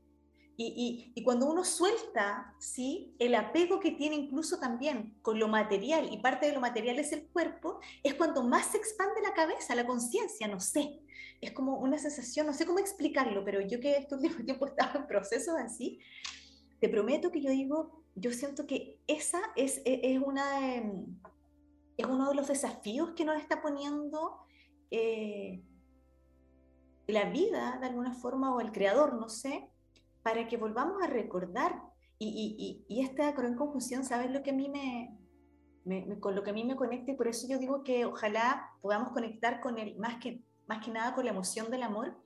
Y, 0.62 1.14
cuando 1.24 1.49
uno 1.49 1.64
suelta, 1.64 2.53
¿sí? 2.60 3.16
El 3.18 3.34
apego 3.36 3.80
que 3.80 3.91
tiene 3.91 4.18
incluso 4.18 4.60
también 4.60 5.16
con 5.22 5.39
lo 5.39 5.47
material, 5.47 6.12
y 6.12 6.18
parte 6.18 6.47
de 6.47 6.51
lo 6.51 6.60
material 6.60 6.99
es 6.99 7.14
el 7.14 7.28
cuerpo, 7.28 7.80
es 8.03 8.16
cuando 8.16 8.43
más 8.43 8.66
se 8.66 8.78
expande 8.78 9.22
la 9.22 9.34
cabeza, 9.34 9.74
la 9.74 9.88
conciencia, 9.88 10.49
no 10.49 10.60
sé. 10.60 10.99
Es 11.39 11.53
como 11.53 11.78
una 11.78 11.97
sensación, 11.97 12.45
no 12.45 12.51
sé 12.51 12.66
cómo 12.66 12.80
explicarlo, 12.80 13.45
pero 13.45 13.62
yo 13.62 13.80
que 13.80 13.95
este 13.95 14.16
último 14.16 14.43
tiempo 14.43 14.66
estaba 14.66 14.99
en 14.99 15.07
procesos 15.07 15.55
así, 15.57 16.01
te 16.82 16.89
prometo 16.89 17.32
que 17.32 17.39
yo 17.39 17.51
digo, 17.51 18.03
yo 18.16 18.34
siento 18.34 18.68
que 18.68 18.99
esa 19.07 19.39
es, 19.55 19.82
e, 19.86 20.01
es, 20.14 20.22
una, 20.22 20.76
em, 20.76 21.05
es 21.95 22.05
uno 22.05 22.28
de 22.28 22.36
los 22.36 22.49
desafíos 22.49 23.12
que 23.12 23.24
nos 23.24 23.39
está 23.39 23.62
poniendo 23.62 24.41
eh, 24.91 25.64
la 27.07 27.30
vida, 27.30 27.78
de 27.80 27.88
alguna 27.88 28.14
forma, 28.14 28.53
o 28.53 28.60
el 28.60 28.74
creador, 28.74 29.14
no 29.14 29.30
sé, 29.30 29.70
para 30.24 30.47
que 30.47 30.57
volvamos 30.57 31.01
a 31.03 31.07
recordar. 31.07 31.82
Y, 32.17 32.84
y, 32.88 32.93
y 32.93 33.01
esta 33.01 33.34
conjunción, 33.34 34.03
¿sabes 34.03 34.30
lo 34.32 34.43
que 34.43 34.49
a 34.51 34.53
mí 34.53 34.67
me, 34.67 35.17
me, 35.86 36.20
con 36.20 36.36
lo 36.36 36.43
que 36.43 36.49
a 36.49 36.53
mí 36.53 36.63
me 36.63 36.76
conecta? 36.76 37.11
Y 37.11 37.15
por 37.15 37.28
eso 37.28 37.47
yo 37.47 37.57
digo 37.59 37.84
que 37.84 38.05
ojalá 38.05 38.72
podamos 38.82 39.11
conectar 39.11 39.61
con 39.61 39.78
él, 39.78 39.95
más 39.97 40.17
que, 40.22 40.43
más 40.67 40.84
que 40.84 40.91
nada 40.91 41.15
con 41.15 41.26
la 41.26 41.32
emoción 41.32 41.72
del 41.72 41.84
amor, 41.84 42.17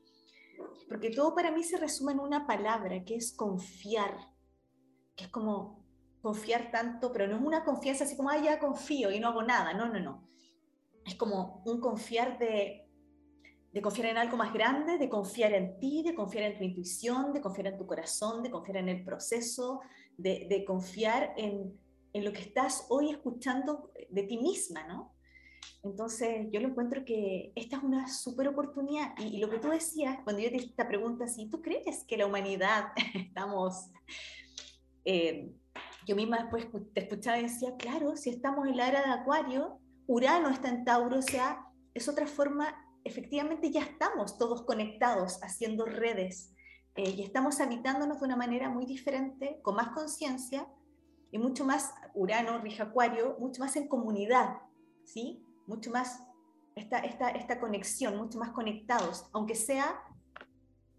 porque 0.89 1.12
todo 1.12 1.36
para 1.36 1.52
mí 1.52 1.64
se 1.64 1.78
resume 1.78 2.14
en 2.14 2.20
una 2.20 2.48
palabra, 2.48 3.04
que 3.04 3.16
es 3.16 3.34
confiar, 3.34 4.32
que 5.16 5.26
es 5.26 5.30
como 5.30 5.84
confiar 6.22 6.72
tanto, 6.72 7.12
pero 7.12 7.28
no 7.28 7.36
es 7.36 7.41
una 7.41 7.64
confianza 7.64 8.06
así 8.06 8.16
como, 8.16 8.30
ah, 8.30 8.38
ya 8.38 8.60
confío 8.60 9.12
y 9.12 9.20
no 9.20 9.28
hago 9.28 9.44
nada, 9.44 9.74
no, 9.74 9.88
no, 9.88 10.00
no. 10.00 10.28
Es 11.06 11.16
como 11.16 11.62
un 11.66 11.82
confiar 11.82 12.39
de, 12.39 12.83
de 13.74 13.82
confiar 13.82 14.09
en 14.09 14.17
algo 14.17 14.38
más 14.38 14.53
grande, 14.53 14.99
de 14.99 15.09
confiar 15.09 15.51
en 15.53 15.80
ti, 15.80 16.03
de 16.03 16.13
confiar 16.13 16.51
en 16.51 16.57
tu 16.57 16.63
intuición, 16.63 17.34
de 17.34 17.41
confiar 17.41 17.67
en 17.67 17.78
tu 17.78 17.88
corazón, 17.88 18.43
de 18.43 18.51
confiar 18.51 18.78
en 18.78 18.89
el 18.89 19.03
proceso, 19.03 19.82
de, 20.15 20.63
confiar 20.65 21.34
en, 21.38 21.74
en, 22.13 22.24
lo 22.24 22.32
que 22.32 22.41
estás 22.41 22.86
hoy 22.89 23.09
escuchando 23.09 23.91
de 24.09 24.24
ti 24.24 24.38
misma, 24.38 24.86
¿no? 24.86 25.15
Entonces, 25.82 26.47
yo 26.51 26.61
lo 26.61 26.69
encuentro 26.69 27.03
que 27.03 27.51
esta 27.55 27.78
es 27.78 27.84
una 27.84 28.07
súper 28.07 28.47
oportunidad. 28.47 29.17
Y, 29.17 29.39
lo 29.39 29.49
que 29.49 29.57
tú 29.57 29.69
decías, 29.69 30.19
cuando 30.24 30.41
yo 30.41 30.49
te 30.49 30.57
hice 30.57 30.67
esta 30.67 30.88
pregunta, 30.88 31.28
si 31.28 31.49
tú 31.49 31.61
crees 31.61 32.03
que 32.05 32.17
la 32.17 32.28
humanidad 32.28 32.89
estamos... 33.15 33.89
Eh, 35.03 35.51
yo 36.05 36.15
misma 36.15 36.38
después 36.38 36.67
te 36.93 37.01
escuchaba 37.01 37.39
y 37.39 37.43
decía, 37.43 37.76
claro, 37.78 38.15
si 38.15 38.30
estamos 38.30 38.67
en 38.67 38.78
la 38.78 38.89
era 38.89 39.01
de 39.01 39.11
Acuario, 39.13 39.80
Urano 40.05 40.49
está 40.49 40.69
en 40.69 40.84
Tauro, 40.84 41.19
o 41.19 41.21
sea, 41.21 41.65
es 41.93 42.09
otra 42.09 42.28
forma, 42.28 42.83
efectivamente 43.04 43.72
ya 43.72 43.82
estamos 43.82 44.38
todos 44.38 44.64
conectados, 44.64 45.39
haciendo 45.43 45.86
redes, 45.86 46.54
eh, 46.95 47.10
y 47.10 47.24
estamos 47.24 47.60
habitándonos 47.60 48.20
de 48.20 48.26
una 48.26 48.36
manera 48.36 48.70
muy 48.70 48.86
diferente, 48.86 49.60
con 49.62 49.76
más 49.76 49.89
conciencia, 49.89 50.68
y 51.32 51.39
mucho 51.39 51.66
más, 51.66 51.93
Urano 52.14 52.60
rige 52.60 52.84
Acuario, 52.84 53.36
mucho 53.39 53.62
más 53.62 53.76
en 53.76 53.88
comunidad, 53.88 54.58
¿sí? 55.04 55.43
Mucho 55.66 55.89
más 55.89 56.22
esta, 56.76 56.99
esta, 56.99 57.30
esta 57.30 57.60
conexión, 57.60 58.18
mucho 58.18 58.38
más 58.38 58.51
conectados, 58.51 59.28
aunque 59.34 59.56
sea 59.56 60.04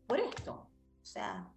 por 0.06 0.18
esto, 0.18 0.68
o 1.02 1.06
sea, 1.06 1.52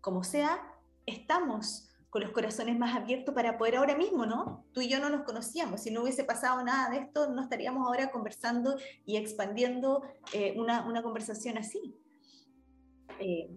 como 0.00 0.24
sea, 0.24 0.66
estamos 1.06 1.91
con 2.12 2.20
los 2.20 2.32
corazones 2.32 2.78
más 2.78 2.94
abiertos 2.94 3.34
para 3.34 3.56
poder 3.56 3.76
ahora 3.76 3.96
mismo, 3.96 4.26
¿no? 4.26 4.66
Tú 4.74 4.82
y 4.82 4.88
yo 4.90 5.00
no 5.00 5.08
nos 5.08 5.22
conocíamos, 5.22 5.80
si 5.80 5.90
no 5.90 6.02
hubiese 6.02 6.24
pasado 6.24 6.62
nada 6.62 6.90
de 6.90 6.98
esto, 6.98 7.30
no 7.30 7.42
estaríamos 7.42 7.86
ahora 7.86 8.10
conversando 8.10 8.76
y 9.06 9.16
expandiendo 9.16 10.02
eh, 10.34 10.52
una, 10.58 10.86
una, 10.86 11.02
conversación 11.02 11.56
así. 11.56 11.96
Eh, 13.18 13.48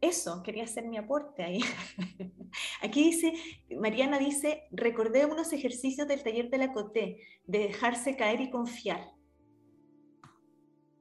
eso, 0.00 0.44
quería 0.44 0.62
hacer 0.62 0.84
mi 0.84 0.96
aporte 0.96 1.42
ahí. 1.42 1.58
Aquí 2.82 3.02
dice, 3.02 3.32
Mariana 3.76 4.20
dice, 4.20 4.62
recordé 4.70 5.26
unos 5.26 5.52
ejercicios 5.52 6.06
del 6.06 6.22
taller 6.22 6.50
de 6.50 6.58
la 6.58 6.72
COTE, 6.72 7.18
de 7.46 7.58
dejarse 7.58 8.14
caer 8.16 8.42
y 8.42 8.50
confiar. 8.50 9.10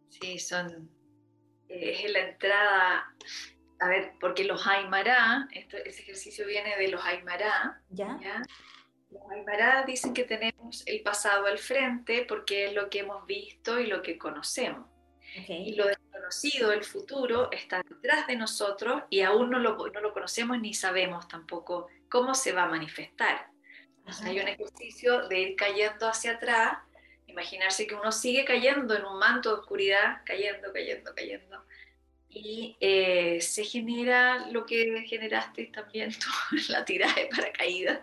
Sí, 0.10 0.40
son, 0.40 0.90
eh, 1.70 2.06
es 2.06 2.12
la 2.12 2.30
entrada 2.30 3.16
a 3.82 3.88
ver, 3.88 4.14
porque 4.20 4.44
los 4.44 4.68
Aymara, 4.68 5.48
ese 5.52 6.04
ejercicio 6.04 6.46
viene 6.46 6.78
de 6.78 6.88
los 6.88 7.04
Aymara, 7.04 7.82
¿Ya? 7.90 8.20
Los 9.10 9.24
Aymara 9.32 9.84
dicen 9.86 10.14
que 10.14 10.24
tenemos 10.24 10.84
el 10.86 11.02
pasado 11.02 11.48
al 11.48 11.58
frente 11.58 12.24
porque 12.30 12.68
es 12.68 12.74
lo 12.74 12.92
que 12.92 13.00
hemos 13.00 13.26
visto 13.26 13.80
y 13.80 13.88
lo 13.88 14.04
que 14.04 14.20
conocemos. 14.20 14.88
Y 15.48 15.76
lo 15.76 15.88
desconocido, 15.88 16.72
el 16.72 16.84
futuro, 16.84 17.52
está 17.52 17.82
detrás 17.82 18.28
de 18.28 18.36
nosotros 18.36 19.02
y 19.10 19.22
aún 19.22 19.50
no 19.50 19.58
lo, 19.58 19.76
no 19.88 20.00
lo 20.00 20.14
conocemos 20.14 20.60
ni 20.60 20.76
sabemos 20.76 21.28
tampoco 21.28 21.88
cómo 22.08 22.36
se 22.36 22.52
va 22.52 22.64
a 22.64 22.70
manifestar. 22.70 23.48
Hay 24.24 24.40
un 24.40 24.48
ejercicio 24.48 25.28
de 25.28 25.40
ir 25.40 25.56
cayendo 25.56 26.08
hacia 26.08 26.34
atrás, 26.34 26.78
imaginarse 27.26 27.88
que 27.88 27.96
uno 27.96 28.12
sigue 28.12 28.46
cayendo 28.46 28.96
en 28.96 29.06
un 29.06 29.18
manto 29.18 29.50
de 29.50 29.62
oscuridad, 29.62 30.22
cayendo, 30.26 30.72
cayendo, 30.72 31.16
cayendo 31.16 31.66
y 32.34 32.78
eh, 32.80 33.42
se 33.42 33.64
genera 33.64 34.50
lo 34.52 34.66
que 34.66 35.04
generaste 35.08 35.66
también 35.66 36.12
tú, 36.12 36.30
la 36.70 36.86
tirada 36.86 37.14
de 37.14 37.28
paracaídas, 37.28 38.00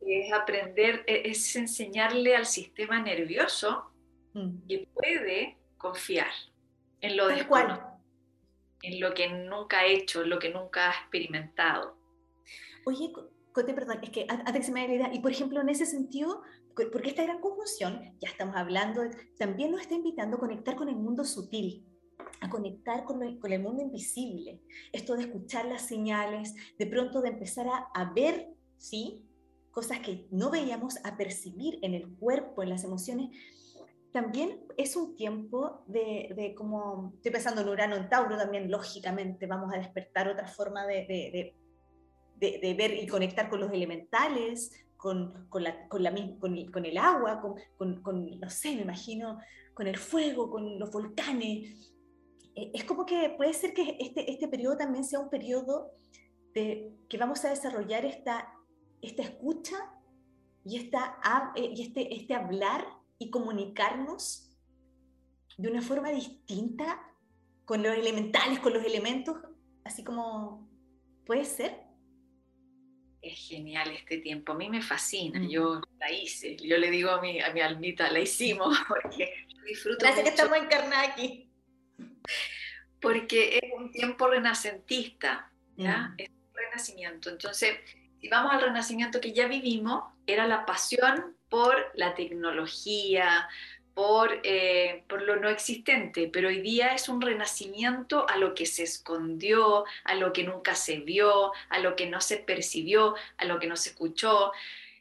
es 0.00 0.32
aprender, 0.32 1.04
e, 1.06 1.30
es 1.30 1.56
enseñarle 1.56 2.36
al 2.36 2.46
sistema 2.46 3.00
nervioso 3.00 3.90
mm. 4.34 4.68
que 4.68 4.88
puede 4.94 5.56
confiar 5.76 6.30
en 7.00 7.16
lo 7.16 7.28
desconocido, 7.28 7.98
en 8.82 9.00
lo 9.00 9.14
que 9.14 9.28
nunca 9.28 9.80
ha 9.80 9.86
hecho, 9.86 10.22
en 10.22 10.30
lo 10.30 10.38
que 10.38 10.50
nunca 10.50 10.90
ha 10.90 10.94
experimentado. 10.94 11.96
Oye, 12.84 13.12
Cote, 13.52 13.74
perdón, 13.74 14.00
es 14.02 14.10
que 14.10 14.26
antes 14.28 14.54
que 14.54 14.62
se 14.62 14.72
me 14.72 14.84
idea, 14.84 15.12
y 15.12 15.20
por 15.20 15.32
ejemplo, 15.32 15.60
en 15.60 15.68
ese 15.68 15.86
sentido, 15.86 16.42
porque 16.74 17.08
esta 17.08 17.24
gran 17.24 17.40
confusión, 17.40 18.16
ya 18.20 18.28
estamos 18.28 18.56
hablando, 18.56 19.02
también 19.36 19.72
nos 19.72 19.80
está 19.80 19.94
invitando 19.94 20.36
a 20.36 20.40
conectar 20.40 20.76
con 20.76 20.88
el 20.88 20.96
mundo 20.96 21.24
sutil, 21.24 21.84
a 22.40 22.50
conectar 22.50 23.04
con 23.04 23.22
el, 23.22 23.38
con 23.38 23.52
el, 23.52 23.60
mundo 23.60 23.82
invisible, 23.82 24.60
esto 24.92 25.16
de 25.16 25.24
escuchar 25.24 25.66
las 25.66 25.82
señales, 25.82 26.54
de 26.78 26.86
pronto 26.86 27.20
de 27.20 27.30
empezar 27.30 27.66
a, 27.68 27.88
a, 27.94 28.12
ver, 28.12 28.48
¿sí? 28.76 29.24
Cosas 29.70 30.00
que 30.00 30.26
no 30.30 30.50
veíamos, 30.50 30.96
a 31.04 31.16
percibir 31.16 31.78
en 31.82 31.94
el 31.94 32.08
cuerpo, 32.16 32.62
en 32.62 32.70
las 32.70 32.84
emociones. 32.84 33.30
También 34.12 34.60
es 34.76 34.96
un 34.96 35.14
tiempo 35.14 35.84
de, 35.86 36.32
de 36.34 36.54
como, 36.54 37.12
estoy 37.16 37.30
pensando 37.32 37.60
en 37.60 37.68
Urano, 37.68 37.96
en 37.96 38.08
Tauro 38.08 38.36
también, 38.36 38.70
lógicamente 38.70 39.46
vamos 39.46 39.72
a 39.72 39.78
despertar 39.78 40.28
otra 40.28 40.46
forma 40.46 40.86
de, 40.86 41.54
de, 42.40 42.58
de 42.60 42.74
ver 42.74 42.94
y 42.94 43.06
conectar 43.06 43.50
con 43.50 43.60
los 43.60 43.70
elementales, 43.70 44.72
con, 44.98 45.46
con, 45.48 45.62
la, 45.62 45.88
con, 45.88 46.02
la, 46.02 46.12
con, 46.38 46.70
con 46.70 46.84
el 46.84 46.98
agua, 46.98 47.40
con, 47.40 48.02
con, 48.02 48.40
no 48.40 48.50
sé, 48.50 48.74
me 48.74 48.82
imagino, 48.82 49.38
con 49.72 49.86
el 49.86 49.96
fuego, 49.96 50.50
con 50.50 50.78
los 50.78 50.90
volcanes, 50.90 51.87
es 52.74 52.84
como 52.84 53.06
que 53.06 53.30
puede 53.36 53.52
ser 53.52 53.74
que 53.74 53.96
este, 54.00 54.30
este 54.30 54.48
periodo 54.48 54.76
también 54.76 55.04
sea 55.04 55.20
un 55.20 55.30
periodo 55.30 55.92
de, 56.54 56.92
que 57.08 57.18
vamos 57.18 57.44
a 57.44 57.50
desarrollar 57.50 58.04
esta, 58.04 58.52
esta 59.00 59.22
escucha 59.22 59.76
y, 60.64 60.76
esta, 60.76 61.18
eh, 61.54 61.72
y 61.74 61.82
este, 61.82 62.14
este 62.14 62.34
hablar 62.34 62.86
y 63.18 63.30
comunicarnos 63.30 64.50
de 65.56 65.68
una 65.68 65.82
forma 65.82 66.10
distinta 66.10 67.02
con 67.64 67.82
los 67.82 67.96
elementales, 67.96 68.60
con 68.60 68.72
los 68.72 68.84
elementos, 68.84 69.36
así 69.84 70.02
como 70.02 70.68
puede 71.26 71.44
ser. 71.44 71.82
Es 73.20 73.48
genial 73.48 73.90
este 73.90 74.18
tiempo, 74.18 74.52
a 74.52 74.54
mí 74.54 74.70
me 74.70 74.80
fascina, 74.80 75.40
mm. 75.40 75.48
yo 75.48 75.80
la 75.98 76.12
hice, 76.12 76.56
yo 76.56 76.78
le 76.78 76.90
digo 76.90 77.10
a 77.10 77.20
mi, 77.20 77.40
a 77.40 77.52
mi 77.52 77.60
almita, 77.60 78.10
la 78.10 78.20
hicimos 78.20 78.78
porque 78.88 79.32
disfruto. 79.66 79.98
Gracias 80.00 80.24
que 80.24 80.30
estamos 80.30 80.56
encarnados 80.56 81.10
aquí 81.10 81.47
porque 83.00 83.58
es 83.62 83.72
un 83.76 83.90
tiempo 83.90 84.28
renacentista, 84.28 85.50
¿ya? 85.76 86.14
Es 86.18 86.28
un 86.28 86.54
renacimiento. 86.54 87.30
Entonces, 87.30 87.76
si 88.20 88.28
vamos 88.28 88.52
al 88.52 88.62
renacimiento 88.62 89.20
que 89.20 89.32
ya 89.32 89.46
vivimos, 89.46 90.04
era 90.26 90.46
la 90.46 90.66
pasión 90.66 91.36
por 91.48 91.74
la 91.94 92.14
tecnología, 92.14 93.48
por, 93.94 94.40
eh, 94.44 95.02
por 95.08 95.22
lo 95.22 95.36
no 95.36 95.48
existente, 95.48 96.30
pero 96.32 96.48
hoy 96.48 96.60
día 96.60 96.94
es 96.94 97.08
un 97.08 97.20
renacimiento 97.20 98.28
a 98.28 98.36
lo 98.36 98.54
que 98.54 98.64
se 98.64 98.84
escondió, 98.84 99.84
a 100.04 100.14
lo 100.14 100.32
que 100.32 100.44
nunca 100.44 100.76
se 100.76 101.00
vio, 101.00 101.52
a 101.68 101.78
lo 101.80 101.96
que 101.96 102.06
no 102.06 102.20
se 102.20 102.36
percibió, 102.36 103.16
a 103.38 103.44
lo 103.44 103.58
que 103.58 103.66
no 103.66 103.76
se 103.76 103.90
escuchó. 103.90 104.52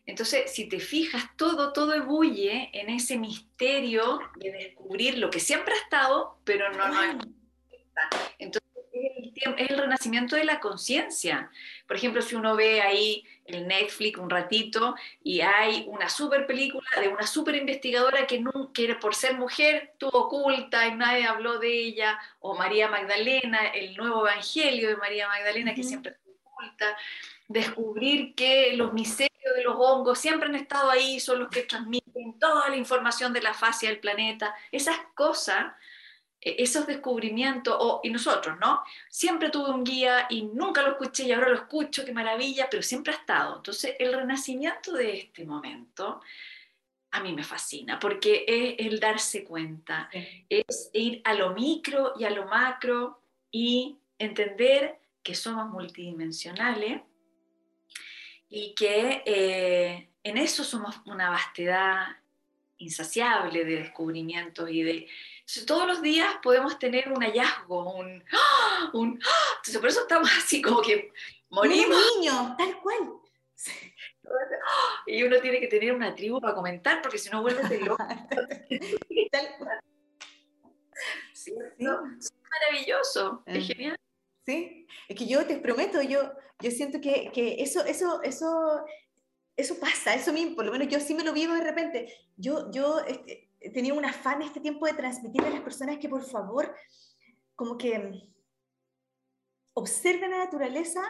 Entonces, 0.07 0.51
si 0.51 0.69
te 0.69 0.79
fijas, 0.79 1.23
todo, 1.35 1.73
todo 1.73 1.93
ebulle 1.93 2.69
en 2.73 2.89
ese 2.89 3.17
misterio 3.17 4.19
de 4.37 4.51
descubrir 4.51 5.17
lo 5.17 5.29
que 5.29 5.41
siempre 5.41 5.73
ha 5.73 5.77
estado, 5.77 6.39
pero 6.45 6.71
no, 6.71 6.87
no, 6.87 7.03
entonces, 8.39 8.67
es 8.93 9.69
el, 9.69 9.77
renacimiento 9.77 10.35
de 10.35 10.45
la 10.45 10.59
conciencia. 10.59 11.51
Por 11.87 11.97
ejemplo, 11.97 12.21
si 12.21 12.35
uno 12.35 12.55
ve 12.55 12.81
ahí 12.81 13.23
el 13.45 13.67
Netflix 13.67 14.17
un 14.17 14.29
ratito 14.29 14.95
y 15.23 15.41
hay 15.41 15.85
una 15.87 16.09
super 16.09 16.47
película 16.47 16.87
de 16.99 17.09
una 17.09 17.27
super 17.27 17.55
investigadora 17.55 18.25
que, 18.27 18.39
nunca, 18.39 18.81
por 18.99 19.13
ser 19.13 19.35
mujer 19.35 19.91
estuvo 19.91 20.17
oculta 20.17 20.87
y 20.87 20.95
nadie 20.95 21.25
habló 21.25 21.59
de 21.59 21.69
ella, 21.69 22.19
o 22.39 22.55
María 22.55 22.87
Magdalena, 22.87 23.67
el 23.67 23.95
nuevo 23.95 24.27
evangelio 24.27 24.89
de 24.89 24.97
María 24.97 25.27
Magdalena 25.27 25.75
que 25.75 25.83
siempre 25.83 26.15
oculta, 26.43 26.97
descubrir 27.47 28.35
que 28.35 28.73
los 28.73 28.93
misterios 28.93 29.26
de 29.53 29.63
los 29.63 29.75
hongos 29.77 30.19
siempre 30.19 30.49
han 30.49 30.55
estado 30.55 30.89
ahí, 30.89 31.19
son 31.19 31.39
los 31.39 31.49
que 31.49 31.63
transmiten 31.63 32.39
toda 32.39 32.69
la 32.69 32.75
información 32.75 33.33
de 33.33 33.41
la 33.41 33.53
fase 33.53 33.87
del 33.87 33.99
planeta, 33.99 34.55
esas 34.71 34.97
cosas 35.15 35.73
e-, 36.41 36.63
esos 36.63 36.87
descubrimientos, 36.87 37.75
o, 37.79 37.99
y 38.03 38.09
nosotros, 38.09 38.57
¿no? 38.59 38.83
Siempre 39.09 39.49
tuve 39.49 39.71
un 39.71 39.83
guía 39.83 40.27
y 40.29 40.43
nunca 40.43 40.81
lo 40.81 40.91
escuché 40.91 41.23
y 41.23 41.31
ahora 41.31 41.49
lo 41.49 41.55
escucho, 41.55 42.05
qué 42.05 42.13
maravilla, 42.13 42.67
pero 42.69 42.83
siempre 42.83 43.13
ha 43.13 43.17
estado. 43.17 43.57
Entonces, 43.57 43.95
el 43.99 44.13
renacimiento 44.13 44.93
de 44.93 45.17
este 45.17 45.45
momento 45.45 46.21
a 47.11 47.21
mí 47.21 47.33
me 47.33 47.43
fascina, 47.43 47.99
porque 47.99 48.45
es 48.47 48.85
el 48.85 48.99
darse 48.99 49.43
cuenta, 49.43 50.09
es 50.49 50.89
ir 50.93 51.21
a 51.23 51.33
lo 51.33 51.53
micro 51.53 52.13
y 52.17 52.25
a 52.25 52.29
lo 52.29 52.45
macro 52.45 53.21
y 53.49 53.97
entender 54.19 54.99
que 55.23 55.33
somos 55.33 55.69
multidimensionales 55.69 57.01
y 58.49 58.73
que 58.75 59.23
eh, 59.25 60.09
en 60.23 60.37
eso 60.37 60.63
somos 60.63 60.95
una 61.05 61.29
vastedad 61.29 62.07
insaciable 62.77 63.65
de 63.65 63.77
descubrimientos 63.77 64.69
y 64.69 64.83
de... 64.83 65.07
todos 65.65 65.87
los 65.87 66.01
días 66.01 66.35
podemos 66.41 66.77
tener 66.79 67.11
un 67.11 67.21
hallazgo, 67.21 67.93
un... 67.95 68.23
¡ah! 68.31 68.89
un 68.93 69.19
¡ah! 69.23 69.53
Entonces, 69.57 69.77
por 69.79 69.89
eso 69.89 70.01
estamos 70.01 70.29
así 70.37 70.61
como 70.61 70.81
que 70.81 71.11
morimos. 71.49 71.97
Un 71.97 72.21
niño, 72.21 72.55
tal 72.57 72.79
cual. 72.81 73.13
Y 75.05 75.23
uno 75.23 75.39
tiene 75.39 75.59
que 75.59 75.67
tener 75.67 75.93
una 75.93 76.13
tribu 76.13 76.41
para 76.41 76.53
comentar, 76.53 77.01
porque 77.01 77.17
si 77.17 77.29
no 77.29 77.41
vuelve 77.41 77.79
loco. 77.79 77.97
tal 79.31 79.57
cual. 79.57 79.79
Es 81.31 82.33
maravilloso, 82.49 83.43
es 83.45 83.57
eh. 83.57 83.73
genial. 83.73 83.97
Sí, 84.47 84.87
es 85.09 85.17
que 85.17 85.27
yo 85.27 85.45
te 85.45 85.57
prometo, 85.57 86.01
yo, 86.01 86.31
yo 86.61 86.71
siento 86.71 87.01
que, 87.01 87.31
que 87.33 87.61
eso, 87.61 87.83
eso, 87.83 88.23
eso, 88.23 88.85
eso 89.57 89.77
pasa, 89.77 90.15
eso 90.15 90.31
mismo, 90.31 90.55
por 90.55 90.65
lo 90.65 90.71
menos 90.71 90.87
yo 90.87 91.01
sí 91.01 91.13
me 91.13 91.25
lo 91.25 91.33
vivo 91.33 91.53
de 91.53 91.65
repente. 91.65 92.13
Yo, 92.37 92.71
yo 92.71 93.01
este, 93.01 93.49
tenía 93.73 93.93
un 93.93 94.05
afán 94.05 94.41
este 94.41 94.61
tiempo 94.61 94.85
de 94.85 94.93
transmitirle 94.93 95.49
a 95.49 95.51
las 95.51 95.63
personas 95.63 95.97
que 95.97 96.07
por 96.07 96.23
favor, 96.23 96.73
como 97.55 97.77
que 97.77 98.23
observen 99.73 100.31
la 100.31 100.45
naturaleza, 100.45 101.01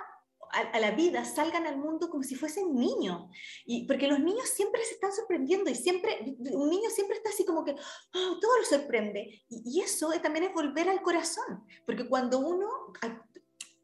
a, 0.52 0.80
la 0.80 0.92
vida, 0.92 1.26
salgan 1.26 1.66
al 1.68 1.78
mundo 1.78 2.10
como 2.10 2.24
si 2.24 2.36
fuesen 2.36 2.76
niños. 2.76 3.30
Y, 3.66 3.86
porque 3.86 4.08
los 4.08 4.20
niños 4.20 4.50
siempre 4.50 4.84
se 4.84 4.96
están 4.96 5.14
sorprendiendo 5.14 5.70
y 5.70 5.76
siempre, 5.76 6.36
un 6.52 6.70
niño 6.70 6.90
siempre 6.90 7.18
está 7.18 7.30
así 7.30 7.46
como 7.46 7.64
que 7.64 7.72
oh, 7.72 8.40
todo 8.40 8.58
lo 8.58 8.66
sorprende. 8.66 9.44
Y, 9.50 9.64
y 9.66 9.82
eso 9.82 10.10
también 10.22 10.46
es 10.46 10.54
volver 10.54 10.90
al 10.90 11.02
corazón, 11.02 11.66
porque 11.86 12.08
cuando 12.08 12.40
uno 12.40 12.68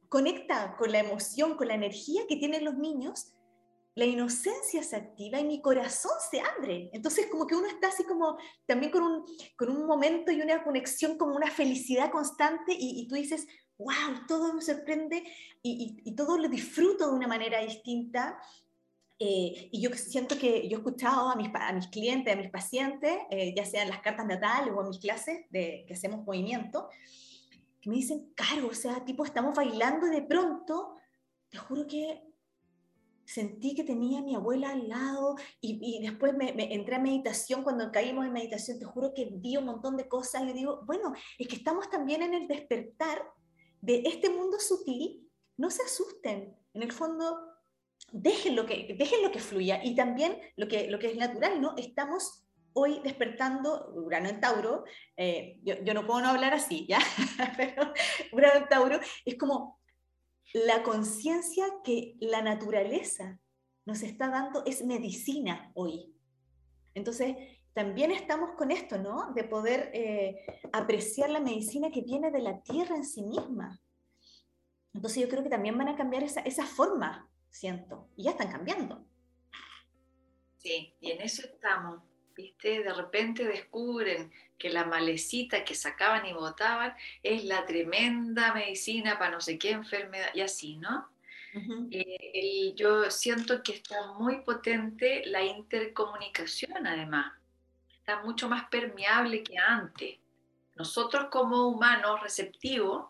conecta 0.09 0.75
con 0.77 0.91
la 0.91 0.99
emoción, 0.99 1.55
con 1.55 1.67
la 1.67 1.75
energía 1.75 2.23
que 2.27 2.37
tienen 2.37 2.65
los 2.65 2.75
niños, 2.75 3.33
la 3.95 4.05
inocencia 4.05 4.81
se 4.81 4.95
activa 4.95 5.39
y 5.39 5.45
mi 5.45 5.61
corazón 5.61 6.13
se 6.31 6.41
abre. 6.41 6.89
Entonces 6.93 7.27
como 7.27 7.45
que 7.45 7.55
uno 7.55 7.67
está 7.67 7.89
así 7.89 8.03
como 8.03 8.37
también 8.65 8.91
con 8.91 9.03
un, 9.03 9.25
con 9.55 9.69
un 9.69 9.85
momento 9.85 10.31
y 10.31 10.41
una 10.41 10.63
conexión, 10.63 11.17
como 11.17 11.35
una 11.35 11.51
felicidad 11.51 12.11
constante 12.11 12.75
y, 12.77 13.07
tú 13.07 13.15
dices, 13.15 13.45
wow, 13.77 14.25
todo 14.27 14.53
me 14.53 14.61
sorprende 14.61 15.23
y, 15.61 15.97
y, 16.03 16.15
todo 16.15 16.37
lo 16.37 16.47
disfruto 16.47 17.07
de 17.07 17.15
una 17.15 17.27
manera 17.27 17.61
distinta. 17.61 18.39
Eh, 19.19 19.69
y 19.71 19.81
yo 19.81 19.89
siento 19.93 20.37
que 20.37 20.67
yo 20.67 20.77
he 20.77 20.79
escuchado 20.79 21.29
a 21.29 21.35
mis, 21.35 21.49
a 21.53 21.71
mis 21.71 21.87
clientes, 21.87 22.33
a 22.33 22.37
mis 22.37 22.49
pacientes, 22.49 23.19
eh, 23.29 23.53
ya 23.55 23.65
sean 23.65 23.89
las 23.89 24.01
cartas 24.01 24.25
natales 24.25 24.73
o 24.75 24.81
en 24.81 24.89
mis 24.89 24.99
clases 24.99 25.45
de, 25.49 25.85
que 25.87 25.93
hacemos 25.93 26.25
movimiento, 26.25 26.89
que 27.79 27.89
me 27.89 27.95
dicen, 27.95 28.33
caro, 28.35 28.67
o 28.67 28.73
sea, 28.73 29.05
tipo, 29.05 29.23
estamos 29.23 29.55
bailando 29.55 30.07
y 30.07 30.09
de 30.09 30.23
pronto, 30.23 30.97
te 31.49 31.57
juro 31.57 31.85
que 31.87 32.21
sentí 33.25 33.73
que 33.75 33.83
tenía 33.83 34.19
a 34.19 34.23
mi 34.23 34.35
abuela 34.35 34.71
al 34.71 34.89
lado 34.89 35.35
y, 35.61 36.01
después 36.01 36.33
me, 36.35 36.51
entré 36.73 36.95
a 36.95 36.99
meditación, 36.99 37.63
cuando 37.63 37.91
caímos 37.91 38.25
en 38.25 38.33
meditación, 38.33 38.79
te 38.79 38.85
juro 38.85 39.13
que 39.13 39.29
vi 39.31 39.57
un 39.57 39.65
montón 39.65 39.95
de 39.95 40.07
cosas 40.07 40.43
y 40.43 40.53
digo, 40.53 40.81
bueno, 40.85 41.13
es 41.37 41.47
que 41.47 41.55
estamos 41.55 41.89
también 41.89 42.23
en 42.23 42.33
el 42.33 42.47
despertar 42.47 43.23
de 43.83 44.01
este 44.05 44.29
mundo 44.29 44.61
sutil, 44.61 45.29
no 45.57 45.69
se 45.69 45.83
asusten, 45.83 46.57
en 46.73 46.83
el 46.83 46.93
fondo, 46.93 47.37
dejen 48.13 48.55
lo 48.55 48.65
que, 48.65 48.95
dejen 48.97 49.21
lo 49.21 49.29
que 49.29 49.39
fluya 49.39 49.83
y 49.83 49.93
también 49.93 50.39
lo 50.55 50.69
que, 50.69 50.89
lo 50.89 50.99
que 50.99 51.07
es 51.07 51.17
natural, 51.17 51.59
¿no? 51.59 51.75
Estamos 51.75 52.45
hoy 52.71 53.01
despertando, 53.03 53.91
Urano 53.93 54.29
en 54.29 54.39
Tauro, 54.39 54.85
eh, 55.17 55.59
yo, 55.63 55.75
yo, 55.83 55.93
no 55.93 56.07
puedo 56.07 56.21
no 56.21 56.29
hablar 56.29 56.53
así, 56.53 56.87
¿ya? 56.87 56.99
Pero 57.57 57.93
Urano 58.31 58.59
en 58.61 58.69
Tauro 58.69 58.99
es 59.25 59.35
como 59.35 59.81
la 60.53 60.81
conciencia 60.81 61.65
que 61.83 62.15
la 62.21 62.41
naturaleza 62.41 63.41
nos 63.85 64.01
está 64.01 64.29
dando 64.29 64.63
es 64.65 64.85
medicina 64.85 65.73
hoy. 65.75 66.15
Entonces, 66.93 67.35
también 67.73 68.11
estamos 68.11 68.51
con 68.51 68.71
esto, 68.71 68.97
¿no? 68.97 69.33
De 69.33 69.43
poder 69.43 69.91
eh, 69.93 70.45
apreciar 70.71 71.29
la 71.29 71.39
medicina 71.39 71.89
que 71.91 72.01
viene 72.01 72.31
de 72.31 72.41
la 72.41 72.61
tierra 72.61 72.95
en 72.95 73.05
sí 73.05 73.23
misma. 73.23 73.79
Entonces 74.93 75.23
yo 75.23 75.29
creo 75.29 75.43
que 75.43 75.49
también 75.49 75.77
van 75.77 75.89
a 75.89 75.95
cambiar 75.95 76.23
esa, 76.23 76.41
esa 76.41 76.65
forma, 76.65 77.27
siento, 77.49 78.09
y 78.15 78.23
ya 78.23 78.31
están 78.31 78.51
cambiando. 78.51 79.05
Sí, 80.57 80.95
y 80.99 81.11
en 81.11 81.21
eso 81.21 81.41
estamos. 81.43 82.01
¿viste? 82.35 82.83
De 82.83 82.93
repente 82.93 83.45
descubren 83.45 84.31
que 84.57 84.69
la 84.69 84.85
malecita 84.85 85.63
que 85.63 85.75
sacaban 85.75 86.25
y 86.25 86.33
botaban 86.33 86.93
es 87.21 87.43
la 87.45 87.65
tremenda 87.65 88.53
medicina 88.53 89.17
para 89.17 89.31
no 89.31 89.41
sé 89.41 89.57
qué 89.57 89.71
enfermedad, 89.71 90.29
y 90.33 90.41
así, 90.41 90.77
¿no? 90.77 91.09
Eh, 91.91 92.73
yo 92.75 93.11
siento 93.11 93.61
que 93.61 93.73
está 93.73 94.13
muy 94.13 94.41
potente 94.41 95.23
la 95.27 95.43
intercomunicación, 95.43 96.87
además. 96.87 97.31
Está 98.03 98.21
mucho 98.21 98.49
más 98.49 98.65
permeable 98.65 99.43
que 99.43 99.57
antes. 99.57 100.17
Nosotros 100.75 101.27
como 101.31 101.69
humanos 101.69 102.19
receptivos 102.19 103.05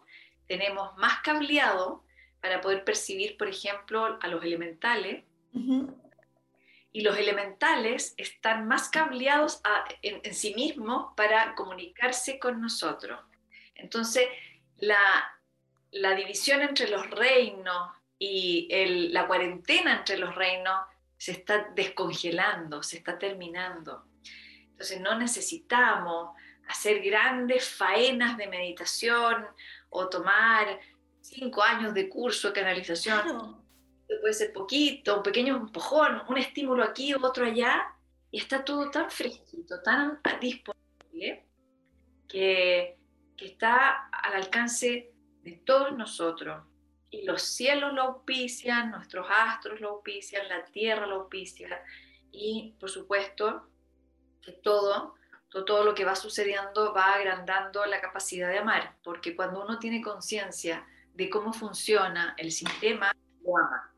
tenemos 0.45 0.95
más 0.97 1.19
cableado 1.23 2.03
para 2.39 2.61
poder 2.61 2.83
percibir, 2.83 3.35
por 3.35 3.47
ejemplo, 3.47 4.19
a 4.21 4.27
los 4.27 4.43
elementales, 4.43 5.23
y 6.91 7.01
los 7.01 7.17
elementales 7.17 8.13
están 8.17 8.67
más 8.67 8.89
cableados 8.89 9.61
en, 10.03 10.31
sí 10.35 10.53
mismos 10.53 11.07
para 11.17 11.55
comunicarse 11.55 12.37
con 12.37 12.61
nosotros. 12.61 13.19
Entonces, 13.73 14.27
la, 14.77 15.27
división 16.15 16.61
entre 16.61 16.87
los 16.87 17.09
reinos 17.09 17.89
y 18.19 18.67
la 19.09 19.25
cuarentena 19.25 19.97
entre 19.97 20.17
los 20.17 20.35
reinos 20.35 20.81
se 21.17 21.31
está 21.31 21.69
descongelando, 21.73 22.83
se 22.83 22.97
está 22.97 23.17
terminando. 23.17 24.12
Entonces, 24.73 25.01
no 25.01 25.17
necesitamos 25.17 26.35
hacer 26.67 27.01
grandes 27.01 27.67
faenas 27.67 28.37
de 28.37 28.47
meditación 28.47 29.47
o 29.89 30.09
tomar 30.09 30.79
cinco 31.21 31.63
años 31.63 31.93
de 31.93 32.09
curso 32.09 32.49
de 32.49 32.53
canalización 32.53 33.63
puede 34.19 34.33
ser 34.33 34.53
poquito, 34.53 35.17
un 35.17 35.23
pequeño 35.23 35.55
empujón, 35.57 36.21
un 36.27 36.37
estímulo 36.37 36.83
aquí, 36.83 37.13
otro 37.13 37.45
allá, 37.45 37.93
y 38.31 38.39
está 38.39 38.63
todo 38.63 38.89
tan 38.89 39.09
fresquito, 39.09 39.81
tan 39.81 40.19
disponible, 40.39 41.45
que, 42.27 42.97
que 43.37 43.45
está 43.45 44.07
al 44.07 44.35
alcance 44.35 45.11
de 45.43 45.51
todos 45.65 45.95
nosotros. 45.95 46.63
Y 47.09 47.25
los 47.25 47.43
cielos 47.43 47.93
lo 47.93 48.01
auspician, 48.01 48.91
nuestros 48.91 49.27
astros 49.29 49.79
lo 49.79 49.89
auspician, 49.89 50.47
la 50.49 50.65
tierra 50.65 51.05
lo 51.05 51.21
auspicia, 51.21 51.83
y 52.31 52.75
por 52.79 52.89
supuesto 52.89 53.69
que 54.43 54.51
todo, 54.51 55.15
todo, 55.49 55.83
lo 55.83 55.95
que 55.95 56.05
va 56.05 56.15
sucediendo 56.15 56.93
va 56.93 57.13
agrandando 57.13 57.85
la 57.85 58.01
capacidad 58.01 58.49
de 58.49 58.59
amar, 58.59 58.97
porque 59.03 59.35
cuando 59.35 59.63
uno 59.63 59.79
tiene 59.79 60.01
conciencia 60.01 60.85
de 61.13 61.29
cómo 61.29 61.53
funciona 61.53 62.33
el 62.37 62.51
sistema, 62.51 63.11
lo 63.43 63.57
ama 63.57 63.93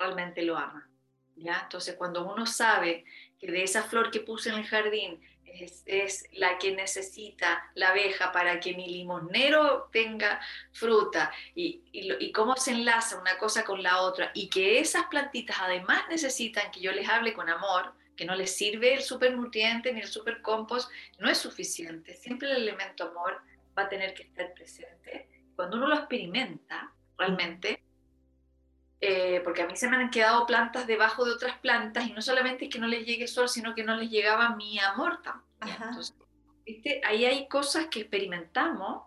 realmente 0.00 0.42
lo 0.42 0.56
ama. 0.56 0.88
¿ya? 1.36 1.60
Entonces, 1.62 1.94
cuando 1.94 2.26
uno 2.26 2.46
sabe 2.46 3.04
que 3.38 3.50
de 3.50 3.62
esa 3.62 3.84
flor 3.84 4.10
que 4.10 4.20
puse 4.20 4.48
en 4.48 4.56
el 4.56 4.66
jardín 4.66 5.20
es, 5.44 6.24
la 6.32 6.58
que 6.58 6.72
necesita 6.72 7.70
la 7.74 7.90
abeja 7.90 8.32
para 8.32 8.60
que 8.60 8.74
mi 8.74 8.88
limonero 8.88 9.88
tenga 9.92 10.40
fruta 10.72 11.32
y, 11.54 12.32
cómo 12.32 12.56
se 12.56 12.70
enlaza 12.72 13.20
una 13.20 13.36
cosa 13.36 13.64
con 13.64 13.82
la 13.82 14.00
otra 14.00 14.30
y 14.32 14.48
que 14.48 14.78
esas 14.78 15.06
plantitas 15.06 15.56
además 15.60 16.04
necesitan 16.08 16.70
que 16.70 16.80
yo 16.80 16.92
les 16.92 17.08
hable 17.08 17.34
con 17.34 17.48
amor, 17.48 17.92
que 18.20 18.26
no 18.26 18.34
les 18.34 18.54
sirve 18.54 18.92
el 18.92 19.00
supernutriente 19.00 19.94
ni 19.94 20.00
el 20.02 20.06
supercompost, 20.06 20.90
no 21.20 21.30
es 21.30 21.38
suficiente. 21.38 22.12
Siempre 22.12 22.50
el 22.50 22.58
elemento 22.58 23.04
amor 23.04 23.40
va 23.76 23.84
a 23.84 23.88
tener 23.88 24.12
que 24.12 24.24
estar 24.24 24.52
presente. 24.52 25.26
Cuando 25.56 25.78
uno 25.78 25.86
lo 25.88 25.94
experimenta 25.94 26.92
realmente, 27.16 27.82
eh, 29.00 29.40
porque 29.42 29.62
a 29.62 29.66
mí 29.66 29.74
se 29.74 29.88
me 29.88 29.96
han 29.96 30.10
quedado 30.10 30.44
plantas 30.44 30.86
debajo 30.86 31.24
de 31.24 31.32
otras 31.32 31.56
plantas 31.60 32.08
y 32.08 32.12
no 32.12 32.20
solamente 32.20 32.66
es 32.66 32.70
que 32.70 32.78
no 32.78 32.88
les 32.88 33.06
llegue 33.06 33.26
sol, 33.26 33.48
sino 33.48 33.74
que 33.74 33.84
no 33.84 33.96
les 33.96 34.10
llegaba 34.10 34.54
mi 34.54 34.78
amor 34.78 35.22
también. 35.22 35.78
Entonces, 35.82 36.14
¿viste? 36.66 37.00
Ahí 37.06 37.24
hay 37.24 37.48
cosas 37.48 37.86
que 37.86 38.00
experimentamos 38.00 39.04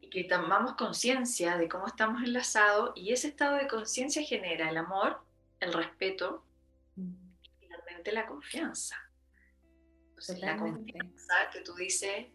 y 0.00 0.08
que 0.08 0.24
tomamos 0.24 0.72
conciencia 0.76 1.58
de 1.58 1.68
cómo 1.68 1.86
estamos 1.86 2.22
enlazados 2.22 2.92
y 2.94 3.12
ese 3.12 3.28
estado 3.28 3.56
de 3.56 3.68
conciencia 3.68 4.22
genera 4.22 4.70
el 4.70 4.78
amor, 4.78 5.20
el 5.60 5.74
respeto 5.74 6.46
finalmente 8.04 8.12
la 8.12 8.26
confianza. 8.26 8.96
Entonces, 10.10 10.38
la 10.40 10.56
confianza 10.56 11.34
que 11.52 11.60
tú 11.60 11.74
dices 11.74 12.26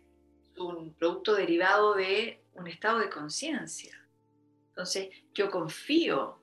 es 0.53 0.59
un 0.59 0.93
producto 0.95 1.36
derivado 1.36 1.93
de 1.95 2.43
un 2.53 2.67
estado 2.67 2.99
de 2.99 3.09
conciencia. 3.09 3.95
Entonces 4.70 5.09
yo 5.34 5.49
confío 5.49 6.41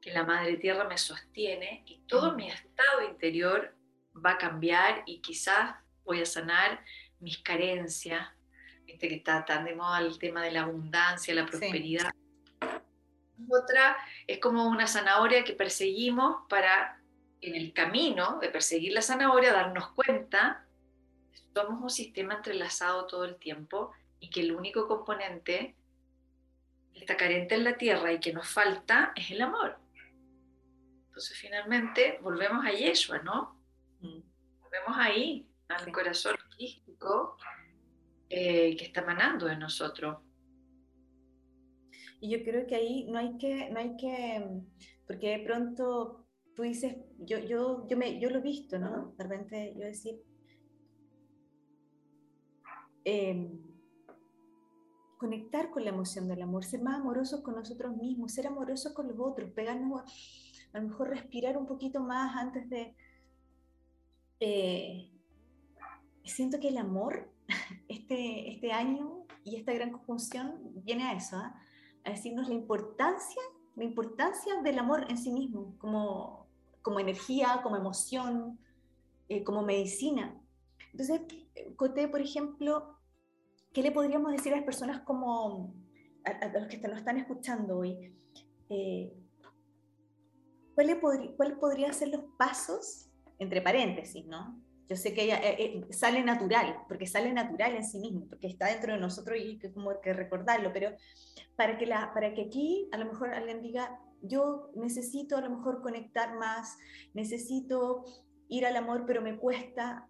que 0.00 0.12
la 0.12 0.24
Madre 0.24 0.56
Tierra 0.56 0.84
me 0.84 0.96
sostiene 0.96 1.82
y 1.86 2.00
todo 2.06 2.34
mi 2.34 2.48
estado 2.48 3.08
interior 3.08 3.74
va 4.14 4.32
a 4.32 4.38
cambiar 4.38 5.02
y 5.06 5.20
quizás 5.20 5.76
voy 6.04 6.20
a 6.20 6.26
sanar 6.26 6.82
mis 7.20 7.38
carencias, 7.38 8.26
viste 8.84 9.08
que 9.08 9.16
está 9.16 9.44
tan 9.44 9.64
de 9.64 9.74
moda 9.74 10.00
el 10.00 10.18
tema 10.18 10.42
de 10.42 10.52
la 10.52 10.62
abundancia, 10.62 11.34
la 11.34 11.46
prosperidad. 11.46 12.10
otra 13.48 13.96
es 14.26 14.38
como 14.38 14.66
una 14.68 14.86
zanahoria 14.86 15.44
que 15.44 15.52
perseguimos 15.52 16.46
para, 16.48 16.99
en 17.40 17.54
el 17.54 17.72
camino 17.72 18.38
de 18.40 18.48
perseguir 18.48 18.92
la 18.92 19.02
zanahoria, 19.02 19.52
darnos 19.52 19.88
cuenta, 19.92 20.66
somos 21.54 21.82
un 21.82 21.90
sistema 21.90 22.34
entrelazado 22.34 23.06
todo 23.06 23.24
el 23.24 23.36
tiempo 23.36 23.92
y 24.20 24.30
que 24.30 24.40
el 24.40 24.52
único 24.52 24.86
componente 24.86 25.74
que 26.92 27.00
está 27.00 27.16
carente 27.16 27.54
en 27.54 27.64
la 27.64 27.76
tierra 27.76 28.12
y 28.12 28.20
que 28.20 28.32
nos 28.32 28.48
falta 28.48 29.12
es 29.16 29.30
el 29.30 29.40
amor. 29.42 29.78
Entonces 31.06 31.36
finalmente 31.38 32.18
volvemos 32.22 32.64
a 32.64 32.70
Yeshua, 32.70 33.18
¿no? 33.18 33.60
Mm. 34.00 34.20
Volvemos 34.60 34.96
ahí, 34.96 35.46
al 35.68 35.92
corazón 35.92 36.36
físico 36.56 37.36
eh, 38.28 38.76
que 38.76 38.84
está 38.84 39.02
manando 39.02 39.46
de 39.46 39.56
nosotros. 39.56 40.18
Y 42.20 42.30
yo 42.30 42.44
creo 42.44 42.66
que 42.66 42.74
ahí 42.74 43.04
no 43.04 43.18
hay 43.18 43.38
que, 43.38 43.70
no 43.70 43.80
hay 43.80 43.96
que, 43.96 44.44
porque 45.06 45.38
de 45.38 45.44
pronto 45.44 46.19
tú 46.60 46.64
dices, 46.64 46.94
yo, 47.18 47.38
yo, 47.38 47.88
yo, 47.88 47.96
me, 47.96 48.20
yo 48.20 48.28
lo 48.28 48.38
he 48.38 48.42
visto, 48.42 48.78
¿no? 48.78 49.14
De 49.16 49.24
repente 49.24 49.72
yo 49.78 49.86
decir, 49.86 50.22
em, 53.02 53.58
conectar 55.16 55.70
con 55.70 55.84
la 55.84 55.88
emoción 55.88 56.28
del 56.28 56.42
amor, 56.42 56.66
ser 56.66 56.82
más 56.82 57.00
amorosos 57.00 57.40
con 57.40 57.54
nosotros 57.54 57.96
mismos, 57.96 58.32
ser 58.32 58.46
amorosos 58.46 58.92
con 58.92 59.08
los 59.08 59.18
otros, 59.18 59.50
pegarnos 59.52 60.02
a, 60.02 60.76
a 60.76 60.82
lo 60.82 60.88
mejor 60.88 61.08
respirar 61.08 61.56
un 61.56 61.66
poquito 61.66 62.00
más 62.00 62.36
antes 62.36 62.68
de... 62.68 62.94
Eh, 64.40 65.10
siento 66.24 66.60
que 66.60 66.68
el 66.68 66.76
amor 66.76 67.32
este, 67.88 68.52
este 68.52 68.70
año 68.72 69.24
y 69.44 69.56
esta 69.56 69.72
gran 69.72 69.92
conjunción 69.92 70.60
viene 70.84 71.04
a 71.04 71.14
eso, 71.14 71.36
¿ah? 71.36 71.58
a 72.04 72.10
decirnos 72.10 72.48
la 72.48 72.54
importancia, 72.54 73.40
la 73.76 73.84
importancia 73.84 74.60
del 74.60 74.78
amor 74.78 75.06
en 75.08 75.16
sí 75.16 75.32
mismo, 75.32 75.74
como, 75.78 76.39
como 76.82 77.00
energía, 77.00 77.60
como 77.62 77.76
emoción, 77.76 78.58
eh, 79.28 79.44
como 79.44 79.62
medicina. 79.62 80.40
Entonces, 80.92 81.20
Coté, 81.76 82.08
por 82.08 82.20
ejemplo, 82.20 82.98
¿qué 83.72 83.82
le 83.82 83.92
podríamos 83.92 84.32
decir 84.32 84.52
a 84.52 84.56
las 84.56 84.64
personas 84.64 85.00
como 85.02 85.74
a, 86.24 86.48
los 86.48 86.68
que 86.68 86.78
nos 86.78 86.98
están 86.98 87.16
escuchando 87.16 87.78
hoy? 87.78 88.14
Eh, 88.68 89.12
¿cuáles 90.74 90.96
¿Cuál 91.36 91.58
podrían 91.58 91.92
ser 91.94 92.08
los 92.08 92.22
pasos, 92.38 93.08
entre 93.38 93.62
paréntesis, 93.62 94.24
¿no? 94.26 94.60
Yo 94.88 94.96
sé 94.96 95.14
que 95.14 95.22
ella 95.22 95.38
eh, 95.38 95.56
eh, 95.58 95.92
sale 95.92 96.22
natural, 96.22 96.82
porque 96.88 97.06
sale 97.06 97.32
natural 97.32 97.76
en 97.76 97.84
sí 97.84 98.00
mismo, 98.00 98.26
porque 98.28 98.48
está 98.48 98.66
dentro 98.66 98.92
de 98.92 98.98
nosotros 98.98 99.38
y 99.40 99.56
que 99.56 99.72
como 99.72 100.00
que 100.00 100.12
recordarlo, 100.12 100.72
pero 100.72 100.90
para 101.54 101.78
que, 101.78 101.86
la, 101.86 102.12
para 102.12 102.34
que 102.34 102.42
aquí 102.42 102.88
a 102.90 102.98
lo 102.98 103.06
mejor 103.06 103.32
alguien 103.32 103.62
diga, 103.62 104.00
yo 104.22 104.70
necesito 104.74 105.36
a 105.36 105.40
lo 105.40 105.50
mejor 105.50 105.82
conectar 105.82 106.36
más, 106.36 106.78
necesito 107.14 108.04
ir 108.48 108.66
al 108.66 108.76
amor, 108.76 109.04
pero 109.06 109.22
me 109.22 109.38
cuesta. 109.38 110.08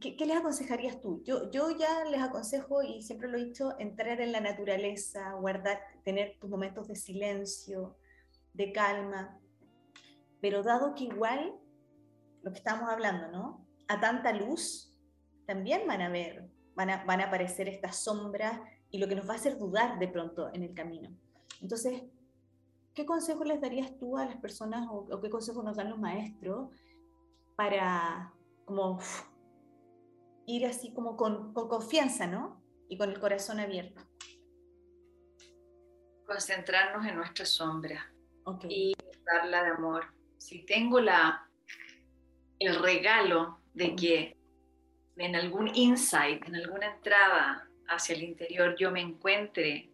¿Qué, 0.00 0.16
qué 0.16 0.26
les 0.26 0.36
aconsejarías 0.36 1.00
tú? 1.00 1.22
Yo, 1.24 1.50
yo 1.50 1.76
ya 1.76 2.04
les 2.04 2.22
aconsejo, 2.22 2.82
y 2.82 3.02
siempre 3.02 3.28
lo 3.28 3.38
he 3.38 3.44
dicho, 3.44 3.74
entrar 3.78 4.20
en 4.20 4.32
la 4.32 4.40
naturaleza, 4.40 5.32
guardar, 5.34 5.80
tener 6.04 6.38
tus 6.38 6.48
momentos 6.48 6.86
de 6.86 6.94
silencio, 6.94 7.96
de 8.54 8.72
calma, 8.72 9.38
pero 10.40 10.62
dado 10.62 10.94
que 10.94 11.04
igual, 11.04 11.54
lo 12.42 12.52
que 12.52 12.58
estamos 12.58 12.88
hablando, 12.88 13.28
¿no? 13.28 13.66
a 13.90 13.98
tanta 13.98 14.32
luz, 14.32 14.96
también 15.46 15.84
van 15.88 16.00
a 16.00 16.08
ver, 16.08 16.48
van 16.76 16.90
a, 16.90 17.04
van 17.04 17.20
a 17.20 17.24
aparecer 17.24 17.68
estas 17.68 17.96
sombras 17.96 18.60
y 18.88 18.98
lo 18.98 19.08
que 19.08 19.16
nos 19.16 19.28
va 19.28 19.32
a 19.32 19.36
hacer 19.36 19.58
dudar 19.58 19.98
de 19.98 20.06
pronto 20.06 20.48
en 20.54 20.62
el 20.62 20.74
camino. 20.74 21.10
Entonces, 21.60 22.04
¿qué 23.00 23.06
consejo 23.06 23.44
les 23.44 23.62
darías 23.62 23.96
tú 23.98 24.18
a 24.18 24.26
las 24.26 24.36
personas 24.36 24.86
o, 24.90 25.20
qué 25.22 25.30
consejo 25.30 25.62
nos 25.62 25.76
dan 25.76 25.88
los 25.88 25.98
maestros 25.98 26.68
para 27.56 28.30
como 28.66 28.98
ir 30.46 30.66
así 30.66 30.92
como 30.92 31.16
con, 31.16 31.54
confianza, 31.54 32.26
¿no? 32.26 32.62
Y 32.90 32.98
con 32.98 33.08
el 33.08 33.18
corazón 33.18 33.58
abierto. 33.58 34.02
Concentrarnos 36.26 37.06
en 37.06 37.16
nuestra 37.16 37.46
sombra 37.46 38.12
y 38.68 38.94
darla 39.24 39.62
de 39.62 39.70
amor. 39.70 40.04
Si 40.36 40.66
tengo 40.66 41.00
la, 41.00 41.48
el 42.58 42.82
regalo 42.82 43.60
de 43.72 43.96
que 43.96 44.36
en 45.16 45.36
algún 45.36 45.74
insight, 45.74 46.46
en 46.46 46.56
alguna 46.56 46.94
entrada 46.96 47.66
hacia 47.88 48.14
el 48.14 48.24
interior, 48.24 48.76
yo 48.78 48.90
me 48.90 49.00
encuentre 49.00 49.89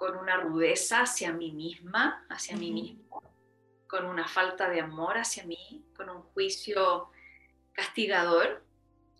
con 0.00 0.16
una 0.16 0.38
rudeza 0.38 1.02
hacia 1.02 1.30
mí 1.30 1.52
misma, 1.52 2.24
hacia 2.30 2.56
mí 2.56 2.72
mismo, 2.72 3.22
con 3.86 4.06
una 4.06 4.26
falta 4.26 4.70
de 4.70 4.80
amor 4.80 5.18
hacia 5.18 5.44
mí, 5.44 5.84
con 5.94 6.08
un 6.08 6.22
juicio 6.22 7.10
castigador, 7.74 8.64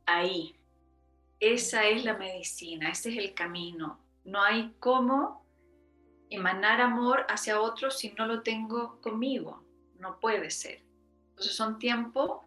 ahí, 0.07 0.57
esa 1.39 1.85
es 1.85 2.03
la 2.07 2.17
medicina, 2.17 2.89
ese 2.89 3.11
es 3.11 3.19
el 3.19 3.35
camino. 3.35 4.01
No 4.25 4.43
hay 4.43 4.75
cómo 4.81 5.45
emanar 6.31 6.81
amor 6.81 7.27
hacia 7.29 7.61
otros 7.61 7.99
si 7.99 8.13
no 8.13 8.27
lo 8.27 8.41
tengo 8.43 9.03
conmigo, 9.03 9.63
no 9.99 10.19
puede 10.19 10.49
ser. 10.49 10.83
Entonces 11.29 11.55
son 11.55 11.79
tiempos 11.79 12.41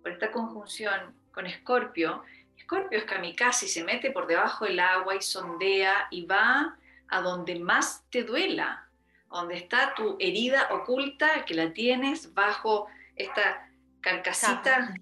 por 0.00 0.10
esta 0.10 0.32
conjunción 0.32 1.14
con 1.32 1.44
Escorpio, 1.44 2.22
Escorpio 2.56 2.98
es 2.98 3.04
kamikaze 3.04 3.68
se 3.68 3.84
mete 3.84 4.10
por 4.10 4.26
debajo 4.26 4.64
del 4.64 4.80
agua 4.80 5.16
y 5.16 5.20
sondea 5.20 6.08
y 6.10 6.24
va 6.24 6.78
a 7.08 7.20
donde 7.20 7.58
más 7.58 8.04
te 8.10 8.22
duela, 8.24 8.88
donde 9.30 9.56
está 9.56 9.94
tu 9.94 10.16
herida 10.20 10.68
oculta, 10.70 11.44
que 11.44 11.54
la 11.54 11.72
tienes 11.72 12.34
bajo 12.34 12.86
esta 13.16 13.68
carcasita, 14.00 14.94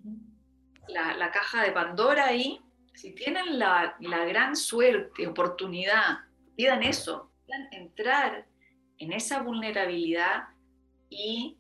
la, 0.89 1.31
caja 1.31 1.63
de 1.65 1.73
Pandora 1.73 2.27
ahí. 2.27 2.61
Si 2.95 3.13
tienen 3.13 3.59
la, 3.59 3.97
la 4.01 4.25
gran 4.25 4.57
suerte, 4.57 5.27
oportunidad, 5.27 6.21
pidan 6.57 6.83
eso, 6.83 7.31
pidan 7.47 7.69
entrar 7.73 8.47
en 8.99 9.13
esa 9.13 9.43
vulnerabilidad 9.43 10.49
y 11.09 11.59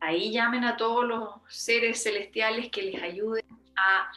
ahí 0.00 0.32
llamen 0.32 0.64
a 0.64 0.76
todos 0.76 1.04
los 1.04 1.28
seres 1.48 2.02
celestiales 2.02 2.70
que 2.70 2.82
les 2.82 3.02
ayuden 3.02 3.44
a 3.76 4.12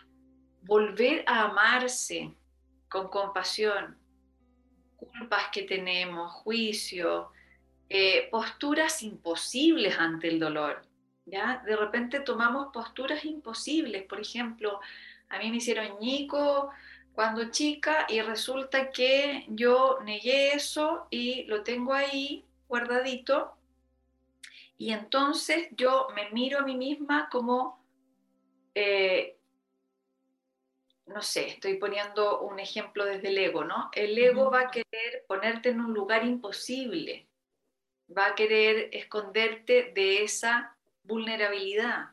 volver 0.61 1.23
a 1.27 1.43
amarse 1.45 2.33
con 2.87 3.07
compasión, 3.07 3.97
culpas 5.17 5.49
que 5.51 5.63
tenemos, 5.63 6.31
juicio, 6.31 7.31
eh, 7.89 8.27
posturas 8.31 9.03
imposibles 9.03 9.97
ante 9.97 10.27
el 10.29 10.39
dolor. 10.39 10.83
¿ya? 11.25 11.61
De 11.65 11.75
repente 11.75 12.19
tomamos 12.21 12.71
posturas 12.73 13.23
imposibles, 13.25 14.03
por 14.03 14.19
ejemplo, 14.19 14.79
a 15.29 15.39
mí 15.39 15.49
me 15.49 15.57
hicieron 15.57 15.99
ñico 15.99 16.71
cuando 17.13 17.51
chica 17.51 18.05
y 18.09 18.21
resulta 18.21 18.91
que 18.91 19.45
yo 19.49 19.99
negué 20.03 20.53
eso 20.53 21.07
y 21.09 21.43
lo 21.43 21.63
tengo 21.63 21.93
ahí 21.93 22.45
guardadito 22.67 23.55
y 24.81 24.93
entonces 24.93 25.67
yo 25.77 26.07
me 26.15 26.31
miro 26.31 26.57
a 26.57 26.63
mí 26.63 26.75
misma 26.75 27.29
como, 27.29 27.79
eh, 28.73 29.37
no 31.11 31.21
sé, 31.21 31.47
estoy 31.47 31.75
poniendo 31.75 32.41
un 32.41 32.59
ejemplo 32.59 33.05
desde 33.05 33.29
el 33.29 33.37
ego, 33.37 33.63
¿no? 33.63 33.89
El 33.93 34.17
ego 34.17 34.49
va 34.49 34.61
a 34.61 34.71
querer 34.71 35.25
ponerte 35.27 35.69
en 35.69 35.81
un 35.81 35.93
lugar 35.93 36.25
imposible, 36.25 37.27
va 38.15 38.27
a 38.27 38.35
querer 38.35 38.89
esconderte 38.91 39.91
de 39.93 40.23
esa 40.23 40.77
vulnerabilidad. 41.03 42.11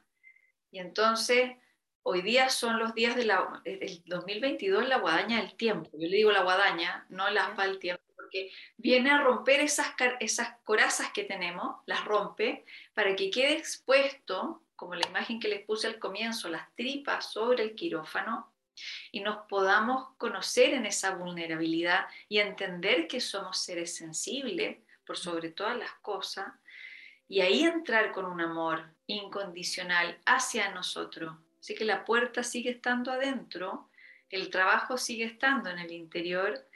Y 0.71 0.79
entonces, 0.81 1.53
hoy 2.03 2.23
día 2.23 2.51
son 2.51 2.79
los 2.79 2.95
días 2.95 3.17
del 3.17 3.33
2022, 4.07 4.89
la 4.89 4.99
guadaña 4.99 5.41
del 5.41 5.57
tiempo. 5.57 5.91
Yo 5.93 6.09
le 6.09 6.17
digo 6.17 6.31
la 6.31 6.43
guadaña, 6.43 7.07
no 7.09 7.29
la 7.31 7.47
aspa 7.47 7.67
del 7.67 7.79
tiempo 7.79 8.03
porque 8.29 8.51
viene 8.77 9.11
a 9.11 9.23
romper 9.23 9.61
esas, 9.61 9.95
esas 10.21 10.59
corazas 10.65 11.13
que 11.15 11.25
tenemos, 11.25 11.77
las 11.87 12.05
rompe, 12.05 12.67
para 12.93 13.17
que 13.17 13.31
quede 13.31 13.55
expuesto, 13.55 14.65
como 14.77 14.95
la 14.95 15.09
imagen 15.09 15.41
que 15.41 15.49
les 15.49 15.65
puse 15.65 15.87
al 15.87 15.99
comienzo, 15.99 16.51
las 16.51 16.75
tripas 16.75 17.33
sobre 17.33 17.63
el 17.63 17.75
quirófano, 17.75 18.53
y 19.13 19.21
nos 19.21 19.47
podamos 19.49 20.15
conocer 20.19 20.75
en 20.75 20.87
esa 20.87 21.15
vulnerabilidad 21.15 22.07
y 22.29 22.39
entender 22.39 23.07
que 23.07 23.21
somos 23.21 23.59
seres 23.59 23.95
sensibles 23.95 24.79
por 25.05 25.17
sobre 25.17 25.51
todas 25.51 25.77
las 25.77 25.93
cosas, 26.03 26.47
y 27.29 27.41
ahí 27.41 27.63
entrar 27.63 28.13
con 28.13 28.25
un 28.25 28.41
amor 28.41 28.85
incondicional 29.07 30.19
hacia 30.25 30.71
nosotros. 30.71 31.35
Así 31.61 31.75
que 31.75 31.85
la 31.85 32.05
puerta 32.05 32.43
sigue 32.43 32.71
estando 32.71 33.13
adentro, 33.13 33.89
el 34.31 34.51
trabajo 34.51 34.97
sigue 34.97 35.25
estando 35.25 35.71
en 35.71 35.79
el 35.79 35.93
interior 35.93 36.67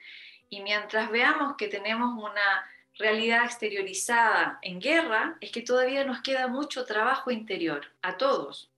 y 0.48 0.60
mientras 0.62 1.10
veamos 1.10 1.56
que 1.56 1.68
tenemos 1.68 2.10
una 2.22 2.66
realidad 2.98 3.44
exteriorizada 3.44 4.58
en 4.62 4.80
guerra, 4.80 5.36
es 5.40 5.50
que 5.50 5.62
todavía 5.62 6.04
nos 6.04 6.20
queda 6.20 6.46
mucho 6.48 6.84
trabajo 6.84 7.30
interior, 7.30 7.86
a 8.02 8.16
todos. 8.16 8.70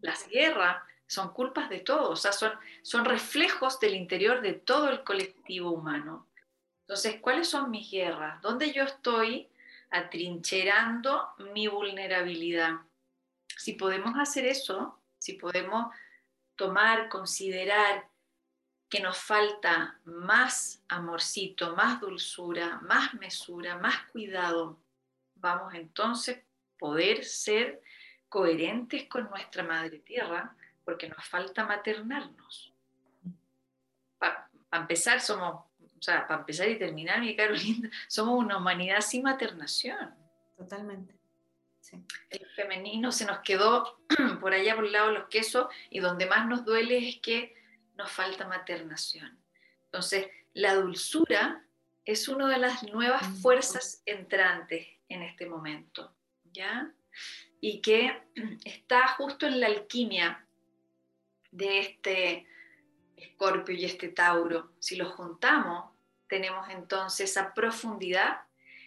Las 0.00 0.28
guerras 0.28 0.82
son 1.12 1.28
culpas 1.34 1.68
de 1.68 1.80
todos, 1.80 2.08
o 2.08 2.16
sea, 2.16 2.32
son, 2.32 2.52
son 2.80 3.04
reflejos 3.04 3.78
del 3.78 3.94
interior 3.94 4.40
de 4.40 4.54
todo 4.54 4.88
el 4.88 5.04
colectivo 5.04 5.70
humano. 5.70 6.26
Entonces, 6.86 7.20
¿cuáles 7.20 7.50
son 7.50 7.70
mis 7.70 7.90
guerras? 7.90 8.40
¿Dónde 8.40 8.72
yo 8.72 8.84
estoy 8.84 9.50
atrincherando 9.90 11.34
mi 11.52 11.66
vulnerabilidad? 11.66 12.76
Si 13.58 13.74
podemos 13.74 14.18
hacer 14.18 14.46
eso, 14.46 15.02
si 15.18 15.34
podemos 15.34 15.94
tomar, 16.56 17.10
considerar 17.10 18.08
que 18.88 19.00
nos 19.00 19.18
falta 19.18 20.00
más 20.04 20.82
amorcito, 20.88 21.76
más 21.76 22.00
dulzura, 22.00 22.80
más 22.84 23.12
mesura, 23.12 23.76
más 23.76 23.96
cuidado, 24.12 24.80
vamos 25.34 25.74
entonces 25.74 26.42
poder 26.78 27.22
ser 27.22 27.82
coherentes 28.30 29.06
con 29.08 29.28
nuestra 29.28 29.62
madre 29.62 29.98
tierra, 29.98 30.56
porque 30.84 31.08
nos 31.08 31.24
falta 31.24 31.64
maternarnos. 31.64 32.72
Para 34.18 34.48
empezar, 34.72 35.20
somos, 35.20 35.64
o 35.80 36.02
sea, 36.02 36.26
para 36.26 36.40
empezar 36.40 36.68
y 36.68 36.78
terminar, 36.78 37.20
mi 37.20 37.36
Carolina, 37.36 37.90
somos 38.08 38.38
una 38.38 38.58
humanidad 38.58 39.00
sin 39.00 39.22
maternación. 39.22 40.14
Totalmente. 40.56 41.22
El 42.30 42.46
femenino 42.54 43.12
se 43.12 43.26
nos 43.26 43.40
quedó 43.40 43.98
por 44.40 44.52
allá 44.54 44.74
por 44.74 44.86
el 44.86 44.92
lado 44.92 45.08
de 45.08 45.14
los 45.14 45.28
quesos 45.28 45.66
y 45.90 46.00
donde 46.00 46.26
más 46.26 46.46
nos 46.46 46.64
duele 46.64 47.08
es 47.08 47.20
que 47.20 47.54
nos 47.96 48.10
falta 48.10 48.46
maternación. 48.46 49.38
Entonces, 49.86 50.28
la 50.54 50.74
dulzura 50.74 51.64
es 52.04 52.28
una 52.28 52.48
de 52.48 52.58
las 52.58 52.82
nuevas 52.84 53.26
fuerzas 53.40 54.02
entrantes 54.06 54.86
en 55.08 55.22
este 55.22 55.46
momento, 55.46 56.14
¿ya? 56.52 56.90
Y 57.60 57.80
que 57.80 58.22
está 58.64 59.08
justo 59.08 59.46
en 59.46 59.60
la 59.60 59.66
alquimia 59.66 60.46
de 61.52 61.78
este 61.78 62.46
escorpio 63.16 63.74
y 63.74 63.84
este 63.84 64.08
tauro. 64.08 64.72
Si 64.80 64.96
los 64.96 65.12
juntamos, 65.12 65.92
tenemos 66.26 66.68
entonces 66.70 67.30
esa 67.30 67.54
profundidad 67.54 68.40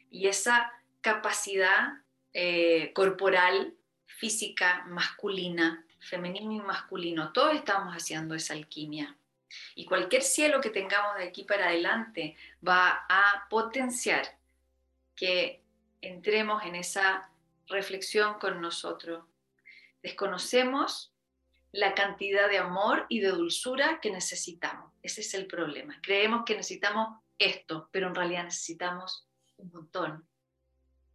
y 0.10 0.28
esa 0.28 0.72
capacidad 1.02 1.94
eh, 2.34 2.92
corporal, 2.94 3.76
física, 4.06 4.84
masculina, 4.88 5.86
femenino 6.00 6.52
y 6.52 6.60
masculino. 6.60 7.32
Todos 7.32 7.56
estamos 7.56 7.94
haciendo 7.94 8.36
esa 8.36 8.54
alquimia. 8.54 9.16
Y 9.76 9.86
cualquier 9.86 10.22
cielo 10.22 10.60
que 10.60 10.70
tengamos 10.70 11.16
de 11.18 11.24
aquí 11.24 11.44
para 11.44 11.68
adelante 11.68 12.36
va 12.68 13.06
a 13.08 13.48
potenciar 13.50 14.38
que 15.16 15.62
entremos 16.02 16.64
en 16.64 16.76
esa 16.76 17.30
reflexión 17.68 18.38
con 18.40 18.60
nosotros. 18.62 19.24
Desconocemos 20.02 21.15
la 21.76 21.94
cantidad 21.94 22.50
de 22.50 22.58
amor 22.58 23.06
y 23.10 23.20
de 23.20 23.30
dulzura 23.30 24.00
que 24.02 24.10
necesitamos. 24.10 24.94
Ese 25.04 25.22
es 25.22 25.34
el 25.34 25.46
problema. 25.46 26.00
Creemos 26.02 26.44
que 26.46 26.56
necesitamos 26.56 27.20
esto, 27.38 27.90
pero 27.92 28.08
en 28.08 28.16
realidad 28.16 28.46
necesitamos 28.46 29.28
un 29.58 29.72
montón, 29.72 30.26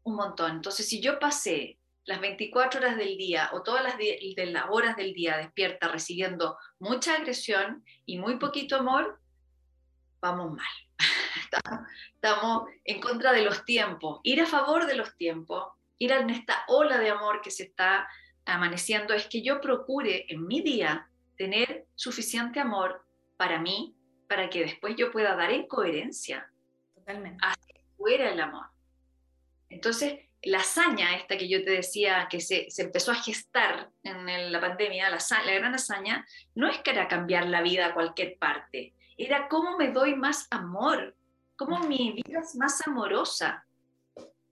un 0.03 0.17
montón. 0.17 0.53
Entonces, 0.53 0.87
si 0.87 1.01
yo 1.01 1.19
pasé 1.19 1.79
las 2.05 2.21
24 2.21 2.79
horas 2.79 2.97
del 2.99 3.17
día 3.17 3.49
o 3.55 3.63
todas 3.63 3.83
las, 3.83 3.95
las 4.37 4.65
horas 4.69 4.97
del 4.97 5.15
día 5.15 5.39
despierta 5.39 5.89
recibiendo 5.89 6.59
mucha 6.79 7.15
agresión 7.15 7.83
y 8.05 8.19
muy 8.19 8.37
poquito 8.37 8.77
amor, 8.77 9.19
vamos 10.21 10.53
mal. 10.53 10.67
Estamos 12.15 12.69
en 12.85 13.01
contra 13.01 13.33
de 13.33 13.43
los 13.43 13.65
tiempos. 13.65 14.21
Ir 14.25 14.43
a 14.43 14.47
favor 14.47 14.87
de 14.87 14.97
los 14.97 15.17
tiempos, 15.17 15.73
ir 15.97 16.13
en 16.13 16.29
esta 16.29 16.65
ola 16.69 16.99
de 16.99 17.09
amor 17.09 17.41
que 17.41 17.51
se 17.51 17.63
está 17.63 18.07
amaneciendo, 18.45 19.15
es 19.15 19.27
que 19.27 19.43
yo 19.43 19.61
procure 19.61 20.27
en 20.29 20.47
mi 20.47 20.61
día 20.61 21.09
tener 21.37 21.87
suficiente 21.95 22.61
amor 22.61 23.05
para 23.37 23.61
mí, 23.61 23.95
para 24.29 24.51
que 24.51 24.61
después 24.61 24.95
yo 24.97 25.11
pueda 25.11 25.35
dar 25.37 25.51
en 25.51 25.67
coherencia. 25.67 26.51
Totalmente. 26.95 27.39
Hacia 27.43 27.81
fuera 27.97 28.31
el 28.31 28.41
amor. 28.41 28.67
Entonces, 29.69 30.19
la 30.43 30.59
hazaña 30.59 31.17
esta 31.17 31.37
que 31.37 31.49
yo 31.49 31.63
te 31.63 31.71
decía, 31.71 32.27
que 32.31 32.41
se, 32.41 32.69
empezó 32.79 33.13
a 33.13 33.17
gestar 33.17 33.91
en 34.03 34.53
la 34.53 34.61
pandemia, 34.61 35.11
la, 35.11 35.19
la, 35.45 35.53
gran 35.53 35.75
hazaña, 35.75 36.27
no 36.55 36.69
es 36.69 36.79
que 36.79 36.91
era 36.91 37.09
cambiar 37.09 37.47
la 37.47 37.61
vida 37.61 37.87
a 37.87 37.95
cualquier 37.95 38.39
parte, 38.39 38.95
era 39.19 39.49
cómo 39.49 39.77
me 39.77 39.93
doy 39.93 40.15
más 40.15 40.47
amor, 40.51 41.15
cómo 41.57 41.81
mi 41.81 42.13
vida 42.13 42.41
es 42.41 42.55
más 42.57 42.87
amorosa, 42.87 43.67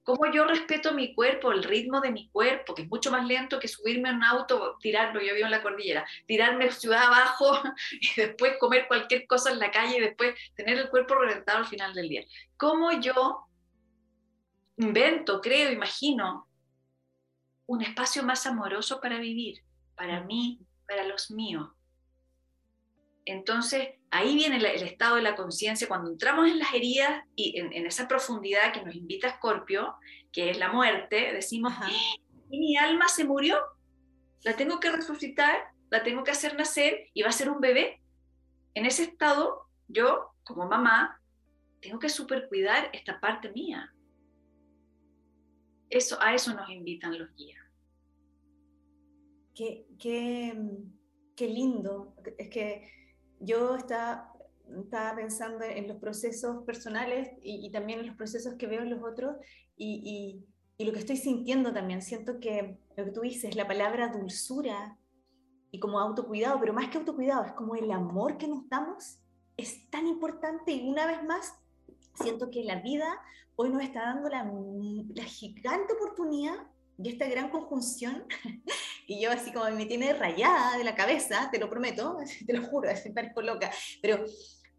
cómo 0.09 0.25
yo 0.33 0.47
respeto 0.47 0.95
mi 0.95 1.15
cuerpo, 1.15 1.53
el 1.53 1.63
ritmo 1.63 2.01
de 2.01 2.11
mi 2.11 2.31
cuerpo, 2.31 2.75
que 2.75 2.81
es 2.81 2.89
mucho 2.89 3.11
más 3.11 3.27
lento 3.27 3.61
que 3.61 3.69
subirme 3.69 4.09
a 4.09 4.15
un 4.15 4.25
auto, 4.25 4.79
tirarlo, 4.81 5.21
yo 5.21 5.35
vivo 5.35 5.45
en 5.45 5.51
la 5.51 5.61
cordillera, 5.61 6.07
tirarme 6.25 6.73
ciudad 6.73 7.03
abajo 7.03 7.61
y 7.93 8.19
después 8.19 8.57
comer 8.59 8.89
cualquier 8.89 9.27
cosa 9.27 9.51
en 9.51 9.59
la 9.59 9.71
calle 9.71 9.99
y 9.99 10.01
después 10.01 10.35
tener 10.55 10.79
el 10.79 10.89
cuerpo 10.89 11.15
reventado 11.17 11.59
al 11.59 11.67
final 11.67 11.93
del 11.93 12.09
día. 12.09 12.25
Cómo 12.57 12.91
yo 12.93 13.49
invento, 14.79 15.43
creo, 15.43 15.71
imagino 15.71 16.49
un 17.67 17.83
espacio 17.83 18.23
más 18.23 18.47
amoroso 18.47 19.03
para 19.03 19.19
vivir, 19.19 19.63
para 19.95 20.23
mí, 20.23 20.59
para 20.87 21.05
los 21.05 21.31
míos. 21.31 21.69
Entonces, 23.31 23.91
ahí 24.11 24.35
viene 24.35 24.57
el, 24.57 24.64
estado 24.64 25.16
de 25.16 25.22
la 25.22 25.37
conciencia, 25.37 25.87
cuando 25.87 26.11
entramos 26.11 26.49
en 26.49 26.59
las 26.59 26.72
heridas 26.72 27.26
y 27.37 27.59
en, 27.61 27.85
esa 27.85 28.09
profundidad 28.09 28.72
que 28.72 28.83
nos 28.83 28.95
invita 28.95 29.37
Scorpio, 29.37 29.97
que 30.33 30.49
es 30.49 30.59
la 30.59 30.72
muerte, 30.72 31.35
decimos, 31.35 31.74
¿y 32.49 32.59
mi 32.59 32.79
alma 32.79 33.07
se 33.07 33.24
murió? 33.24 33.59
¿La 34.45 34.57
tengo 34.57 34.81
que 34.81 34.91
resucitar? 34.91 35.59
¿La 35.91 36.03
tengo 36.03 36.24
que 36.24 36.31
hacer 36.31 36.57
nacer? 36.57 37.11
¿Y 37.12 37.20
va 37.20 37.29
a 37.29 37.33
ser 37.33 37.51
un 37.51 37.61
bebé? 37.61 38.01
En 38.72 38.87
ese 38.87 39.03
estado, 39.03 39.66
yo, 39.89 40.31
como 40.43 40.66
mamá, 40.66 41.20
tengo 41.83 41.99
que 41.99 42.09
supercuidar 42.09 42.89
esta 42.95 43.20
parte 43.20 43.53
mía, 43.53 43.93
eso, 45.91 46.16
a 46.18 46.33
eso 46.35 46.55
nos 46.55 46.70
invitan 46.70 47.18
los 47.18 47.29
guías. 47.37 47.61
Qué, 49.55 49.85
qué, 49.99 51.47
lindo. 51.47 52.14
Es 52.39 52.49
que 52.49 52.91
yo 53.41 53.76
estaba, 53.76 54.32
estaba, 54.82 55.16
pensando 55.16 55.64
en 55.64 55.89
los 55.89 55.99
procesos 55.99 56.64
personales 56.64 57.30
y, 57.43 57.70
también 57.70 58.01
en 58.01 58.09
los 58.09 58.16
procesos 58.16 58.55
que 58.55 58.66
veo 58.66 58.82
en 58.82 58.91
los 58.91 59.03
otros 59.03 59.36
y, 59.76 60.45
y, 60.78 60.84
lo 60.84 60.93
que 60.93 61.01
estoy 61.01 61.16
sintiendo 61.16 61.72
también. 61.72 62.03
Siento 62.03 62.39
que 62.39 62.78
lo 62.97 63.05
que 63.05 63.11
tú 63.11 63.20
dices, 63.22 63.57
la 63.57 63.66
palabra 63.66 64.09
dulzura 64.09 64.97
y 65.70 65.80
como 65.80 65.99
autocuidado, 65.99 66.61
pero 66.61 66.72
más 66.72 66.89
que 66.89 66.99
autocuidado, 66.99 67.45
es 67.45 67.53
como 67.53 67.74
el 67.74 67.91
amor 67.91 68.39
que 68.39 68.49
nos 68.49 68.68
damos, 68.68 69.18
es 69.57 69.91
tan 69.91 70.07
importante 70.07 70.72
y 70.72 70.89
una 70.89 71.07
vez 71.07 71.22
más 71.24 71.55
siento 72.14 72.51
que 72.51 72.64
la 72.64 72.80
vida 72.80 73.20
hoy 73.57 73.70
nos 73.70 73.82
está 73.82 74.03
dando 74.03 74.28
la, 74.28 74.51
la 75.14 75.24
gigante 75.24 75.93
oportunidad 75.95 76.55
y 76.97 77.11
esta 77.11 77.28
gran 77.28 77.51
conjunción, 77.51 78.24
y 79.09 79.21
yo 79.21 79.33
así 79.33 79.53
como 79.53 79.69
me 79.71 79.87
tiene 79.87 80.13
rayada 80.13 80.77
de 80.77 80.85
la 80.85 80.95
cabeza, 80.95 81.49
te 81.51 81.59
lo 81.59 81.69
prometo, 81.71 82.19
te 82.47 82.53
lo 82.53 82.63
juro, 82.65 82.89
es 82.91 83.11
parezco 83.13 83.43
loca, 83.43 83.73
pero 84.01 84.25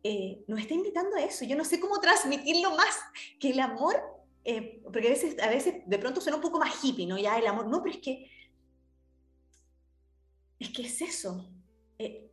eh, 0.04 0.44
nos 0.48 0.62
está 0.62 0.76
invitando 0.76 1.18
a 1.18 1.24
eso. 1.24 1.44
Yo 1.44 1.58
no 1.58 1.66
sé 1.66 1.80
cómo 1.80 2.00
transmitirlo 2.00 2.76
más 2.76 2.96
que 3.40 3.50
el 3.50 3.60
amor, 3.60 4.02
eh, 4.46 4.82
porque 4.84 5.08
a 5.08 5.12
veces, 5.12 5.40
a 5.42 5.50
veces 5.50 5.82
de 5.86 6.00
pronto 6.00 6.22
suena 6.22 6.38
un 6.38 6.44
poco 6.44 6.60
más 6.60 6.82
hippie, 6.82 7.08
¿no? 7.08 7.18
Ya 7.18 7.38
el 7.38 7.48
amor, 7.48 7.68
no, 7.68 7.82
pero 7.82 7.96
es 7.96 8.02
que 8.02 8.32
es 10.60 10.70
que 10.70 10.84
es 10.84 11.02
eso. 11.02 11.50
Eh, 11.98 12.30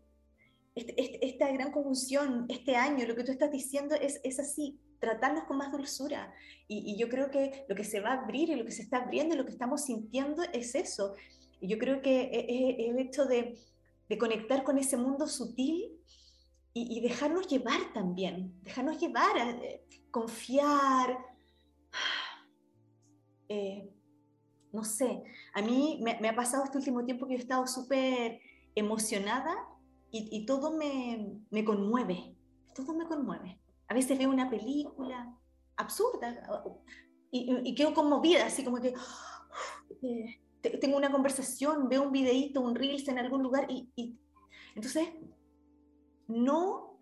este, 0.74 1.01
este, 1.01 1.26
esta 1.26 1.51
gran 1.51 1.72
conjunción, 1.72 2.44
este 2.51 2.76
año, 2.76 3.07
lo 3.07 3.16
que 3.16 3.24
tú 3.24 3.32
estás 3.32 3.51
diciendo 3.51 3.94
es, 3.94 4.20
es 4.22 4.38
así 4.38 4.78
tratarnos 4.99 5.44
con 5.44 5.57
más 5.57 5.72
dulzura. 5.72 6.34
Y, 6.68 6.97
yo 6.99 7.09
creo 7.09 7.30
que 7.30 7.64
lo 7.68 7.74
que 7.74 7.84
se 7.84 8.01
va 8.01 8.11
a 8.11 8.22
abrir 8.22 8.51
y 8.51 8.57
lo 8.57 8.64
que 8.64 8.72
se 8.72 8.82
está 8.82 8.99
abriendo 8.99 9.34
y 9.34 9.38
lo 9.38 9.44
que 9.44 9.53
estamos 9.53 9.84
sintiendo 9.84 10.42
es 10.53 10.74
eso. 10.74 11.14
Y 11.61 11.68
yo 11.68 11.78
creo 11.78 12.02
que 12.02 12.22
es, 12.22 12.30
e, 12.32 12.84
e, 12.86 12.90
el 12.90 12.98
hecho 12.98 13.26
de, 13.26 13.59
de, 14.09 14.18
conectar 14.18 14.64
con 14.64 14.78
ese 14.78 14.96
mundo 14.96 15.26
sutil 15.26 15.92
y, 16.72 17.00
dejarnos 17.00 17.46
llevar 17.48 17.92
también, 17.94 18.52
dejarnos 18.62 19.00
llevar, 19.00 19.36
eh, 19.38 19.84
confiar. 20.11 21.18
Eh, 23.48 23.88
no 24.72 24.82
sé, 24.82 25.22
a 25.54 25.62
mí 25.62 26.00
me, 26.02 26.18
me, 26.20 26.28
ha 26.28 26.34
pasado 26.34 26.64
este 26.64 26.78
último 26.78 27.04
tiempo 27.04 27.28
que 27.28 27.34
yo 27.34 27.38
he 27.38 27.42
estado 27.42 27.64
súper 27.68 28.40
emocionada 28.74 29.54
y, 30.11 30.28
y 30.36 30.46
todo 30.46 30.76
me, 30.76 31.38
me 31.50 31.64
conmueve, 31.64 32.34
todo 32.74 32.92
me 32.92 33.07
conmueve. 33.07 33.61
A 33.86 33.94
veces 33.94 34.18
veo 34.18 34.30
una 34.30 34.50
película 34.50 35.32
absurda 35.76 36.42
y, 37.30 37.74
quedo 37.74 37.94
conmovida, 37.94 38.46
así 38.46 38.64
como 38.64 38.80
que 38.80 38.94
eh, 40.02 40.40
tengo 40.80 40.96
una 40.96 41.10
conversación, 41.10 41.88
veo 41.88 42.02
un 42.02 42.12
videíto, 42.12 42.60
un 42.60 42.74
reels 42.74 43.08
en 43.08 43.18
algún 43.18 43.42
lugar 43.42 43.66
y, 43.70 44.18
entonces 44.74 45.08
no, 46.28 46.98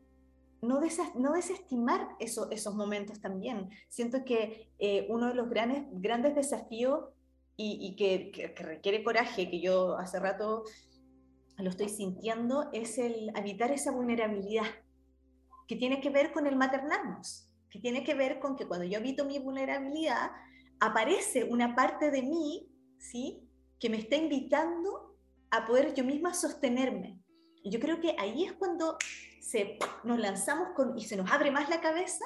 no, 0.63 0.81
no 1.15 1.33
desestimar 1.33 2.09
eso, 2.19 2.51
esos 2.51 2.75
momentos 2.75 3.21
también. 3.21 3.71
Siento 3.89 4.25
que 4.25 4.71
eh, 4.79 5.07
uno 5.09 5.29
de 5.29 5.35
los 5.35 5.49
grandes, 5.49 5.85
grandes 5.93 6.35
desafíos 6.35 7.11
y, 7.57 7.95
que, 7.97 8.33
que, 8.33 8.49
requiere 8.63 9.05
coraje, 9.05 9.49
que 9.49 9.61
yo 9.61 9.97
hace 9.97 10.19
rato 10.19 10.65
lo 11.59 11.71
estoy 11.71 11.89
sintiendo, 11.89 12.69
es 12.73 12.99
el 12.99 13.31
habitar 13.37 13.71
esa 13.71 13.93
vulnerabilidad 13.93 14.67
que 15.69 15.77
tiene 15.77 16.01
que 16.01 16.11
ver 16.11 16.33
con 16.33 16.47
el 16.47 16.57
maternarnos, 16.57 17.49
que 17.71 17.79
tiene 17.79 18.05
que 18.05 18.15
ver 18.15 18.41
con 18.41 18.57
que 18.57 18.67
cuando 18.67 18.87
yo 18.87 18.99
habito 18.99 19.25
mi 19.25 19.39
vulnerabilidad, 19.39 20.33
aparece 20.81 21.45
una 21.45 21.75
parte 21.75 22.11
de 22.11 22.23
mí, 22.23 22.69
¿sí? 22.99 23.44
Que 23.85 23.91
me 23.91 23.99
está 23.99 24.17
invitando 24.17 25.15
a 25.51 25.67
poder 25.67 25.93
yo 25.93 26.05
misma 26.05 26.33
sostenerme. 26.33 27.21
Y 27.63 27.69
yo 27.69 27.79
creo 27.81 28.01
que 28.01 28.17
ahí 28.19 28.45
es 28.45 28.55
cuando 28.55 28.97
se, 29.43 29.79
nos 30.05 30.19
lanzamos 30.19 30.69
con, 30.75 30.97
y 30.97 31.05
se 31.05 31.19
nos 31.19 31.31
abre 31.31 31.51
más 31.51 31.69
la 31.69 31.83
cabeza 31.83 32.25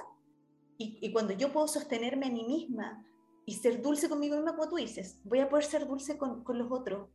y, 0.77 1.01
y, 1.01 1.13
cuando 1.13 1.33
yo 1.33 1.53
puedo 1.53 1.67
sostenerme 1.67 2.27
a 2.27 2.31
mí 2.31 2.45
misma 2.45 3.05
y 3.45 3.55
ser 3.55 3.83
dulce 3.83 4.09
conmigo 4.09 4.37
misma, 4.37 4.55
como 4.55 4.69
tú 4.69 4.77
dices, 4.77 5.19
voy 5.25 5.41
a 5.41 5.49
poder 5.49 5.65
ser 5.65 5.89
dulce 5.89 6.17
con, 6.17 6.45
con 6.45 6.59
los 6.59 6.71
otros. 6.71 7.09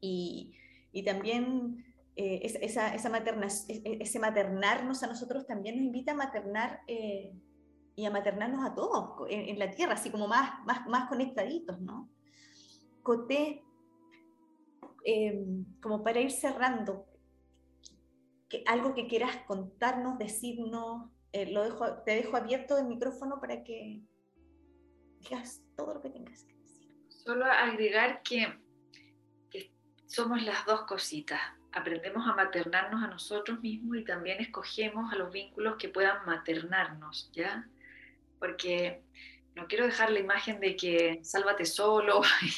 Y, 0.00 0.54
y 0.92 1.02
también 1.02 1.84
eh, 2.14 2.42
esa, 2.62 2.94
esa 2.94 3.08
materna, 3.08 3.48
ese 3.48 4.18
maternarnos 4.20 5.02
a 5.02 5.08
nosotros 5.08 5.44
también 5.44 5.74
nos 5.74 5.86
invita 5.86 6.12
a 6.12 6.14
maternar 6.14 6.82
eh, 6.86 7.34
y 7.96 8.04
a 8.04 8.12
maternarnos 8.12 8.64
a 8.64 8.76
todos 8.76 9.26
en, 9.28 9.58
la 9.58 9.72
tierra, 9.72 9.94
así 9.94 10.10
como 10.10 10.28
más, 10.28 10.64
más, 10.64 10.86
más 10.86 11.08
conectaditos, 11.08 11.80
¿no? 11.80 12.08
Coté, 13.06 13.62
em, 15.04 15.64
como 15.80 16.02
para 16.02 16.18
ir 16.20 16.32
cerrando, 16.32 17.06
algo 18.66 18.94
que 18.94 19.06
quieras 19.06 19.36
contarnos, 19.46 20.18
decirnos, 20.18 21.08
eh, 21.32 21.54
te 22.04 22.16
dejo 22.16 22.36
abierto 22.36 22.76
el 22.76 22.86
micrófono 22.86 23.40
para 23.40 23.62
que 23.62 24.02
digas 25.20 25.62
todo 25.76 25.94
lo 25.94 26.02
que 26.02 26.10
tengas 26.10 26.42
que 26.42 26.56
decir. 26.56 26.88
Solo 27.08 27.44
agregar 27.44 28.22
que, 28.22 28.58
que 29.50 29.70
somos 30.06 30.42
las 30.42 30.66
dos 30.66 30.82
cositas. 30.82 31.40
Aprendemos 31.70 32.26
a 32.26 32.34
maternarnos 32.34 33.04
a 33.04 33.06
nosotros 33.06 33.60
mismos 33.60 33.98
y 33.98 34.04
también 34.04 34.40
escogemos 34.40 35.12
a 35.12 35.16
los 35.16 35.30
vínculos 35.30 35.76
que 35.76 35.90
puedan 35.90 36.26
maternarnos, 36.26 37.30
¿ya? 37.32 37.68
porque 38.40 39.02
no 39.56 39.66
quiero 39.66 39.86
dejar 39.86 40.10
la 40.10 40.20
imagen 40.20 40.60
de 40.60 40.76
que 40.76 41.20
sálvate 41.24 41.64
solo, 41.64 42.20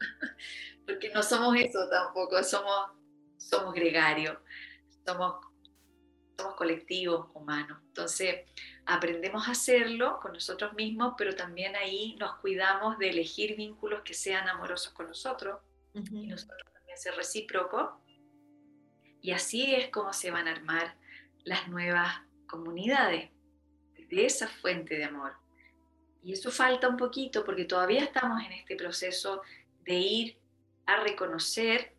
porque 0.86 1.10
no 1.10 1.22
somos 1.22 1.54
eso 1.56 1.88
tampoco, 1.90 2.42
somos, 2.42 2.90
somos 3.36 3.74
gregarios, 3.74 4.38
somos, 5.06 5.44
somos 6.38 6.54
colectivos 6.54 7.28
humanos. 7.34 7.78
Entonces, 7.88 8.50
aprendemos 8.86 9.46
a 9.46 9.50
hacerlo 9.52 10.18
con 10.20 10.32
nosotros 10.32 10.72
mismos, 10.72 11.14
pero 11.18 11.36
también 11.36 11.76
ahí 11.76 12.16
nos 12.18 12.36
cuidamos 12.36 12.98
de 12.98 13.10
elegir 13.10 13.54
vínculos 13.54 14.00
que 14.02 14.14
sean 14.14 14.48
amorosos 14.48 14.94
con 14.94 15.06
nosotros 15.06 15.60
y 15.92 16.28
nosotros 16.28 16.72
también 16.72 16.96
ser 16.96 17.14
recíprocos. 17.14 17.90
Y 19.20 19.32
así 19.32 19.74
es 19.74 19.90
como 19.90 20.14
se 20.14 20.30
van 20.30 20.48
a 20.48 20.52
armar 20.52 20.96
las 21.44 21.68
nuevas 21.68 22.22
comunidades 22.46 23.30
de 24.08 24.24
esa 24.24 24.48
fuente 24.48 24.96
de 24.96 25.04
amor. 25.04 25.34
Y 26.28 26.34
eso 26.34 26.50
falta 26.50 26.86
un 26.86 26.98
poquito 26.98 27.42
porque 27.42 27.64
todavía 27.64 28.04
estamos 28.04 28.44
en 28.44 28.52
este 28.52 28.76
proceso 28.76 29.40
de 29.82 29.94
ir 29.94 30.38
a 30.84 31.02
reconocer 31.02 31.94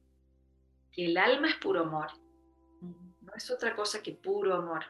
que 0.91 1.05
el 1.07 1.17
alma 1.17 1.49
es 1.49 1.55
puro 1.55 1.79
amor. 1.79 2.11
No 2.79 3.33
es 3.35 3.49
otra 3.49 3.75
cosa 3.75 4.03
que 4.03 4.11
puro 4.11 4.53
amor. 4.53 4.85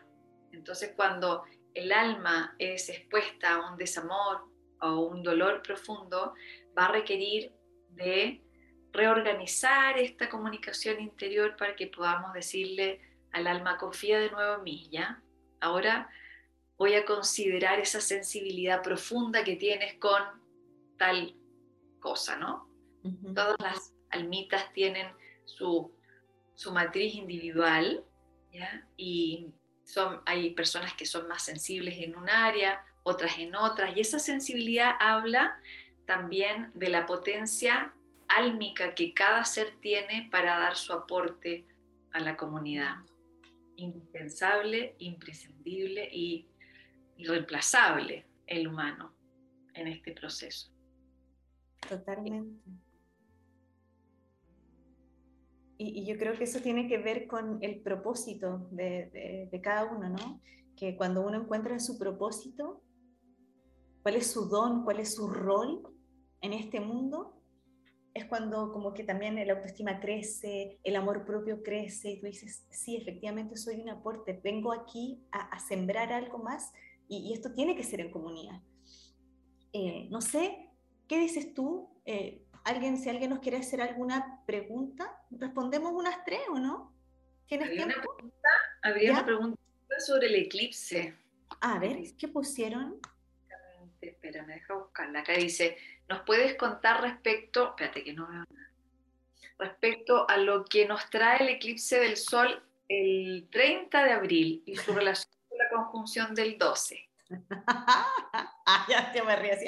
Entonces 0.51 0.91
cuando 0.93 1.45
el 1.73 1.93
alma 1.93 2.53
es 2.59 2.89
expuesta 2.89 3.53
a 3.53 3.71
un 3.71 3.77
desamor 3.77 4.43
o 4.81 5.07
un 5.07 5.23
dolor 5.23 5.61
profundo, 5.61 6.33
va 6.77 6.87
a 6.87 6.91
requerir 6.91 7.53
de 7.91 8.43
reorganizar 8.91 9.97
esta 9.99 10.27
comunicación 10.27 10.99
interior 10.99 11.55
para 11.55 11.77
que 11.77 11.87
podamos 11.87 12.33
decirle 12.33 12.99
al 13.31 13.47
alma, 13.47 13.77
confía 13.77 14.19
de 14.19 14.31
nuevo 14.31 14.55
en 14.55 14.63
mí, 14.63 14.89
¿ya? 14.91 15.23
Ahora 15.61 16.09
voy 16.79 16.95
a 16.95 17.05
considerar 17.05 17.79
esa 17.79 17.99
sensibilidad 17.99 18.81
profunda 18.81 19.43
que 19.43 19.57
tienes 19.57 19.95
con 19.95 20.23
tal 20.97 21.35
cosa, 21.99 22.37
¿no? 22.37 22.69
Todas 23.35 23.57
las 23.59 23.93
almitas 24.09 24.71
tienen 24.71 25.07
su, 25.43 25.93
su 26.55 26.71
matriz 26.71 27.15
individual, 27.15 28.05
¿ya? 28.51 28.87
Y 28.95 29.47
son, 29.83 30.21
hay 30.25 30.51
personas 30.51 30.93
que 30.93 31.05
son 31.05 31.27
más 31.27 31.43
sensibles 31.43 31.97
en 31.99 32.15
un 32.15 32.29
área, 32.29 32.81
otras 33.03 33.37
en 33.39 33.55
otras, 33.55 33.95
y 33.95 33.99
esa 33.99 34.19
sensibilidad 34.19 34.93
habla 35.01 35.59
también 36.05 36.71
de 36.75 36.89
la 36.89 37.05
potencia 37.05 37.93
álmica 38.29 38.95
que 38.95 39.13
cada 39.13 39.43
ser 39.43 39.75
tiene 39.81 40.29
para 40.31 40.57
dar 40.57 40.77
su 40.77 40.93
aporte 40.93 41.65
a 42.13 42.21
la 42.21 42.37
comunidad. 42.37 42.95
Indispensable, 43.75 44.95
imprescindible 44.99 46.09
y 46.11 46.48
irreemplazable 47.19 48.25
el 48.47 48.67
humano 48.67 49.13
en 49.73 49.87
este 49.87 50.13
proceso. 50.13 50.71
Totalmente. 51.87 52.61
Y, 55.77 56.05
yo 56.05 56.17
creo 56.17 56.33
que 56.37 56.45
eso 56.45 56.59
tiene 56.61 56.87
que 56.87 56.97
ver 56.97 57.27
con 57.27 57.59
el 57.61 57.81
propósito 57.81 58.67
de, 58.71 59.49
cada 59.61 59.85
uno, 59.85 60.09
¿no? 60.09 60.41
Que 60.75 60.95
cuando 60.95 61.21
uno 61.25 61.41
encuentra 61.41 61.79
su 61.79 61.97
propósito, 61.97 62.81
cuál 64.01 64.15
es 64.15 64.31
su 64.31 64.47
don, 64.47 64.83
cuál 64.83 64.99
es 64.99 65.15
su 65.15 65.29
rol 65.29 65.83
en 66.41 66.53
este 66.53 66.79
mundo, 66.79 67.35
es 68.13 68.25
cuando 68.25 68.71
como 68.71 68.93
que 68.93 69.03
también 69.03 69.37
el 69.37 69.49
autoestima 69.49 69.99
crece, 69.99 70.79
el 70.83 70.95
amor 70.95 71.25
propio 71.25 71.63
crece, 71.63 72.11
y 72.11 72.19
tú 72.19 72.27
dices, 72.27 72.65
sí, 72.69 72.95
efectivamente 72.95 73.55
soy 73.55 73.81
un 73.81 73.89
aporte, 73.89 74.39
vengo 74.41 74.73
aquí 74.73 75.21
a 75.31 75.59
sembrar 75.59 76.11
algo 76.11 76.39
más 76.39 76.73
y, 77.09 77.33
esto 77.33 77.51
tiene 77.53 77.75
que 77.75 77.83
ser 77.83 77.99
en 78.01 78.11
comunidad. 78.11 78.61
Eh, 79.73 80.07
no 80.09 80.21
sé, 80.21 80.69
¿qué 81.07 81.19
dices 81.19 81.53
tú? 81.53 81.89
Eh, 82.05 82.43
alguien, 82.63 82.97
si 82.97 83.09
alguien 83.09 83.31
nos 83.31 83.39
quiere 83.39 83.57
hacer 83.57 83.81
alguna 83.81 84.43
pregunta, 84.45 85.19
respondemos 85.31 85.91
unas 85.91 86.23
tres 86.23 86.41
o 86.49 86.59
no? 86.59 86.93
¿Tienes 87.47 87.71
tiempo? 87.71 87.95
Una 87.95 88.01
pregunta, 88.01 88.49
habría 88.83 89.11
una 89.11 89.25
pregunta 89.25 89.59
sobre 90.05 90.27
el 90.27 90.35
eclipse. 90.35 91.15
A 91.61 91.79
ver, 91.79 91.97
¿qué 92.17 92.27
pusieron? 92.27 92.99
Espera, 94.01 94.45
me 94.45 94.53
deja 94.53 94.75
buscarla. 94.75 95.19
Acá 95.19 95.33
dice, 95.33 95.77
¿nos 96.07 96.21
puedes 96.21 96.55
contar 96.55 97.01
respecto, 97.01 97.69
espérate 97.69 98.03
que 98.03 98.13
no 98.13 98.27
veo 98.27 98.45
nada, 98.49 98.71
respecto 99.57 100.29
a 100.29 100.37
lo 100.37 100.63
que 100.63 100.87
nos 100.87 101.09
trae 101.09 101.43
el 101.43 101.49
eclipse 101.49 101.99
del 101.99 102.15
Sol 102.17 102.63
el 102.87 103.47
30 103.51 104.03
de 104.03 104.11
abril 104.11 104.63
y 104.65 104.75
su 104.75 104.93
relación 104.93 105.38
conjunción 105.69 106.33
del 106.33 106.57
12. 106.57 107.09
ah, 107.67 108.85
ya 108.89 109.11
te 109.11 109.21
me 109.21 109.35
río 109.35 109.53
así, 109.53 109.67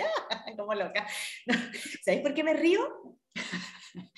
como 0.56 0.74
loca. 0.74 1.08
¿Sabéis 2.04 2.22
por 2.22 2.34
qué 2.34 2.44
me 2.44 2.54
río? 2.54 3.18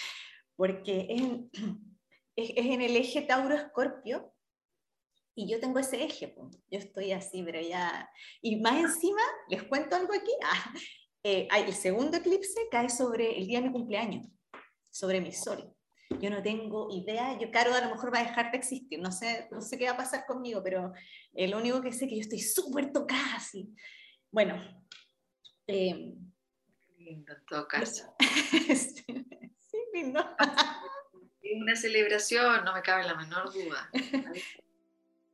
Porque 0.55 1.07
es, 2.35 2.49
es, 2.49 2.65
en 2.65 2.81
el 2.81 2.95
eje 2.95 3.21
Tauro-Escorpio 3.21 4.33
y 5.35 5.49
yo 5.49 5.59
tengo 5.59 5.79
ese 5.79 6.03
eje, 6.03 6.35
yo 6.69 6.79
estoy 6.79 7.11
así, 7.11 7.41
pero 7.41 7.59
ya... 7.59 8.07
Y 8.41 8.57
más 8.57 8.75
encima, 8.75 9.21
les 9.49 9.63
cuento 9.63 9.95
algo 9.95 10.13
aquí, 10.13 10.31
ah, 10.43 10.73
eh, 11.23 11.47
el 11.51 11.73
segundo 11.73 12.17
eclipse 12.17 12.67
cae 12.69 12.89
sobre 12.89 13.37
el 13.37 13.47
día 13.47 13.59
de 13.59 13.67
mi 13.67 13.73
cumpleaños, 13.73 14.27
sobre 14.91 15.21
mi 15.21 15.31
sol 15.31 15.72
yo 16.19 16.29
no 16.29 16.41
tengo 16.41 16.87
idea, 16.91 17.37
yo 17.39 17.51
Caro 17.51 17.73
a 17.73 17.81
lo 17.81 17.89
mejor 17.89 18.13
va 18.13 18.19
a 18.19 18.23
dejar 18.23 18.51
de 18.51 18.57
existir, 18.57 18.99
no 18.99 19.11
sé, 19.11 19.47
no 19.51 19.61
sé 19.61 19.77
qué 19.77 19.85
va 19.85 19.91
a 19.91 19.97
pasar 19.97 20.25
conmigo, 20.25 20.61
pero 20.63 20.93
lo 21.33 21.57
único 21.57 21.81
que 21.81 21.91
sé 21.91 22.05
es 22.05 22.09
que 22.09 22.15
yo 22.15 22.21
estoy 22.21 22.39
súper 22.39 22.91
tocada 22.91 23.35
así. 23.35 23.73
Bueno. 24.31 24.61
Eh, 25.67 26.13
lindo, 26.97 27.33
en 27.33 27.45
todo 27.45 27.67
caso. 27.67 28.15
sí, 28.19 29.77
lindo. 29.93 30.23
Una 31.55 31.75
celebración, 31.75 32.65
no 32.65 32.73
me 32.73 32.81
cabe 32.81 33.03
la 33.03 33.15
menor 33.15 33.53
duda. 33.53 33.89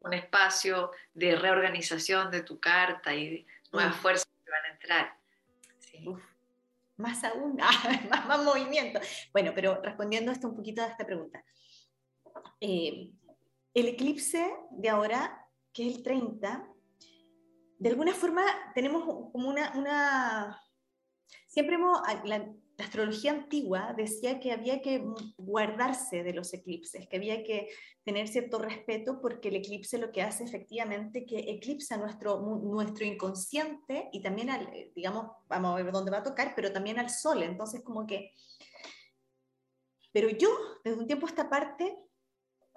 Un 0.01 0.14
espacio 0.14 0.91
de 1.14 1.35
reorganización 1.35 2.31
de 2.31 2.43
tu 2.43 2.60
carta 2.60 3.14
y 3.14 3.45
nuevas 3.72 3.95
fuerzas 3.97 4.30
que 4.43 4.51
van 4.51 4.65
a 4.65 4.69
entrar. 4.69 5.19
Sí 5.80 6.06
más 7.00 7.24
aún, 7.24 7.58
más, 8.28 8.44
movimiento. 8.44 9.00
Bueno, 9.32 9.52
pero 9.56 9.82
respondiendo 9.82 10.32
esto 10.32 10.48
un 10.48 10.56
poquito 10.56 10.82
a 10.84 10.88
esta 10.88 11.06
pregunta. 11.06 11.44
Eh, 12.60 13.12
el 13.74 13.88
eclipse 13.88 14.46
de 14.72 14.90
ahora, 14.90 15.48
que 15.74 15.88
es 15.88 15.96
el 15.96 16.04
30, 16.04 16.68
de 17.80 17.90
alguna 17.90 18.14
forma 18.14 18.44
tenemos 18.76 19.04
como 19.32 19.50
una, 19.50 20.62
siempre 21.48 21.76
hemos, 21.76 22.00
la 22.26 22.54
astrología 22.84 23.31
antigua 23.31 23.93
decía 23.95 24.39
que 24.39 24.51
había 24.51 24.81
que 24.81 25.03
guardarse 25.38 26.23
de 26.23 26.34
los 26.34 26.53
eclipses, 26.53 27.07
que 27.07 27.18
había 27.18 27.43
que 27.43 27.69
tener 28.03 28.27
cierto 28.27 28.60
respeto 28.60 29.19
porque 29.22 29.49
el 29.49 29.57
eclipse 29.57 29.97
lo 29.97 30.11
que 30.11 30.22
hace 30.22 30.43
efectivamente 30.43 31.26
que 31.26 31.39
eclipsa 31.39 31.97
nuestro, 31.97 32.39
nuestro 32.39 33.06
inconsciente 33.06 34.10
y 34.11 34.22
también 34.22 34.49
al, 34.49 34.72
digamos, 34.95 35.31
vamos 35.47 35.80
a 35.80 35.84
ver 35.84 35.91
dónde 35.91 36.11
va 36.11 36.19
a 36.19 36.23
tocar, 36.23 36.53
pero 36.56 36.72
también 36.72 36.99
al 36.99 37.10
sol. 37.10 37.43
Entonces 37.43 37.84
como 37.84 38.07
que... 38.07 38.31
Pero 40.11 40.30
yo, 40.30 40.49
desde 40.84 40.99
un 40.99 41.07
tiempo 41.07 41.27
a 41.27 41.30
esta 41.30 41.49
parte, 41.49 41.95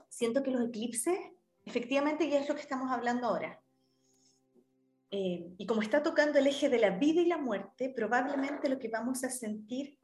siento 0.08 0.42
que 0.42 0.50
los 0.50 0.68
eclipses, 0.68 1.18
efectivamente, 1.64 2.28
ya 2.28 2.40
es 2.40 2.48
lo 2.48 2.54
que 2.54 2.60
estamos 2.60 2.90
hablando 2.90 3.28
ahora, 3.28 3.61
eh, 5.14 5.52
y 5.59 5.66
como 5.66 5.82
está 5.82 6.02
tocando 6.02 6.39
el 6.39 6.47
eje 6.47 6.70
de 6.70 6.78
la 6.78 6.89
vida 6.89 7.20
y 7.20 7.26
la 7.26 7.36
muerte, 7.36 7.93
probablemente 7.94 8.70
lo 8.70 8.78
que 8.78 8.89
vamos 8.89 9.22
a 9.24 9.28
sentir 9.28 9.98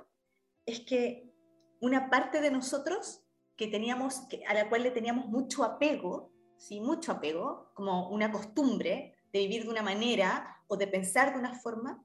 es 0.66 0.80
que 0.80 1.32
una 1.80 2.10
parte 2.10 2.43
de 2.43 2.51
nosotros 2.51 3.24
que 3.56 3.68
teníamos, 3.68 4.20
a 4.47 4.52
la 4.52 4.68
cual 4.68 4.82
le 4.82 4.90
teníamos 4.90 5.26
mucho 5.28 5.64
apego, 5.64 6.30
¿sí? 6.59 6.82
mucho 6.82 7.12
apego, 7.12 7.70
como 7.72 8.10
una 8.10 8.30
costumbre 8.30 9.16
de 9.32 9.39
vivir 9.39 9.62
de 9.62 9.70
una 9.70 9.82
manera 9.82 10.62
o 10.66 10.76
de 10.76 10.86
pensar 10.86 11.32
de 11.32 11.39
una 11.39 11.55
forma, 11.55 12.05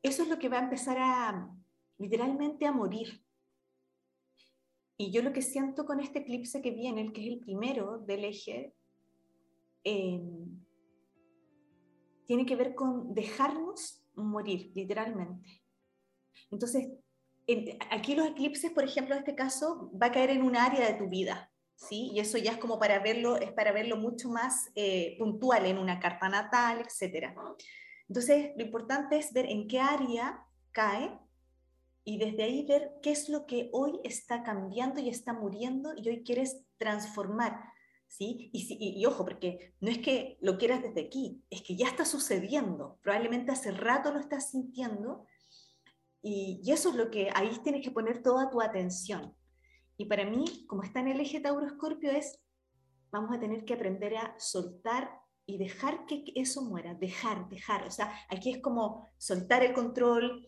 eso 0.00 0.22
es 0.22 0.28
lo 0.28 0.38
que 0.38 0.48
va 0.48 0.60
a 0.60 0.64
empezar 0.64 0.98
a 1.00 1.50
literalmente 1.98 2.66
a 2.66 2.72
morir. 2.72 3.20
Y 4.96 5.10
yo 5.10 5.22
lo 5.22 5.32
que 5.32 5.42
siento 5.42 5.84
con 5.84 5.98
este 5.98 6.20
eclipse 6.20 6.62
que 6.62 6.70
viene, 6.70 7.00
el 7.00 7.12
que 7.12 7.26
es 7.26 7.32
el 7.32 7.40
primero 7.40 7.98
del 7.98 8.24
eje, 8.26 8.76
eh, 9.82 10.22
tiene 12.26 12.46
que 12.46 12.56
ver 12.56 12.74
con 12.74 13.14
dejarnos 13.14 14.02
morir, 14.14 14.72
literalmente. 14.74 15.62
Entonces, 16.50 16.88
aquí 17.90 18.14
los 18.14 18.28
eclipses, 18.28 18.70
por 18.72 18.84
ejemplo, 18.84 19.14
en 19.14 19.20
este 19.20 19.34
caso, 19.34 19.90
va 20.00 20.06
a 20.06 20.12
caer 20.12 20.30
en 20.30 20.42
un 20.42 20.56
área 20.56 20.86
de 20.86 20.94
tu 20.94 21.08
vida, 21.08 21.50
¿sí? 21.76 22.10
Y 22.12 22.20
eso 22.20 22.38
ya 22.38 22.52
es 22.52 22.58
como 22.58 22.78
para 22.78 22.98
verlo, 22.98 23.36
es 23.36 23.52
para 23.52 23.72
verlo 23.72 23.96
mucho 23.96 24.28
más 24.28 24.70
eh, 24.74 25.16
puntual 25.18 25.66
en 25.66 25.78
una 25.78 26.00
carta 26.00 26.28
natal, 26.28 26.80
etc. 26.80 27.32
Entonces, 28.08 28.52
lo 28.56 28.64
importante 28.64 29.18
es 29.18 29.32
ver 29.32 29.46
en 29.46 29.68
qué 29.68 29.80
área 29.80 30.44
cae 30.72 31.18
y 32.04 32.18
desde 32.18 32.44
ahí 32.44 32.64
ver 32.66 32.92
qué 33.02 33.10
es 33.10 33.28
lo 33.28 33.46
que 33.46 33.68
hoy 33.72 34.00
está 34.04 34.42
cambiando 34.42 35.00
y 35.00 35.08
está 35.08 35.32
muriendo 35.32 35.92
y 35.96 36.08
hoy 36.08 36.22
quieres 36.22 36.62
transformar. 36.78 37.75
¿Sí? 38.08 38.50
Y, 38.52 39.04
ojo, 39.06 39.24
porque 39.24 39.74
no 39.80 39.90
es 39.90 39.98
que 39.98 40.38
lo 40.40 40.58
quieras 40.58 40.82
desde 40.82 41.06
aquí, 41.06 41.42
es 41.50 41.62
que 41.62 41.76
ya 41.76 41.86
está 41.88 42.04
sucediendo, 42.04 42.98
probablemente 43.02 43.52
hace 43.52 43.70
rato 43.70 44.12
lo 44.12 44.20
estás 44.20 44.50
sintiendo 44.50 45.26
y, 46.22 46.60
eso 46.70 46.90
es 46.90 46.96
lo 46.96 47.10
que 47.10 47.30
ahí 47.34 47.50
tienes 47.62 47.82
que 47.82 47.90
poner 47.90 48.22
toda 48.22 48.50
tu 48.50 48.60
atención. 48.60 49.34
Y 49.96 50.06
para 50.06 50.24
mí, 50.24 50.66
como 50.66 50.82
está 50.82 51.00
en 51.00 51.08
el 51.08 51.20
eje 51.20 51.40
Tauro-Escorpio, 51.40 52.10
es, 52.10 52.38
vamos 53.10 53.34
a 53.34 53.40
tener 53.40 53.64
que 53.64 53.74
aprender 53.74 54.16
a 54.16 54.34
soltar 54.38 55.10
y 55.46 55.58
dejar 55.58 56.04
que 56.06 56.24
eso 56.34 56.62
muera, 56.62 56.94
dejar, 56.94 57.48
dejar. 57.48 57.86
O 57.86 57.90
sea, 57.90 58.12
aquí 58.28 58.50
es 58.50 58.58
como 58.58 59.06
soltar 59.16 59.62
el 59.62 59.72
control, 59.72 60.46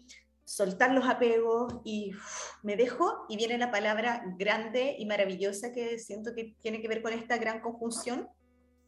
soltar 0.48 0.94
los 0.94 1.06
apegos 1.06 1.74
y 1.84 2.12
me 2.62 2.74
dejo 2.74 3.26
y 3.28 3.36
viene 3.36 3.58
la 3.58 3.70
palabra 3.70 4.22
grande 4.38 4.96
y 4.98 5.04
maravillosa 5.04 5.74
que 5.74 5.98
siento 5.98 6.34
que 6.34 6.56
tiene 6.62 6.80
que 6.80 6.88
ver 6.88 7.02
con 7.02 7.12
esta 7.12 7.36
gran 7.36 7.60
conjunción, 7.60 8.30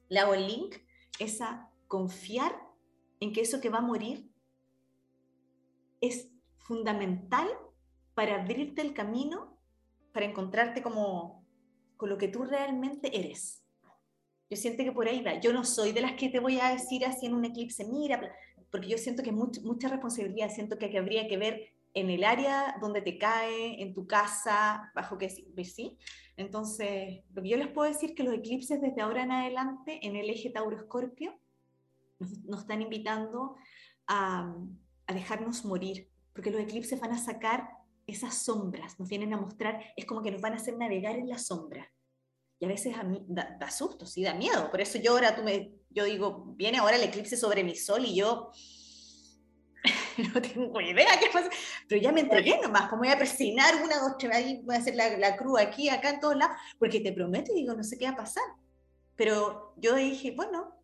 la 0.08 0.22
hago 0.22 0.32
el 0.32 0.46
link, 0.46 0.76
es 1.18 1.42
a 1.42 1.68
confiar 1.86 2.58
en 3.20 3.34
que 3.34 3.42
eso 3.42 3.60
que 3.60 3.68
va 3.68 3.78
a 3.78 3.82
morir 3.82 4.26
es 6.00 6.30
fundamental 6.56 7.46
para 8.14 8.40
abrirte 8.40 8.80
el 8.80 8.94
camino, 8.94 9.60
para 10.14 10.24
encontrarte 10.24 10.82
como 10.82 11.46
con 11.98 12.08
lo 12.08 12.16
que 12.16 12.28
tú 12.28 12.42
realmente 12.44 13.20
eres. 13.20 13.62
Yo 14.48 14.56
siento 14.56 14.82
que 14.82 14.92
por 14.92 15.06
ahí 15.06 15.22
va. 15.22 15.38
Yo 15.38 15.52
no 15.52 15.64
soy 15.64 15.92
de 15.92 16.00
las 16.00 16.14
que 16.14 16.30
te 16.30 16.40
voy 16.40 16.58
a 16.58 16.70
decir 16.70 17.04
así 17.04 17.26
en 17.26 17.34
un 17.34 17.44
eclipse, 17.44 17.84
mira, 17.84 18.18
porque 18.70 18.88
yo 18.88 18.98
siento 18.98 19.22
que 19.22 19.32
mucha 19.32 19.88
responsabilidad, 19.88 20.50
siento 20.50 20.78
que, 20.78 20.96
habría 20.96 21.26
que 21.28 21.36
ver 21.36 21.72
en 21.92 22.08
el 22.08 22.22
área 22.22 22.76
donde 22.80 23.02
te 23.02 23.18
cae, 23.18 23.82
en 23.82 23.94
tu 23.94 24.06
casa, 24.06 24.92
bajo 24.94 25.18
qué 25.18 25.28
sí. 25.28 25.98
Entonces, 26.36 27.22
lo 27.34 27.42
que 27.42 27.48
yo 27.48 27.56
les 27.56 27.68
puedo 27.68 27.90
decir 27.90 28.10
es 28.10 28.16
que 28.16 28.22
los 28.22 28.34
eclipses 28.34 28.80
desde 28.80 29.02
ahora 29.02 29.24
en 29.24 29.32
adelante 29.32 29.98
en 30.06 30.16
el 30.16 30.30
eje 30.30 30.50
Tauro-Escorpio 30.50 31.38
nos, 32.18 32.60
están 32.60 32.80
invitando 32.80 33.56
a, 34.06 34.54
dejarnos 35.08 35.64
morir, 35.64 36.08
porque 36.32 36.52
los 36.52 36.60
eclipses 36.60 37.00
van 37.00 37.12
a 37.12 37.18
sacar 37.18 37.68
esas 38.06 38.36
sombras, 38.36 38.98
nos 39.00 39.08
vienen 39.08 39.34
a 39.34 39.36
mostrar, 39.36 39.82
es 39.96 40.06
como 40.06 40.22
que 40.22 40.30
nos 40.30 40.40
van 40.40 40.52
a 40.52 40.56
hacer 40.56 40.76
navegar 40.76 41.16
en 41.16 41.28
la 41.28 41.38
sombra. 41.38 41.90
Y 42.60 42.66
a 42.66 42.68
veces 42.68 42.94
da 43.26 43.70
susto, 43.70 44.06
sí, 44.06 44.22
da 44.22 44.34
miedo. 44.34 44.70
Por 44.70 44.80
eso 44.80 44.98
yo 44.98 45.12
ahora 45.12 45.34
tú 45.34 45.42
me, 45.42 45.79
yo 45.90 46.04
digo, 46.04 46.44
viene 46.56 46.78
ahora 46.78 46.96
el 46.96 47.02
eclipse 47.02 47.36
sobre 47.36 47.64
mi 47.64 47.74
sol 47.74 48.04
y 48.04 48.14
yo 48.14 48.50
no 50.34 50.42
tengo 50.42 50.80
idea 50.80 51.18
qué 51.18 51.28
pasa, 51.32 51.48
pero 51.88 52.00
ya 52.00 52.12
me 52.12 52.20
entregué 52.20 52.60
nomás, 52.62 52.88
como 52.88 53.02
voy 53.02 53.12
a 53.12 53.18
presionar 53.18 53.82
una, 53.82 53.98
dos, 53.98 54.16
tres, 54.18 54.64
voy 54.64 54.74
a 54.74 54.78
hacer 54.78 54.94
la, 54.94 55.16
la 55.16 55.36
cruz 55.36 55.60
aquí, 55.60 55.88
acá, 55.88 56.10
en 56.10 56.20
todos 56.20 56.36
lados, 56.36 56.56
porque 56.78 57.00
te 57.00 57.12
prometo 57.12 57.52
y 57.52 57.60
digo, 57.60 57.74
no 57.74 57.82
sé 57.82 57.98
qué 57.98 58.06
va 58.06 58.12
a 58.12 58.16
pasar. 58.16 58.44
Pero 59.16 59.74
yo 59.76 59.94
dije, 59.94 60.32
bueno, 60.32 60.74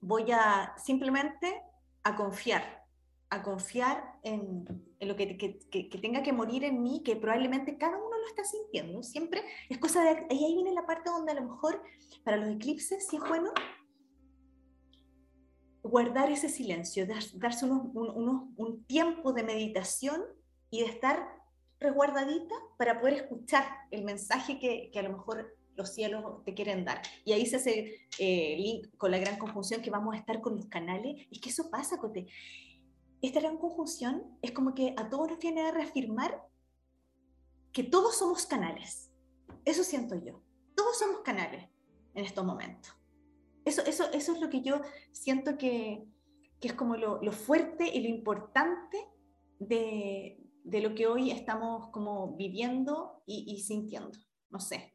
voy 0.00 0.30
a 0.32 0.74
simplemente 0.82 1.62
a 2.02 2.16
confiar, 2.16 2.86
a 3.30 3.42
confiar 3.42 4.18
en, 4.22 4.64
en 5.00 5.08
lo 5.08 5.16
que, 5.16 5.36
que, 5.36 5.58
que, 5.70 5.98
tenga 5.98 6.22
que 6.22 6.32
morir 6.32 6.64
en 6.64 6.82
mí, 6.82 7.02
que 7.04 7.16
probablemente 7.16 7.76
cada 7.76 7.98
uno 7.98 8.16
lo 8.16 8.26
está 8.26 8.44
sintiendo. 8.44 9.02
Siempre 9.02 9.42
es 9.68 9.78
cosa 9.78 10.02
de... 10.02 10.26
Y 10.30 10.44
ahí 10.44 10.54
viene 10.54 10.72
la 10.72 10.86
parte 10.86 11.10
donde 11.10 11.32
a 11.32 11.34
lo 11.34 11.42
mejor 11.42 11.82
para 12.24 12.36
los 12.36 12.48
eclipses 12.50 13.06
sí 13.06 13.16
es 13.16 13.28
bueno 13.28 13.52
guardar 15.90 16.30
ese 16.30 16.48
silencio, 16.48 17.06
darse 17.34 17.66
un, 17.66 18.84
tiempo 18.86 19.32
de 19.32 19.42
meditación 19.42 20.22
y 20.70 20.80
de 20.80 20.86
estar 20.86 21.36
resguardadita 21.80 22.54
para 22.76 23.00
poder 23.00 23.14
escuchar 23.14 23.64
el 23.90 24.04
mensaje 24.04 24.58
que, 24.58 24.90
a 24.98 25.02
lo 25.02 25.10
mejor 25.10 25.56
los 25.76 25.94
cielos 25.94 26.44
te 26.44 26.54
quieren 26.54 26.84
dar. 26.84 27.00
Y 27.24 27.32
ahí 27.32 27.46
se 27.46 27.56
hace 27.56 28.08
eh, 28.18 28.56
link 28.58 28.96
con 28.96 29.10
la 29.12 29.18
gran 29.18 29.38
conjunción 29.38 29.80
que 29.80 29.90
vamos 29.90 30.14
a 30.14 30.18
estar 30.18 30.40
con 30.40 30.56
los 30.56 30.66
canales. 30.66 31.26
Es 31.30 31.40
que 31.40 31.50
eso 31.50 31.70
pasa, 31.70 31.98
Cote. 31.98 32.26
Esta 33.22 33.40
gran 33.40 33.58
conjunción 33.58 34.38
es 34.42 34.52
como 34.52 34.74
que 34.74 34.94
a 34.96 35.08
todos 35.08 35.30
nos 35.30 35.38
viene 35.38 35.62
a 35.62 35.70
reafirmar 35.70 36.48
que 37.72 37.84
todos 37.84 38.18
somos 38.18 38.46
canales. 38.46 39.10
Eso 39.64 39.84
siento 39.84 40.16
yo. 40.16 40.42
Todos 40.74 40.98
somos 40.98 41.20
canales 41.20 41.68
en 42.14 42.24
estos 42.24 42.44
momentos. 42.44 42.97
Eso, 43.68 43.82
eso, 43.84 44.10
eso 44.12 44.32
es 44.32 44.40
lo 44.40 44.48
que 44.48 44.62
yo 44.62 44.80
siento 45.12 45.58
que, 45.58 46.02
que 46.58 46.68
es 46.68 46.72
como 46.74 46.96
lo, 46.96 47.22
lo, 47.22 47.32
fuerte 47.32 47.86
y 47.86 48.00
lo 48.00 48.08
importante 48.08 48.96
de, 49.58 50.38
de, 50.64 50.80
lo 50.80 50.94
que 50.94 51.06
hoy 51.06 51.30
estamos 51.30 51.90
como 51.90 52.34
viviendo 52.34 53.22
y, 53.26 53.44
y 53.46 53.60
sintiendo. 53.60 54.18
No 54.48 54.58
sé. 54.58 54.94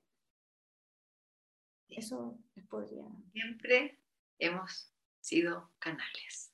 Eso 1.87 2.39
les 2.55 2.65
podría... 2.65 3.05
Siempre 3.31 3.99
hemos 4.39 4.91
sido 5.21 5.71
canales. 5.77 6.51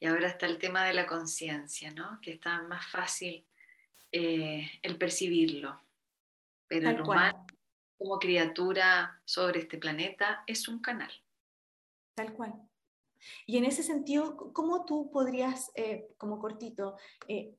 Y 0.00 0.06
ahora 0.06 0.26
está 0.26 0.46
el 0.46 0.58
tema 0.58 0.84
de 0.84 0.94
la 0.94 1.06
conciencia, 1.06 1.92
¿no? 1.92 2.18
Que 2.20 2.32
está 2.32 2.62
más 2.62 2.90
fácil 2.90 3.46
eh, 4.10 4.68
el 4.82 4.98
percibirlo. 4.98 5.80
Pero 6.66 6.90
el 6.90 7.02
humano, 7.02 7.46
como 7.96 8.18
criatura 8.18 9.22
sobre 9.24 9.60
este 9.60 9.78
planeta, 9.78 10.42
es 10.48 10.66
un 10.66 10.80
canal. 10.80 11.21
Tal 12.14 12.34
cual. 12.34 12.54
Y 13.46 13.56
en 13.56 13.64
ese 13.64 13.82
sentido, 13.82 14.36
¿cómo 14.52 14.84
tú 14.84 15.10
podrías, 15.10 15.70
eh, 15.74 16.08
como 16.18 16.38
cortito, 16.38 16.96
eh, 17.28 17.56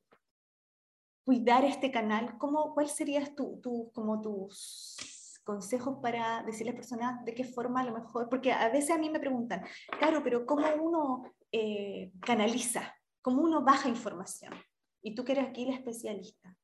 cuidar 1.23 1.63
este 1.65 1.91
canal? 1.91 2.37
¿Cómo, 2.37 2.73
¿Cuál 2.73 2.89
serías 2.89 3.33
tu, 3.35 3.61
como 3.93 4.21
tus 4.21 5.39
consejos 5.43 5.99
para 6.01 6.43
decirle 6.43 6.71
a 6.71 6.73
las 6.73 6.79
personas 6.79 7.25
de 7.25 7.33
qué 7.33 7.43
forma 7.43 7.81
a 7.81 7.85
lo 7.85 7.93
mejor? 7.93 8.29
Porque 8.29 8.51
a 8.51 8.69
veces 8.69 8.91
a 8.91 8.97
mí 8.97 9.09
me 9.09 9.19
preguntan, 9.19 9.63
claro, 9.99 10.21
pero 10.23 10.45
¿cómo 10.45 10.67
uno 10.81 11.33
eh, 11.51 12.11
canaliza? 12.21 12.95
¿Cómo 13.21 13.41
uno 13.41 13.63
baja 13.63 13.89
información? 13.89 14.53
Y 15.01 15.15
tú 15.15 15.23
que 15.23 15.33
eres 15.33 15.47
aquí 15.47 15.65
la 15.65 15.75
especialista. 15.75 16.55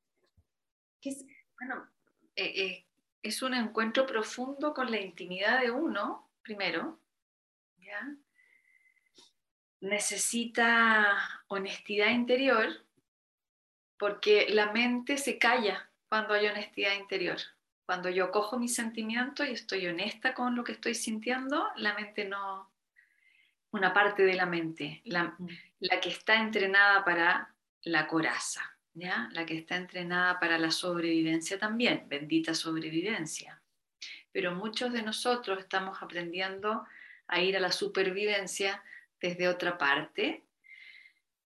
¿Qué 1.00 1.10
es? 1.10 1.24
Bueno, 1.58 1.88
es 3.22 3.42
un 3.42 3.54
encuentro 3.54 4.06
profundo 4.06 4.72
con 4.72 4.90
la 4.90 5.00
intimidad 5.00 5.60
de 5.60 5.70
uno, 5.70 6.30
primero, 6.42 7.00
Necesita 9.80 11.42
honestidad 11.48 12.10
interior 12.10 12.86
porque 13.98 14.46
la 14.48 14.72
mente 14.72 15.18
se 15.18 15.38
calla 15.38 15.90
cuando 16.08 16.34
hay 16.34 16.46
honestidad 16.46 16.94
interior. 16.94 17.38
Cuando 17.86 18.08
yo 18.08 18.30
cojo 18.30 18.58
mis 18.58 18.74
sentimientos 18.74 19.48
y 19.48 19.52
estoy 19.52 19.86
honesta 19.86 20.34
con 20.34 20.54
lo 20.54 20.64
que 20.64 20.72
estoy 20.72 20.94
sintiendo, 20.94 21.68
la 21.76 21.94
mente 21.94 22.24
no, 22.24 22.70
una 23.72 23.92
parte 23.92 24.22
de 24.22 24.34
la 24.34 24.46
mente, 24.46 25.00
la, 25.04 25.36
la 25.80 26.00
que 26.00 26.10
está 26.10 26.36
entrenada 26.36 27.04
para 27.04 27.54
la 27.82 28.06
coraza, 28.06 28.76
¿ya? 28.94 29.28
la 29.32 29.46
que 29.46 29.58
está 29.58 29.76
entrenada 29.76 30.38
para 30.40 30.58
la 30.58 30.70
sobrevivencia 30.70 31.58
también, 31.58 32.04
bendita 32.08 32.54
sobrevivencia. 32.54 33.60
Pero 34.32 34.54
muchos 34.54 34.92
de 34.92 35.02
nosotros 35.02 35.58
estamos 35.58 36.02
aprendiendo 36.02 36.84
a 37.30 37.40
ir 37.40 37.56
a 37.56 37.60
la 37.60 37.72
supervivencia 37.72 38.82
desde 39.20 39.48
otra 39.48 39.78
parte. 39.78 40.44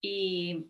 Y 0.00 0.66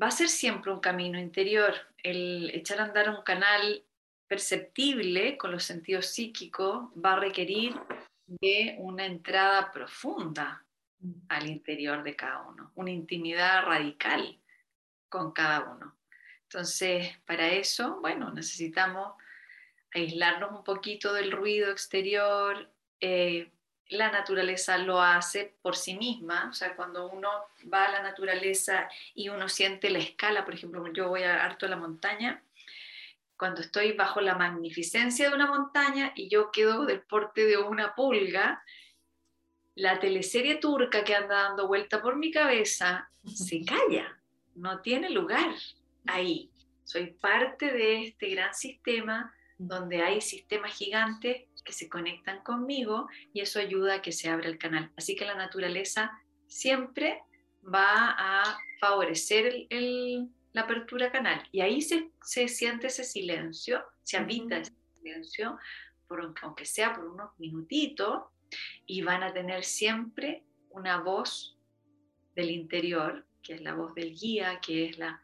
va 0.00 0.08
a 0.08 0.12
ser 0.12 0.28
siempre 0.28 0.72
un 0.72 0.80
camino 0.80 1.18
interior. 1.18 1.74
El 2.02 2.50
echar 2.54 2.80
a 2.80 2.84
andar 2.84 3.10
un 3.10 3.22
canal 3.22 3.84
perceptible 4.26 5.36
con 5.36 5.50
los 5.50 5.64
sentidos 5.64 6.06
psíquicos 6.06 6.88
va 6.94 7.14
a 7.14 7.20
requerir 7.20 7.74
de 8.26 8.76
una 8.78 9.04
entrada 9.04 9.72
profunda 9.72 10.64
al 11.28 11.48
interior 11.48 12.02
de 12.04 12.14
cada 12.14 12.42
uno, 12.42 12.70
una 12.74 12.90
intimidad 12.90 13.64
radical 13.64 14.38
con 15.08 15.32
cada 15.32 15.72
uno. 15.72 15.96
Entonces, 16.44 17.18
para 17.26 17.48
eso, 17.48 18.00
bueno, 18.00 18.32
necesitamos 18.32 19.14
aislarnos 19.92 20.52
un 20.52 20.64
poquito 20.64 21.12
del 21.12 21.32
ruido 21.32 21.70
exterior. 21.70 22.72
Eh, 23.00 23.50
la 23.90 24.10
naturaleza 24.10 24.78
lo 24.78 25.00
hace 25.00 25.54
por 25.62 25.76
sí 25.76 25.94
misma, 25.94 26.48
o 26.50 26.52
sea, 26.52 26.76
cuando 26.76 27.10
uno 27.10 27.28
va 27.72 27.86
a 27.86 27.92
la 27.92 28.02
naturaleza 28.02 28.88
y 29.14 29.28
uno 29.28 29.48
siente 29.48 29.90
la 29.90 29.98
escala, 29.98 30.44
por 30.44 30.54
ejemplo, 30.54 30.84
yo 30.92 31.08
voy 31.08 31.24
a 31.24 31.44
harto 31.44 31.66
a 31.66 31.68
la 31.68 31.76
montaña, 31.76 32.42
cuando 33.36 33.62
estoy 33.62 33.92
bajo 33.92 34.20
la 34.20 34.36
magnificencia 34.36 35.28
de 35.28 35.34
una 35.34 35.46
montaña 35.46 36.12
y 36.14 36.28
yo 36.28 36.50
quedo 36.50 36.84
del 36.84 37.00
porte 37.00 37.46
de 37.46 37.56
una 37.56 37.94
pulga, 37.94 38.62
la 39.74 39.98
teleserie 39.98 40.56
turca 40.56 41.04
que 41.04 41.14
anda 41.14 41.44
dando 41.44 41.66
vuelta 41.66 42.02
por 42.02 42.16
mi 42.16 42.30
cabeza 42.30 43.10
se 43.24 43.64
calla, 43.64 44.18
no 44.54 44.80
tiene 44.80 45.10
lugar 45.10 45.54
ahí. 46.06 46.50
Soy 46.84 47.06
parte 47.06 47.72
de 47.72 48.04
este 48.04 48.28
gran 48.28 48.54
sistema 48.54 49.34
donde 49.56 50.02
hay 50.02 50.20
sistemas 50.20 50.74
gigantes 50.74 51.44
que 51.62 51.72
se 51.72 51.88
conectan 51.88 52.42
conmigo 52.42 53.08
y 53.32 53.40
eso 53.40 53.58
ayuda 53.58 53.96
a 53.96 54.02
que 54.02 54.12
se 54.12 54.28
abra 54.28 54.48
el 54.48 54.58
canal. 54.58 54.90
Así 54.96 55.16
que 55.16 55.24
la 55.24 55.34
naturaleza 55.34 56.12
siempre 56.46 57.22
va 57.62 58.14
a 58.18 58.58
favorecer 58.80 59.66
la 60.52 60.62
apertura 60.62 61.12
canal 61.12 61.42
y 61.52 61.60
ahí 61.60 61.80
se, 61.82 62.10
siente 62.48 62.88
ese 62.88 63.04
silencio, 63.04 63.84
se 64.02 64.16
habita 64.16 64.58
ese 64.58 64.72
silencio, 64.96 65.58
por, 66.08 66.34
aunque 66.42 66.64
sea 66.64 66.94
por 66.94 67.06
unos 67.06 67.30
minutitos, 67.38 68.24
y 68.86 69.02
van 69.02 69.22
a 69.22 69.32
tener 69.32 69.64
siempre 69.64 70.44
una 70.70 71.00
voz 71.00 71.56
del 72.34 72.50
interior, 72.50 73.24
que 73.42 73.54
es 73.54 73.60
la 73.60 73.74
voz 73.74 73.94
del 73.94 74.14
guía, 74.14 74.60
que 74.60 74.86
es 74.86 74.98
la 74.98 75.22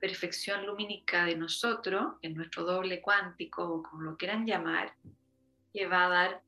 perfección 0.00 0.66
lumínica 0.66 1.24
de 1.24 1.36
nosotros, 1.36 2.14
en 2.22 2.34
nuestro 2.34 2.64
doble 2.64 3.00
cuántico, 3.00 3.64
o 3.64 3.82
como 3.82 4.02
lo 4.02 4.16
quieran 4.16 4.46
llamar, 4.46 4.94
le 5.76 5.86
va 5.86 6.06
a 6.06 6.08
dar 6.08 6.42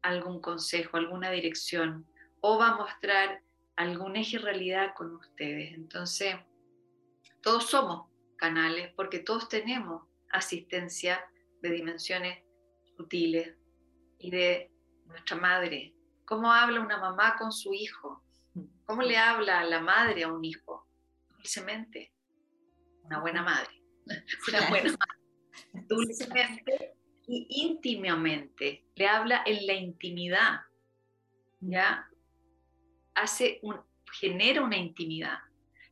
algún 0.00 0.40
consejo, 0.40 0.96
alguna 0.96 1.30
dirección, 1.30 2.06
o 2.40 2.58
va 2.58 2.68
a 2.68 2.76
mostrar 2.76 3.42
algún 3.76 4.16
eje 4.16 4.38
realidad 4.38 4.94
con 4.96 5.14
ustedes. 5.14 5.74
Entonces, 5.74 6.34
todos 7.42 7.68
somos 7.68 8.08
canales 8.36 8.90
porque 8.96 9.18
todos 9.18 9.50
tenemos 9.50 10.06
asistencia 10.30 11.22
de 11.60 11.70
dimensiones 11.70 12.42
sutiles 12.96 13.54
y 14.18 14.30
de 14.30 14.70
nuestra 15.06 15.36
madre. 15.36 15.94
¿Cómo 16.24 16.50
habla 16.50 16.80
una 16.80 16.96
mamá 16.96 17.36
con 17.36 17.52
su 17.52 17.74
hijo? 17.74 18.22
¿Cómo 18.86 19.02
le 19.02 19.18
habla 19.18 19.62
la 19.64 19.80
madre 19.80 20.24
a 20.24 20.32
un 20.32 20.42
hijo? 20.42 20.86
Dulcemente 21.36 22.12
una 23.02 23.20
buena 23.20 23.42
madre, 23.42 23.82
una 24.48 24.68
buena 24.70 24.90
madre, 24.92 25.86
dulcemente 25.86 26.94
y 27.26 27.46
íntimamente, 27.48 28.84
le 28.94 29.06
habla 29.06 29.42
en 29.46 29.66
la 29.66 29.74
intimidad, 29.74 30.60
¿ya? 31.60 32.08
Hace 33.14 33.58
un, 33.62 33.80
genera 34.12 34.62
una 34.62 34.76
intimidad. 34.76 35.38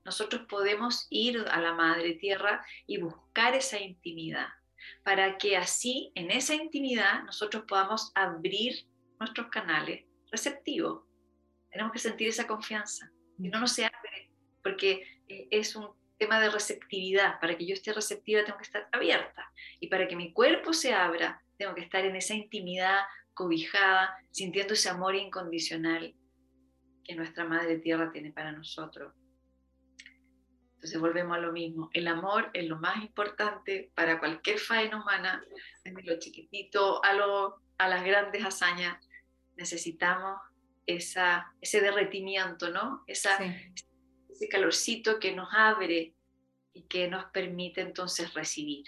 Nosotros 0.04 0.42
podemos 0.48 1.06
ir 1.10 1.44
a 1.50 1.60
la 1.60 1.74
Madre 1.74 2.14
Tierra 2.14 2.64
y 2.86 2.98
buscar 2.98 3.54
esa 3.54 3.78
intimidad, 3.80 4.48
para 5.04 5.38
que 5.38 5.56
así, 5.56 6.10
en 6.14 6.30
esa 6.30 6.54
intimidad, 6.54 7.22
nosotros 7.24 7.64
podamos 7.68 8.10
abrir 8.14 8.86
nuestros 9.20 9.48
canales 9.48 10.04
receptivos. 10.30 11.04
Tenemos 11.70 11.92
que 11.92 11.98
sentir 12.00 12.28
esa 12.28 12.46
confianza. 12.46 13.10
Y 13.38 13.48
no, 13.48 13.60
no 13.60 13.66
se 13.66 13.84
abre, 13.84 14.30
porque 14.62 15.06
es 15.28 15.76
un 15.76 15.88
tema 16.22 16.40
de 16.40 16.50
receptividad. 16.50 17.40
Para 17.40 17.58
que 17.58 17.66
yo 17.66 17.74
esté 17.74 17.92
receptiva 17.92 18.44
tengo 18.44 18.58
que 18.58 18.64
estar 18.64 18.88
abierta. 18.92 19.50
Y 19.80 19.88
para 19.88 20.06
que 20.06 20.14
mi 20.14 20.32
cuerpo 20.32 20.72
se 20.72 20.94
abra, 20.94 21.42
tengo 21.58 21.74
que 21.74 21.80
estar 21.80 22.04
en 22.04 22.14
esa 22.14 22.34
intimidad 22.34 23.00
cobijada, 23.34 24.16
sintiendo 24.30 24.74
ese 24.74 24.88
amor 24.88 25.16
incondicional 25.16 26.14
que 27.02 27.16
nuestra 27.16 27.44
Madre 27.44 27.78
Tierra 27.78 28.12
tiene 28.12 28.30
para 28.30 28.52
nosotros. 28.52 29.12
Entonces 30.74 31.00
volvemos 31.00 31.36
a 31.36 31.40
lo 31.40 31.52
mismo. 31.52 31.90
El 31.92 32.06
amor 32.06 32.50
es 32.52 32.68
lo 32.68 32.78
más 32.78 33.02
importante 33.02 33.90
para 33.96 34.20
cualquier 34.20 34.60
faena 34.60 35.02
humana, 35.02 35.44
desde 35.82 36.02
lo 36.04 36.20
chiquitito 36.20 37.04
a, 37.04 37.14
lo, 37.14 37.60
a 37.78 37.88
las 37.88 38.04
grandes 38.04 38.44
hazañas. 38.44 38.96
Necesitamos 39.56 40.40
esa, 40.86 41.52
ese 41.60 41.80
derretimiento, 41.80 42.70
¿no? 42.70 43.02
Esa, 43.08 43.38
ese 44.42 44.48
calorcito 44.48 45.20
que 45.20 45.32
nos 45.32 45.48
abre 45.52 46.14
y 46.74 46.82
que 46.82 47.06
nos 47.06 47.26
permite 47.26 47.80
entonces 47.80 48.34
recibir. 48.34 48.86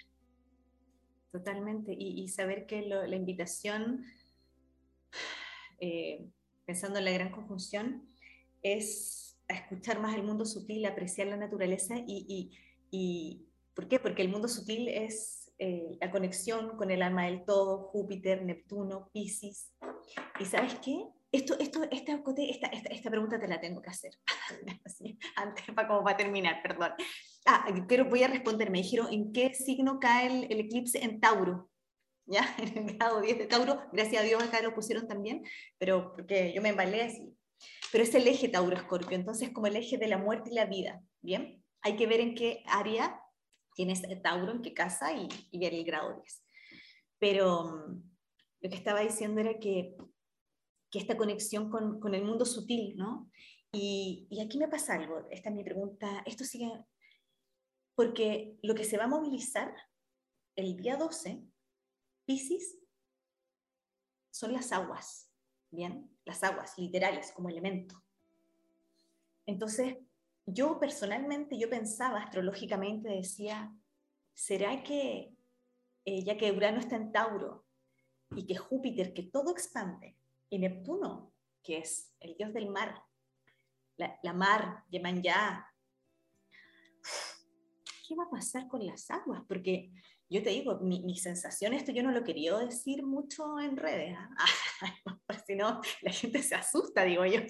Totalmente, 1.31 1.95
y, 1.97 2.29
saber 2.29 2.67
que 2.67 2.83
la 2.83 3.17
invitación, 3.17 4.05
eh, 5.81 6.25
pensando 6.65 6.99
en 6.99 7.05
la 7.05 7.13
gran 7.13 7.31
conjunción, 7.31 8.09
es 8.63 9.37
a 9.49 9.55
escuchar 9.55 10.01
más 10.01 10.15
el 10.15 10.23
mundo 10.23 10.45
sutil, 10.45 10.87
apreciar 10.87 11.27
la 11.29 11.37
naturaleza 11.37 11.97
y, 12.07 12.53
y, 12.91 13.47
¿por 13.75 13.89
qué? 13.89 13.99
Porque 13.99 14.23
el 14.23 14.29
mundo 14.29 14.49
sutil 14.49 14.89
es 14.89 15.53
eh, 15.59 15.99
la 16.01 16.11
conexión 16.11 16.77
con 16.77 16.91
el 16.91 17.03
alma 17.03 17.27
del 17.27 17.45
todo, 17.45 17.79
Júpiter, 17.79 18.45
Neptuno, 18.45 19.11
Pisces. 19.13 19.73
¿Y 20.41 20.45
sabes 20.45 20.77
qué? 20.77 21.05
Esto, 21.35 21.59
esto, 21.59 21.83
esta, 21.91 22.21
esta, 22.39 22.67
esta, 22.69 23.11
pregunta 23.11 23.41
te 23.41 23.49
la 23.49 23.61
tengo 23.61 23.83
que 23.83 23.91
hacer. 23.91 24.13
antes, 25.37 25.65
para, 25.75 25.89
como 25.89 26.05
para 26.05 26.17
terminar, 26.17 26.63
perdón. 26.63 26.93
Ah, 27.47 27.67
pero 27.89 28.05
voy 28.05 28.23
a 28.23 28.29
responder. 28.29 28.71
Me 28.71 28.79
dijeron, 28.79 29.13
¿en 29.13 29.33
qué 29.33 29.53
signo 29.53 29.99
cae 29.99 30.47
el, 30.49 30.61
eclipse 30.61 31.03
en 31.03 31.21
Tauro? 31.21 31.71
¿Ya? 32.27 32.55
En 32.59 32.89
el 32.89 32.97
grado 32.97 33.21
10 33.21 33.39
de 33.39 33.47
Tauro. 33.47 33.83
Gracias 33.93 34.23
a 34.23 34.25
Dios 34.25 34.43
acá 34.43 34.63
lo 34.63 34.75
pusieron 34.75 35.09
también, 35.09 35.45
pero 35.79 36.13
porque 36.15 36.53
yo 36.55 36.63
me 36.63 36.71
embalé 36.71 37.03
así. 37.03 37.37
Pero 37.91 38.05
es 38.05 38.15
el 38.15 38.27
eje 38.27 38.49
Tauro-Escorpio, 38.49 39.17
entonces 39.17 39.51
como 39.51 39.67
el 39.67 39.77
eje 39.77 39.99
de 39.99 40.09
la 40.09 40.19
muerte 40.19 40.51
y 40.51 40.55
la 40.55 40.67
vida. 40.67 41.03
¿Bien? 41.21 41.63
Hay 41.83 41.97
que 41.97 42.07
ver 42.07 42.21
en 42.21 42.35
qué 42.35 42.63
área 42.67 43.21
tienes 43.75 44.03
Tauro, 44.23 44.53
en 44.53 44.63
qué 44.63 44.73
casa 44.73 45.13
y, 45.13 45.29
y 45.51 45.59
ver 45.59 45.75
el 45.75 45.85
grado 45.85 46.15
10. 46.21 46.45
Pero 47.19 47.65
mm, 47.65 48.03
lo 48.61 48.71
que 48.71 48.77
estaba 48.77 49.01
diciendo 49.01 49.41
era 49.41 49.59
que 49.59 49.97
que 50.95 51.01
esta 51.01 51.17
conexión 51.17 51.71
con, 51.71 51.99
con 51.99 52.15
el 52.15 52.23
mundo 52.23 52.45
sutil, 52.45 52.97
¿no? 52.97 53.29
Y, 53.73 54.29
y, 54.31 54.41
aquí 54.41 54.59
me 54.59 54.69
pasa 54.69 54.95
algo, 54.95 55.27
esta 55.29 55.49
es 55.49 55.55
mi 55.57 55.65
pregunta, 55.65 56.23
esto 56.25 56.45
sigue, 56.45 56.71
porque 57.97 58.57
lo 58.63 58.77
que 58.77 58.85
se 58.85 58.97
va 58.97 59.05
a 59.05 59.09
movilizar 59.09 59.75
el 60.55 60.77
día 60.77 60.97
12, 60.97 61.43
Pisces, 62.25 62.79
son 64.31 64.53
las 64.53 64.71
aguas, 64.71 65.33
¿bien? 65.73 66.17
Las 66.25 66.45
aguas 66.45 66.79
literales 66.79 67.33
como 67.33 67.49
elemento. 67.49 68.01
Entonces, 69.47 69.97
yo 70.47 70.79
personalmente, 70.79 71.59
yo 71.59 71.69
pensaba 71.69 72.21
astrológicamente, 72.21 73.09
decía, 73.09 73.77
¿será 74.33 74.85
que, 74.85 75.35
eh, 76.05 76.23
ya 76.23 76.37
que 76.37 76.53
Urano 76.53 76.79
está 76.79 76.95
en 76.95 77.11
Tauro 77.11 77.67
y 78.37 78.47
que 78.47 78.55
Júpiter, 78.55 79.13
que 79.13 79.25
todo 79.25 79.51
expande, 79.51 80.17
y 80.55 80.59
Neptuno, 80.61 81.35
que 81.65 81.79
es 81.79 82.15
el 82.21 82.37
dios 82.37 82.55
del 82.55 82.71
mar, 82.71 83.03
la, 83.97 84.21
la 84.23 84.33
mar, 84.33 84.85
ya 84.89 85.69
¿Qué 88.07 88.15
va 88.15 88.25
a 88.25 88.31
pasar 88.31 88.69
con 88.69 88.87
las 88.87 89.11
aguas? 89.11 89.43
Porque 89.49 89.91
yo 90.31 90.45
te 90.45 90.51
digo, 90.51 90.79
mi, 90.79 91.17
sensación, 91.17 91.73
esto 91.73 91.91
yo 91.91 92.05
no 92.05 92.13
lo 92.13 92.23
quería 92.23 92.57
decir 92.59 93.05
mucho 93.05 93.59
en 93.59 93.77
redes, 93.77 94.17
¿ah? 94.17 94.47
si 95.47 95.57
no, 95.57 95.81
la 96.03 96.13
gente 96.13 96.41
se 96.43 96.55
asusta, 96.55 97.03
digo 97.03 97.25
yo. 97.27 97.41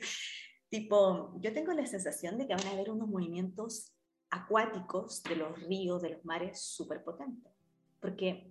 Tipo, 0.70 1.38
yo 1.42 1.52
tengo 1.52 1.74
la 1.74 1.84
sensación 1.84 2.38
de 2.38 2.46
que 2.46 2.54
van 2.54 2.66
a 2.66 2.70
haber 2.70 2.90
unos 2.90 3.08
movimientos 3.08 3.92
acuáticos 4.30 5.22
de 5.24 5.36
los 5.36 5.60
ríos, 5.64 6.00
de 6.00 6.10
los 6.10 6.24
mares, 6.24 6.62
súper 6.62 7.04
potentes. 7.04 7.52
Porque 8.00 8.50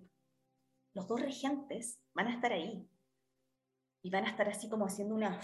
los 0.92 1.08
dos 1.08 1.20
regentes 1.20 1.98
van 2.14 2.28
a 2.28 2.34
estar 2.34 2.52
ahí 2.52 2.88
y 4.04 4.10
van 4.10 4.26
a 4.26 4.28
estar 4.28 4.48
así 4.48 4.68
como 4.68 4.86
haciendo 4.86 5.14
una... 5.14 5.40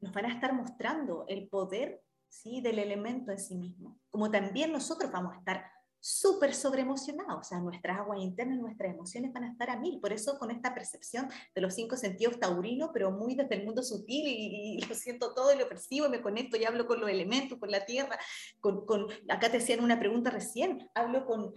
Nos 0.00 0.12
van 0.12 0.26
a 0.26 0.34
estar 0.34 0.52
mostrando 0.52 1.24
el 1.28 1.48
poder 1.48 2.02
¿sí? 2.28 2.60
del 2.60 2.80
elemento 2.80 3.30
en 3.30 3.38
sí 3.38 3.54
mismo, 3.54 3.98
como 4.10 4.30
también 4.30 4.72
nosotros 4.72 5.10
vamos 5.10 5.34
a 5.34 5.38
estar 5.38 5.64
súper 6.00 6.52
sobreemocionados, 6.52 7.40
o 7.40 7.44
sea, 7.44 7.60
nuestras 7.60 7.98
aguas 7.98 8.18
internas, 8.20 8.58
nuestras 8.58 8.92
emociones 8.92 9.32
van 9.32 9.44
a 9.44 9.52
estar 9.52 9.70
a 9.70 9.78
mil, 9.78 10.00
por 10.00 10.12
eso 10.12 10.38
con 10.38 10.50
esta 10.50 10.74
percepción 10.74 11.30
de 11.54 11.60
los 11.62 11.74
cinco 11.74 11.96
sentidos 11.96 12.38
taurinos, 12.38 12.90
pero 12.92 13.10
muy 13.10 13.36
desde 13.36 13.54
el 13.54 13.64
mundo 13.64 13.82
sutil 13.82 14.26
y, 14.26 14.84
lo 14.86 14.94
siento 14.94 15.32
todo 15.32 15.54
y 15.54 15.58
lo 15.58 15.66
percibo 15.66 16.06
y 16.06 16.10
me 16.10 16.20
conecto 16.20 16.58
y 16.58 16.64
hablo 16.66 16.86
con 16.86 17.00
los 17.00 17.08
elementos, 17.08 17.58
con 17.58 17.70
la 17.70 17.86
tierra, 17.86 18.18
con, 18.60 18.84
con 18.84 19.06
acá 19.30 19.50
te 19.50 19.58
hacían 19.58 19.82
una 19.82 19.98
pregunta 19.98 20.28
recién, 20.28 20.90
hablo 20.94 21.24
con, 21.24 21.54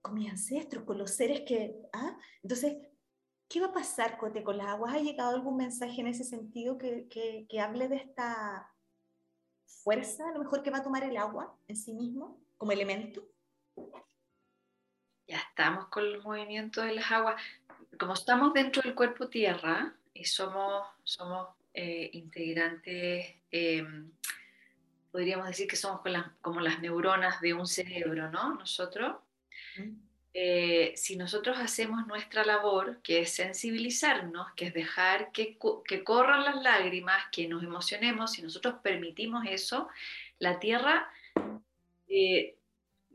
con 0.00 0.14
mis 0.14 0.28
ancestros, 0.28 0.84
con 0.84 0.98
los 0.98 1.12
seres 1.12 1.42
que, 1.46 1.76
¿ah? 1.92 2.18
entonces 2.42 2.78
¿qué 3.52 3.60
va 3.60 3.66
a 3.66 3.72
pasar, 3.72 4.16
Cote, 4.16 4.42
con 4.42 4.56
las 4.56 4.68
aguas? 4.68 4.94
¿Ha 4.94 5.00
llegado 5.00 5.34
algún 5.34 5.58
mensaje 5.58 6.00
en 6.00 6.06
ese 6.06 6.24
sentido 6.24 6.78
que, 6.78 7.06
que, 7.08 7.46
que 7.48 7.60
hable 7.60 7.88
de 7.88 7.96
esta 7.96 8.72
fuerza, 9.66 10.28
a 10.28 10.32
lo 10.32 10.38
mejor 10.38 10.62
que 10.62 10.70
va 10.70 10.78
a 10.78 10.82
tomar 10.82 11.04
el 11.04 11.16
agua 11.18 11.54
en 11.68 11.76
sí 11.76 11.92
mismo 11.92 12.40
como 12.56 12.72
elemento? 12.72 13.22
Ya 15.26 15.38
estamos 15.38 15.88
con 15.88 16.04
el 16.04 16.22
movimiento 16.22 16.80
de 16.80 16.94
las 16.94 17.10
aguas. 17.10 17.42
Como 17.98 18.14
estamos 18.14 18.54
dentro 18.54 18.80
del 18.82 18.94
cuerpo 18.94 19.28
tierra 19.28 19.94
y 20.14 20.24
somos, 20.24 20.86
somos 21.04 21.48
eh, 21.74 22.08
integrantes, 22.14 23.34
eh, 23.50 23.86
podríamos 25.10 25.46
decir 25.46 25.68
que 25.68 25.76
somos 25.76 26.00
como 26.40 26.60
las 26.60 26.80
neuronas 26.80 27.40
de 27.42 27.52
un 27.52 27.66
cerebro, 27.66 28.30
¿no? 28.30 28.54
Nosotros. 28.54 29.16
Eh, 30.34 30.94
si 30.96 31.16
nosotros 31.16 31.58
hacemos 31.58 32.06
nuestra 32.06 32.44
labor, 32.44 33.00
que 33.02 33.20
es 33.20 33.34
sensibilizarnos, 33.34 34.52
que 34.56 34.66
es 34.66 34.74
dejar 34.74 35.30
que, 35.30 35.58
corran 36.04 36.44
las 36.44 36.62
lágrimas, 36.62 37.24
que 37.30 37.46
nos 37.48 37.62
emocionemos, 37.62 38.32
si 38.32 38.42
nosotros 38.42 38.76
permitimos 38.82 39.44
eso, 39.46 39.88
la 40.38 40.58
tierra 40.58 41.10
eh, 42.08 42.56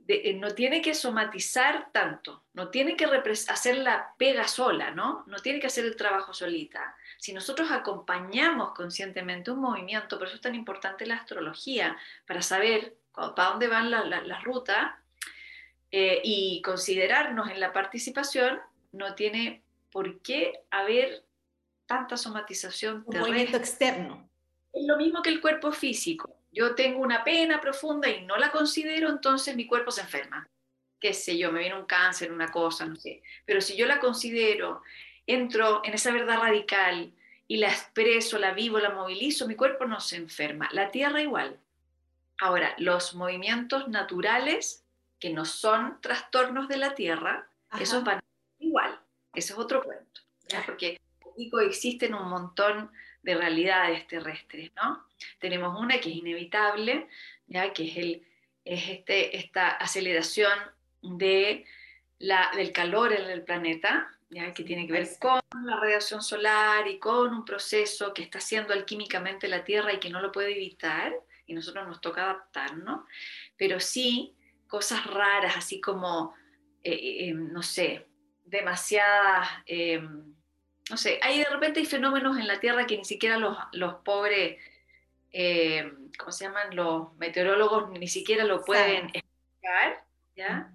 eh, 0.08 0.34
no 0.36 0.52
tiene 0.52 0.82
que 0.82 0.94
somatizar 0.94 1.92
tanto, 1.92 2.44
no 2.54 2.70
tiene 2.70 2.96
que 2.96 3.06
hacer 3.50 3.78
la 3.78 4.14
pega 4.18 4.48
sola, 4.48 4.92
¿no? 4.92 5.24
No 5.28 5.40
tiene 5.40 5.60
que 5.60 5.68
hacer 5.68 5.86
el 5.86 5.98
trabajo 5.98 6.34
solita. 6.34 6.96
Si 7.18 7.34
nosotros 7.34 7.72
acompañamos 7.72 8.74
conscientemente 8.74 9.52
un 9.52 9.60
movimiento, 9.60 10.18
por 10.18 10.28
eso 10.28 10.36
es 10.36 10.42
tan 10.42 10.56
importante 10.56 11.06
la 11.06 11.16
astrología, 11.16 11.98
para 12.26 12.42
saber 12.42 12.96
para 13.36 13.50
dónde 13.50 13.68
van 13.68 13.90
las 13.90 14.08
la, 14.08 14.40
rutas, 14.42 14.92
eh, 15.92 16.22
y 16.24 16.62
considerarnos 16.62 17.50
en 17.50 17.60
la 17.60 17.72
participación, 17.72 18.60
no 18.92 19.16
tiene 19.16 19.64
por 19.92 20.22
qué 20.22 20.62
haber 20.70 21.24
tanta 21.86 22.18
somatización. 22.18 23.04
Un 23.06 23.20
movimiento 23.20 23.58
externo. 23.58 24.30
Es 24.74 24.86
lo 24.86 24.98
mismo 24.98 25.22
que 25.22 25.30
el 25.30 25.42
cuerpo 25.42 25.72
físico. 25.72 26.36
Yo 26.52 26.76
tengo 26.76 27.00
una 27.00 27.24
pena 27.24 27.62
profunda 27.62 28.10
y 28.10 28.26
no 28.26 28.38
la 28.38 28.52
considero, 28.52 29.10
entonces 29.10 29.56
mi 29.56 29.66
cuerpo 29.66 29.92
se 29.92 30.02
enferma. 30.02 30.48
Qué 31.00 31.14
sé 31.14 31.38
yo, 31.38 31.52
me 31.52 31.60
viene 31.60 31.80
un 31.80 31.86
cáncer, 31.86 32.32
una 32.32 32.52
cosa, 32.52 32.86
no 32.86 32.96
sé. 32.96 33.22
Pero 33.46 33.62
si 33.62 33.76
yo 33.78 33.86
la 33.86 34.00
considero, 34.00 34.82
entro 35.26 35.82
en 35.84 35.94
esa 35.94 36.12
verdad 36.12 36.40
radical 36.40 37.14
y 37.48 37.58
la 37.58 37.70
expreso, 37.70 38.40
la 38.40 38.54
vivo, 38.54 38.80
la 38.80 38.90
movilizo, 38.90 39.48
mi 39.48 39.56
cuerpo 39.56 39.86
no 39.86 40.00
se 40.00 40.18
enferma. 40.18 40.68
La 40.72 40.92
tierra 40.92 41.22
igual. 41.22 41.60
Ahora, 42.40 42.76
los 42.78 43.16
movimientos 43.16 43.88
naturales 43.88 44.84
que 45.20 45.32
no 45.32 45.46
son 45.46 46.00
trastornos 46.02 46.68
de 46.68 46.78
la 46.78 46.96
Tierra, 46.96 47.50
esos 47.80 48.04
van 48.04 48.22
igual. 48.60 49.00
Ese 49.34 49.54
es 49.54 49.60
otro 49.60 49.84
cuento, 49.84 50.22
porque 50.66 51.00
aquí 51.22 51.50
coexisten 51.50 52.14
un 52.14 52.30
montón 52.30 52.92
de 53.22 53.36
realidades 53.36 54.08
terrestres, 54.08 54.72
¿no? 54.76 55.06
Tenemos 55.40 55.80
una 55.80 56.00
que 56.00 56.10
es 56.10 56.16
inevitable, 56.16 57.08
¿ya? 57.48 57.74
que 57.74 57.90
es, 57.90 57.98
el, 57.98 58.28
es 58.64 58.90
este, 58.90 59.38
esta 59.38 59.70
aceleración 59.70 60.58
de 61.02 61.66
la, 62.20 62.52
del 62.56 62.72
calor 62.72 63.12
en 63.12 63.30
el 63.30 63.44
planeta, 63.44 64.10
¿ya? 64.30 64.54
que 64.54 64.64
tiene 64.64 64.88
que 64.88 64.94
ver 64.94 65.08
con 65.20 65.42
la 65.66 65.76
radiación 65.76 66.22
solar 66.22 66.88
y 66.88 67.00
con 67.00 67.34
un 67.34 67.44
proceso 67.44 68.14
que 68.14 68.24
está 68.24 68.38
haciendo 68.38 68.74
alquímicamente 68.74 69.48
la 69.48 69.64
Tierra 69.64 69.94
y 69.94 70.00
que 70.00 70.10
no 70.10 70.22
lo 70.22 70.32
puede 70.32 70.54
evitar, 70.54 71.14
y 71.46 71.54
nosotros 71.54 71.88
nos 71.88 72.02
toca 72.02 72.24
adaptarnos, 72.24 73.06
pero 73.58 73.80
sí 73.80 74.37
cosas 74.68 75.06
raras, 75.06 75.56
así 75.58 75.82
como, 75.82 76.34
eh, 76.84 76.94
eh, 76.94 77.30
em, 77.30 77.52
no 77.52 77.64
sé, 77.64 78.08
demasiadas, 78.46 79.50
em, 79.66 80.36
no 80.90 80.98
sé, 80.98 81.20
hay 81.22 81.40
de 81.40 81.50
repente 81.50 81.80
hay 81.80 81.86
fenómenos 81.86 82.38
en 82.38 82.48
la 82.48 82.60
Tierra 82.60 82.88
que 82.88 82.98
ni 82.98 83.06
siquiera 83.06 83.38
los, 83.38 83.58
los 83.74 83.96
pobres, 83.96 84.58
em, 85.32 86.12
¿cómo 86.18 86.32
se 86.32 86.46
llaman? 86.46 86.76
Los 86.76 87.14
meteorólogos 87.18 87.90
ni 87.92 88.08
siquiera 88.08 88.44
lo 88.46 88.64
pueden 88.64 89.08
explicar, 89.14 90.06
¿ya? 90.36 90.72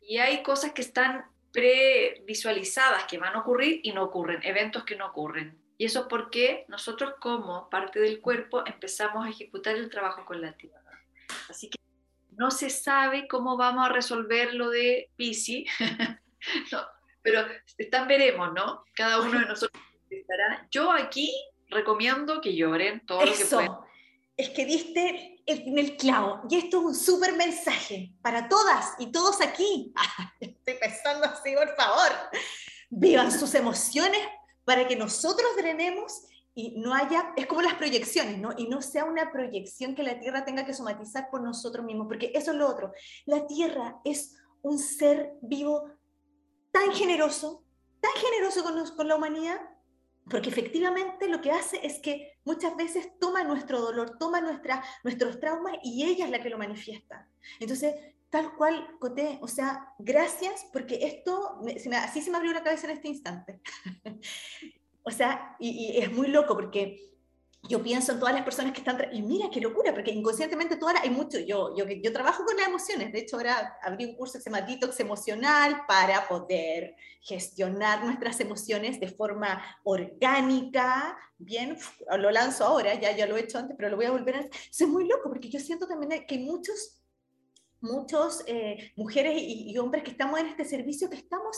Y 0.00 0.18
hay 0.18 0.42
cosas 0.42 0.72
que 0.72 0.82
están 0.82 1.24
previsualizadas 1.52 3.04
que 3.04 3.18
van 3.18 3.34
a 3.34 3.40
ocurrir 3.40 3.80
y 3.82 3.92
no 3.92 4.04
ocurren, 4.04 4.40
eventos 4.42 4.84
que 4.84 4.96
no 4.96 5.06
ocurren. 5.06 5.58
Y 5.78 5.84
eso 5.84 6.00
es 6.00 6.06
porque 6.06 6.64
nosotros 6.68 7.14
como 7.20 7.68
parte 7.68 8.00
del 8.00 8.20
cuerpo 8.20 8.64
empezamos 8.66 9.26
a 9.26 9.30
ejecutar 9.30 9.76
el 9.76 9.90
trabajo 9.90 10.24
con 10.24 10.40
la 10.40 10.52
Tierra. 10.56 10.80
Así 11.48 11.68
que 11.68 11.78
no 12.36 12.50
se 12.50 12.70
sabe 12.70 13.26
cómo 13.28 13.56
vamos 13.56 13.86
a 13.86 13.92
resolver 13.92 14.54
lo 14.54 14.70
de 14.70 15.10
Pisi, 15.16 15.66
pero 17.22 17.46
están 17.78 18.08
veremos, 18.08 18.52
¿no? 18.52 18.84
Cada 18.94 19.20
uno 19.20 19.38
de 19.40 19.46
nosotros 19.46 19.82
estará. 20.10 20.66
Yo 20.70 20.92
aquí 20.92 21.32
recomiendo 21.68 22.40
que 22.40 22.54
lloren 22.54 23.04
todo 23.06 23.24
lo 23.24 23.32
que 23.32 23.44
puedan. 23.44 23.72
Es 24.36 24.50
que 24.50 24.64
diste 24.64 25.42
en 25.46 25.78
el 25.78 25.96
clavo. 25.96 26.42
Y 26.48 26.56
esto 26.56 26.78
es 26.78 26.84
un 26.84 26.94
súper 26.94 27.34
mensaje 27.34 28.12
para 28.22 28.48
todas 28.48 28.94
y 28.98 29.12
todos 29.12 29.40
aquí. 29.40 29.92
Estoy 30.40 30.74
pensando 30.74 31.26
así, 31.26 31.54
por 31.54 31.74
favor. 31.76 32.12
Vivan 32.90 33.32
sus 33.32 33.54
emociones 33.54 34.20
para 34.64 34.86
que 34.86 34.96
nosotros 34.96 35.56
drenemos 35.56 36.22
y 36.54 36.80
no 36.80 36.94
haya, 36.94 37.32
es 37.36 37.46
como 37.46 37.62
las 37.62 37.74
proyecciones, 37.74 38.38
¿no? 38.38 38.50
Y 38.56 38.68
no 38.68 38.82
sea 38.82 39.04
una 39.04 39.32
proyección 39.32 39.94
que 39.94 40.02
la 40.02 40.18
Tierra 40.18 40.44
tenga 40.44 40.66
que 40.66 40.74
somatizar 40.74 41.30
por 41.30 41.42
nosotros 41.42 41.84
mismos, 41.84 42.06
porque 42.08 42.30
eso 42.34 42.50
es 42.50 42.56
lo 42.56 42.68
otro. 42.68 42.92
La 43.24 43.46
Tierra 43.46 44.00
es 44.04 44.36
un 44.60 44.78
ser 44.78 45.32
vivo 45.40 45.90
tan 46.70 46.92
generoso, 46.92 47.64
tan 48.00 48.12
generoso 48.14 48.62
con, 48.62 48.96
con 48.96 49.08
la 49.08 49.16
humanidad, 49.16 49.60
porque 50.28 50.50
efectivamente 50.50 51.28
lo 51.28 51.40
que 51.40 51.50
hace 51.50 51.84
es 51.84 51.98
que 51.98 52.38
muchas 52.44 52.76
veces 52.76 53.08
toma 53.18 53.44
nuestro 53.44 53.80
dolor, 53.80 54.18
toma 54.18 54.40
nuestra, 54.40 54.84
nuestros 55.04 55.40
traumas 55.40 55.74
y 55.82 56.04
ella 56.04 56.26
es 56.26 56.30
la 56.30 56.42
que 56.42 56.50
lo 56.50 56.58
manifiesta. 56.58 57.28
Entonces, 57.58 57.94
tal 58.30 58.54
cual, 58.54 58.96
Coté, 59.00 59.38
o 59.42 59.48
sea, 59.48 59.94
gracias 59.98 60.66
porque 60.72 61.00
esto, 61.02 61.60
así 61.96 62.22
se 62.22 62.30
me 62.30 62.36
abrió 62.36 62.52
la 62.52 62.62
cabeza 62.62 62.86
en 62.86 62.96
este 62.96 63.08
instante. 63.08 63.60
O 65.04 65.10
sea, 65.10 65.56
y, 65.58 65.96
es 65.96 66.12
muy 66.12 66.28
loco 66.28 66.54
porque 66.54 67.12
yo 67.68 67.82
pienso 67.82 68.12
en 68.12 68.18
todas 68.18 68.34
las 68.34 68.42
personas 68.42 68.72
que 68.72 68.80
están, 68.80 68.98
y 69.12 69.22
mira 69.22 69.48
qué 69.50 69.60
locura, 69.60 69.94
porque 69.94 70.10
inconscientemente 70.10 70.76
todas, 70.76 70.96
hay 71.00 71.10
mucho, 71.10 71.38
yo, 71.38 71.76
yo, 71.76 71.84
yo 71.86 72.12
trabajo 72.12 72.44
con 72.44 72.56
las 72.56 72.66
emociones, 72.66 73.12
de 73.12 73.20
hecho 73.20 73.36
ahora 73.36 73.78
abrí 73.82 74.04
un 74.04 74.16
curso 74.16 74.34
que 74.34 74.40
se 74.40 74.50
llama 74.50 74.66
Detox 74.66 74.98
Emocional 74.98 75.82
para 75.86 76.26
poder 76.26 76.96
gestionar 77.20 78.04
nuestras 78.04 78.40
emociones 78.40 78.98
de 78.98 79.06
forma 79.06 79.62
orgánica, 79.84 81.16
bien, 81.38 81.78
lo 82.18 82.32
lanzo 82.32 82.64
ahora, 82.64 82.94
ya, 82.94 83.16
ya 83.16 83.26
lo 83.26 83.36
he 83.36 83.42
hecho 83.42 83.58
antes, 83.58 83.76
pero 83.76 83.90
lo 83.90 83.96
voy 83.96 84.06
a 84.06 84.10
volver 84.10 84.36
a 84.36 84.38
hacer. 84.40 84.50
es 84.52 84.88
muy 84.88 85.06
loco, 85.06 85.28
porque 85.28 85.48
yo 85.48 85.60
siento 85.60 85.86
también 85.86 86.26
que 86.26 86.38
muchos, 86.40 87.00
muchos 87.80 88.42
eh, 88.48 88.92
mujeres 88.96 89.34
y, 89.36 89.70
y 89.70 89.78
hombres 89.78 90.02
que 90.02 90.10
estamos 90.10 90.40
en 90.40 90.46
este 90.46 90.64
servicio, 90.64 91.08
que 91.08 91.16
estamos 91.16 91.56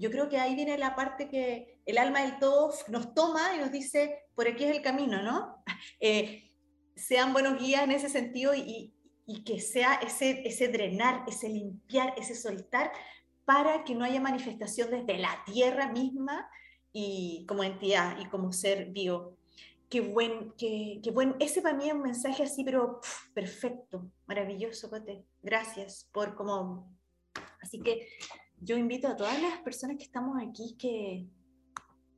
yo 0.00 0.10
creo 0.10 0.30
que 0.30 0.38
ahí 0.38 0.54
viene 0.54 0.78
la 0.78 0.96
parte 0.96 1.28
que 1.28 1.78
el 1.84 1.98
alma 1.98 2.22
del 2.22 2.38
todo 2.38 2.72
nos 2.88 3.12
toma 3.12 3.54
y 3.54 3.58
nos 3.58 3.70
dice, 3.70 4.24
por 4.34 4.48
aquí 4.48 4.64
es 4.64 4.74
el 4.74 4.82
camino, 4.82 5.22
¿no? 5.22 5.62
Eh, 6.00 6.50
sean 6.94 7.32
buenos 7.32 7.58
guías 7.58 7.84
en 7.84 7.92
ese 7.92 8.10
sentido 8.10 8.54
y, 8.54 8.94
y, 9.26 9.44
que 9.44 9.60
sea 9.60 9.94
ese, 9.94 10.42
ese 10.46 10.68
drenar, 10.68 11.24
ese 11.26 11.48
limpiar, 11.48 12.12
ese 12.18 12.34
soltar, 12.34 12.92
para 13.46 13.84
que 13.84 13.94
no 13.94 14.04
haya 14.04 14.20
manifestación 14.20 14.90
desde 14.90 15.18
la 15.18 15.42
tierra 15.46 15.90
misma 15.90 16.50
y 16.92 17.46
como 17.46 17.64
entidad 17.64 18.18
y 18.20 18.26
como 18.26 18.52
ser 18.52 18.90
vivo. 18.90 19.38
Qué 19.88 20.02
buen, 20.02 20.52
qué, 20.58 21.00
qué 21.02 21.10
buen, 21.10 21.36
ese 21.40 21.62
para 21.62 21.76
mí 21.76 21.88
es 21.88 21.94
un 21.94 22.02
mensaje 22.02 22.42
así, 22.42 22.62
pero 22.62 23.00
perfecto, 23.34 24.10
maravilloso, 24.26 24.90
Cote. 24.90 25.24
Gracias 25.42 26.08
por 26.12 26.34
como... 26.34 26.94
Así 27.62 27.80
que 27.80 28.06
yo 28.60 28.76
invito 28.76 29.08
a 29.08 29.16
todas 29.16 29.40
las 29.40 29.58
personas 29.60 29.96
que 29.96 30.04
estamos 30.04 30.36
aquí 30.40 30.76
que, 30.78 31.26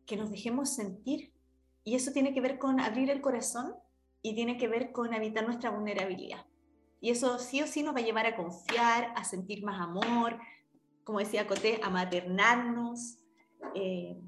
que 0.07 0.17
nos 0.17 0.31
dejemos 0.31 0.75
sentir. 0.75 1.33
Y 1.85 1.95
eso 1.95 2.13
tiene 2.13 2.35
que 2.35 2.41
ver 2.41 2.59
con 2.59 2.81
abrir 2.81 3.11
el 3.11 3.21
corazón 3.21 3.75
y 4.23 4.35
tiene 4.35 4.57
que 4.57 4.69
ver 4.69 4.93
con 4.93 5.15
evitar 5.15 5.45
nuestra 5.45 5.71
vulnerabilidad. 5.71 6.47
Y 7.01 7.11
eso 7.11 7.39
sí 7.39 7.61
o 7.63 7.67
sí 7.67 7.83
nos 7.83 7.95
va 7.95 8.01
a 8.01 8.05
llevar 8.05 8.27
a 8.27 8.37
confiar, 8.37 9.13
a 9.17 9.25
sentir 9.25 9.65
más 9.65 9.81
amor, 9.81 10.39
como 11.05 11.19
decía 11.19 11.49
Coté, 11.49 11.81
a 11.83 11.91
maternarnos, 11.91 13.19
eh, 13.75 14.21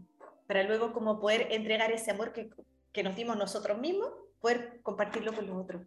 para 0.48 0.64
luego 0.64 0.92
como 0.92 1.20
poder 1.20 1.48
entregar 1.52 1.92
ese 1.92 2.10
amor 2.10 2.32
que, 2.32 2.50
que 2.92 3.02
nos 3.04 3.14
dimos 3.14 3.36
nosotros 3.36 3.78
mismos, 3.78 4.10
poder 4.40 4.80
compartirlo 4.82 5.32
con 5.32 5.46
los 5.46 5.56
otros. 5.56 5.86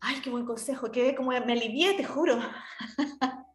Ay, 0.00 0.20
qué 0.22 0.30
buen 0.30 0.46
consejo, 0.46 0.90
que 0.90 1.14
como 1.14 1.30
me 1.30 1.52
alivié, 1.52 1.94
te 1.94 2.04
juro. 2.04 2.38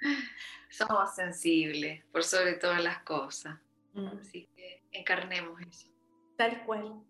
Somos 0.70 1.14
sensibles 1.14 2.04
por 2.06 2.24
sobre 2.24 2.54
todas 2.54 2.82
las 2.82 3.02
cosas. 3.02 3.58
Mm. 3.94 4.06
Así 4.20 4.48
que 4.54 4.82
encarnemos 4.92 5.60
eso. 5.62 5.88
Tal 6.36 6.64
cual. 6.64 7.02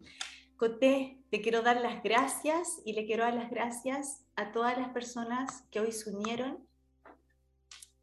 Coté, 0.57 1.19
te 1.31 1.41
quiero 1.41 1.63
dar 1.63 1.81
las 1.81 2.03
gracias 2.03 2.81
y 2.85 2.93
le 2.95 3.07
quiero 3.07 3.23
dar 3.23 3.35
las 3.35 3.51
gracias 3.51 4.27
a 4.35 4.51
todas 4.51 4.77
las 4.77 4.89
personas 4.89 5.63
que 5.71 5.81
hoy 5.81 5.93
se 5.93 6.11
unieron 6.11 6.67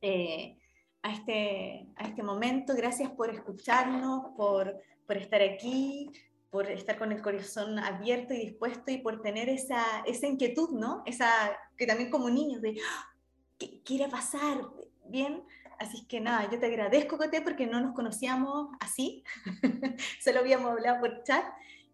eh, 0.01 0.57
a 1.01 1.11
este, 1.11 1.87
a 1.97 2.07
este 2.07 2.23
momento. 2.23 2.73
Gracias 2.75 3.11
por 3.11 3.29
escucharnos, 3.29 4.31
por, 4.37 4.73
por 5.05 5.17
estar 5.17 5.41
aquí, 5.41 6.09
por 6.49 6.71
estar 6.71 6.97
con 6.97 7.11
el 7.11 7.21
corazón 7.21 7.77
abierto 7.79 8.33
y 8.33 8.37
dispuesto 8.37 8.89
y 8.89 8.99
por 8.99 9.21
tener 9.21 9.49
esa, 9.49 9.83
esa 10.05 10.27
inquietud, 10.27 10.69
¿no? 10.71 11.03
Esa 11.05 11.57
que 11.75 11.85
también 11.85 12.09
como 12.09 12.29
niños 12.29 12.61
de, 12.61 12.79
¡Ah! 12.87 13.15
¿qué 13.57 13.81
quiere 13.83 14.07
pasar? 14.07 14.61
Bien, 15.07 15.43
así 15.79 16.05
que 16.07 16.19
nada, 16.19 16.49
yo 16.51 16.59
te 16.59 16.65
agradezco, 16.65 17.17
Cote, 17.17 17.41
porque 17.41 17.67
no 17.67 17.79
nos 17.81 17.93
conocíamos 17.93 18.69
así, 18.79 19.23
solo 20.23 20.39
habíamos 20.39 20.71
hablado 20.71 20.99
por 20.99 21.23
chat 21.23 21.45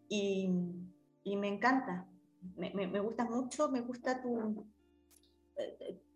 y, 0.08 0.50
y 1.24 1.36
me 1.38 1.48
encanta, 1.48 2.06
me, 2.56 2.72
me, 2.72 3.00
gusta 3.00 3.26
mucho, 3.26 3.70
me 3.70 3.82
gusta 3.82 4.22
tu, 4.22 4.66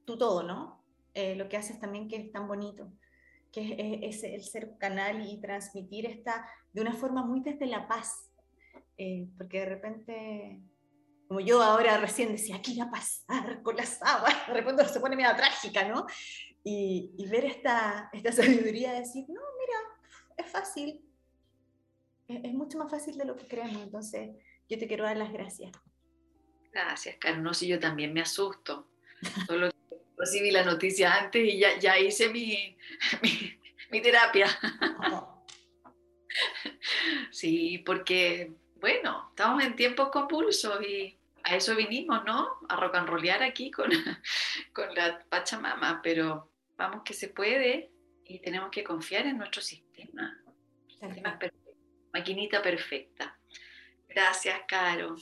tu 0.05 0.17
todo, 0.17 0.43
¿no? 0.43 0.83
Eh, 1.13 1.35
lo 1.35 1.47
que 1.47 1.57
haces 1.57 1.79
también 1.79 2.09
que 2.09 2.17
es 2.17 2.31
tan 2.31 2.47
bonito, 2.47 2.91
que 3.51 3.99
es, 4.03 4.23
el 4.23 4.43
ser 4.43 4.77
canal 4.77 5.25
y 5.25 5.39
transmitir 5.39 6.05
esta 6.05 6.45
de 6.73 6.81
una 6.81 6.93
forma 6.93 7.25
muy 7.25 7.39
desde 7.39 7.67
la 7.67 7.87
paz, 7.87 8.29
eh, 8.97 9.27
porque 9.37 9.59
de 9.59 9.65
repente, 9.65 10.61
como 11.29 11.39
yo 11.39 11.61
ahora 11.61 11.97
recién 11.97 12.33
decía, 12.33 12.61
¿qué 12.61 12.71
iba 12.71 12.85
a 12.85 12.91
pasar 12.91 13.61
con 13.63 13.77
las 13.77 14.01
aguas? 14.03 14.35
De 14.47 14.53
repente 14.53 14.85
se 14.85 14.99
pone 14.99 15.15
medio 15.15 15.33
trágica, 15.37 15.87
¿no? 15.87 16.05
Y, 16.67 17.27
ver 17.29 17.45
esta, 17.45 18.09
esta 18.11 18.31
sabiduría 18.33 18.91
de 18.93 19.01
decir, 19.01 19.25
no, 19.29 19.41
mira, 19.59 19.79
es 20.35 20.51
fácil, 20.51 20.99
es, 22.27 22.43
es 22.43 22.53
mucho 22.53 22.79
más 22.79 22.89
fácil 22.89 23.17
de 23.17 23.25
lo 23.25 23.35
que 23.35 23.47
creemos, 23.47 23.83
entonces 23.83 24.31
yo 24.67 24.79
te 24.79 24.87
quiero 24.87 25.03
dar 25.03 25.15
las 25.15 25.31
gracias. 25.31 25.71
Gracias, 26.71 27.15
Carlos. 27.17 27.43
No, 27.43 27.53
si 27.53 27.67
yo 27.67 27.79
también 27.79 28.13
me 28.13 28.21
asusto. 28.21 28.89
Solo 29.47 29.69
recibí 30.17 30.51
la 30.51 30.63
noticia 30.63 31.13
antes 31.13 31.45
y 31.45 31.59
ya, 31.59 31.77
ya 31.77 31.99
hice 31.99 32.29
mi, 32.29 32.75
mi, 33.91 34.01
terapia. 34.01 34.47
Sí, 37.31 37.81
porque, 37.85 38.51
bueno, 38.75 39.27
estamos 39.29 39.63
en 39.63 39.75
tiempos 39.75 40.09
convulsos 40.09 40.81
y 40.81 41.17
a 41.43 41.55
eso 41.55 41.75
vinimos, 41.75 42.25
¿no? 42.25 42.57
A 42.67 42.75
rock 42.75 42.95
and 42.95 43.07
rollear 43.07 43.43
aquí 43.43 43.71
con, 43.71 43.89
con 44.73 44.93
la 44.95 45.19
Pachamama, 45.29 46.01
pero 46.01 46.51
vamos 46.77 47.03
que 47.03 47.13
se 47.13 47.29
puede 47.29 47.91
y 48.23 48.39
tenemos 48.39 48.69
que 48.71 48.83
confiar 48.83 49.25
en 49.25 49.37
nuestro 49.37 49.61
sistema. 49.61 50.37
Sistema 50.87 51.37
perfecto, 51.37 51.71
maquinita 52.13 52.61
perfecta. 52.61 53.37
Gracias, 54.07 54.59
Caro. 54.67 55.15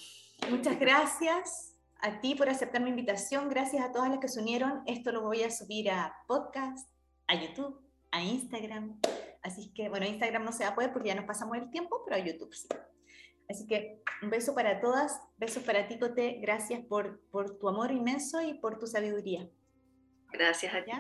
Muchas 0.50 0.80
gracias 0.80 1.76
a 2.00 2.20
ti 2.20 2.36
por 2.36 2.50
aceptar 2.50 2.82
mi 2.82 2.90
invitación. 2.90 3.50
Gracias 3.50 3.84
a 3.84 3.92
todas 3.92 4.10
las 4.10 4.20
que 4.20 4.28
se 4.28 4.40
unieron. 4.40 4.84
Esto 4.86 5.12
lo 5.12 5.22
voy 5.22 5.44
a 5.44 5.50
subir 5.50 5.90
a 5.90 6.16
podcast, 6.28 6.90
a 7.28 7.36
YouTube, 7.36 7.82
a 8.12 8.22
Instagram. 8.22 9.00
Así 9.42 9.74
que, 9.74 9.90
bueno, 9.90 10.06
Instagram 10.06 10.46
no 10.46 10.52
se 10.52 10.64
va 10.64 10.72
a 10.72 10.76
poder 10.76 10.94
porque 10.94 11.10
ya 11.10 11.16
nos 11.16 11.26
pasamos 11.26 11.58
el 11.58 11.70
tiempo, 11.70 12.04
pero 12.06 12.22
a 12.22 12.26
YouTube 12.26 12.54
sí. 12.54 12.68
Así 13.50 13.68
que 13.68 14.02
un 14.22 14.30
beso 14.30 14.56
para 14.56 14.80
todas, 14.80 15.20
besos 15.38 15.64
para 15.64 15.88
ti, 15.88 16.00
Cote. 16.00 16.40
Gracias 16.42 16.86
por, 16.86 17.22
por 17.30 17.58
tu 17.58 17.68
amor 17.68 17.92
inmenso 17.92 18.42
y 18.42 18.54
por 18.54 18.80
tu 18.80 18.88
sabiduría. 18.88 19.50
Gracias 20.32 20.74
a 20.74 20.84
ti. 20.84 20.92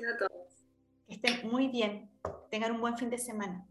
Gracias 0.00 0.14
a 0.14 0.28
todos. 0.28 0.64
Que 1.06 1.14
estén 1.14 1.50
muy 1.50 1.68
bien. 1.68 2.10
Tengan 2.50 2.72
un 2.72 2.80
buen 2.80 2.96
fin 2.96 3.10
de 3.10 3.18
semana. 3.18 3.66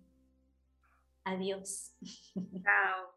Adiós. 1.23 1.95
Chao. 2.64 3.15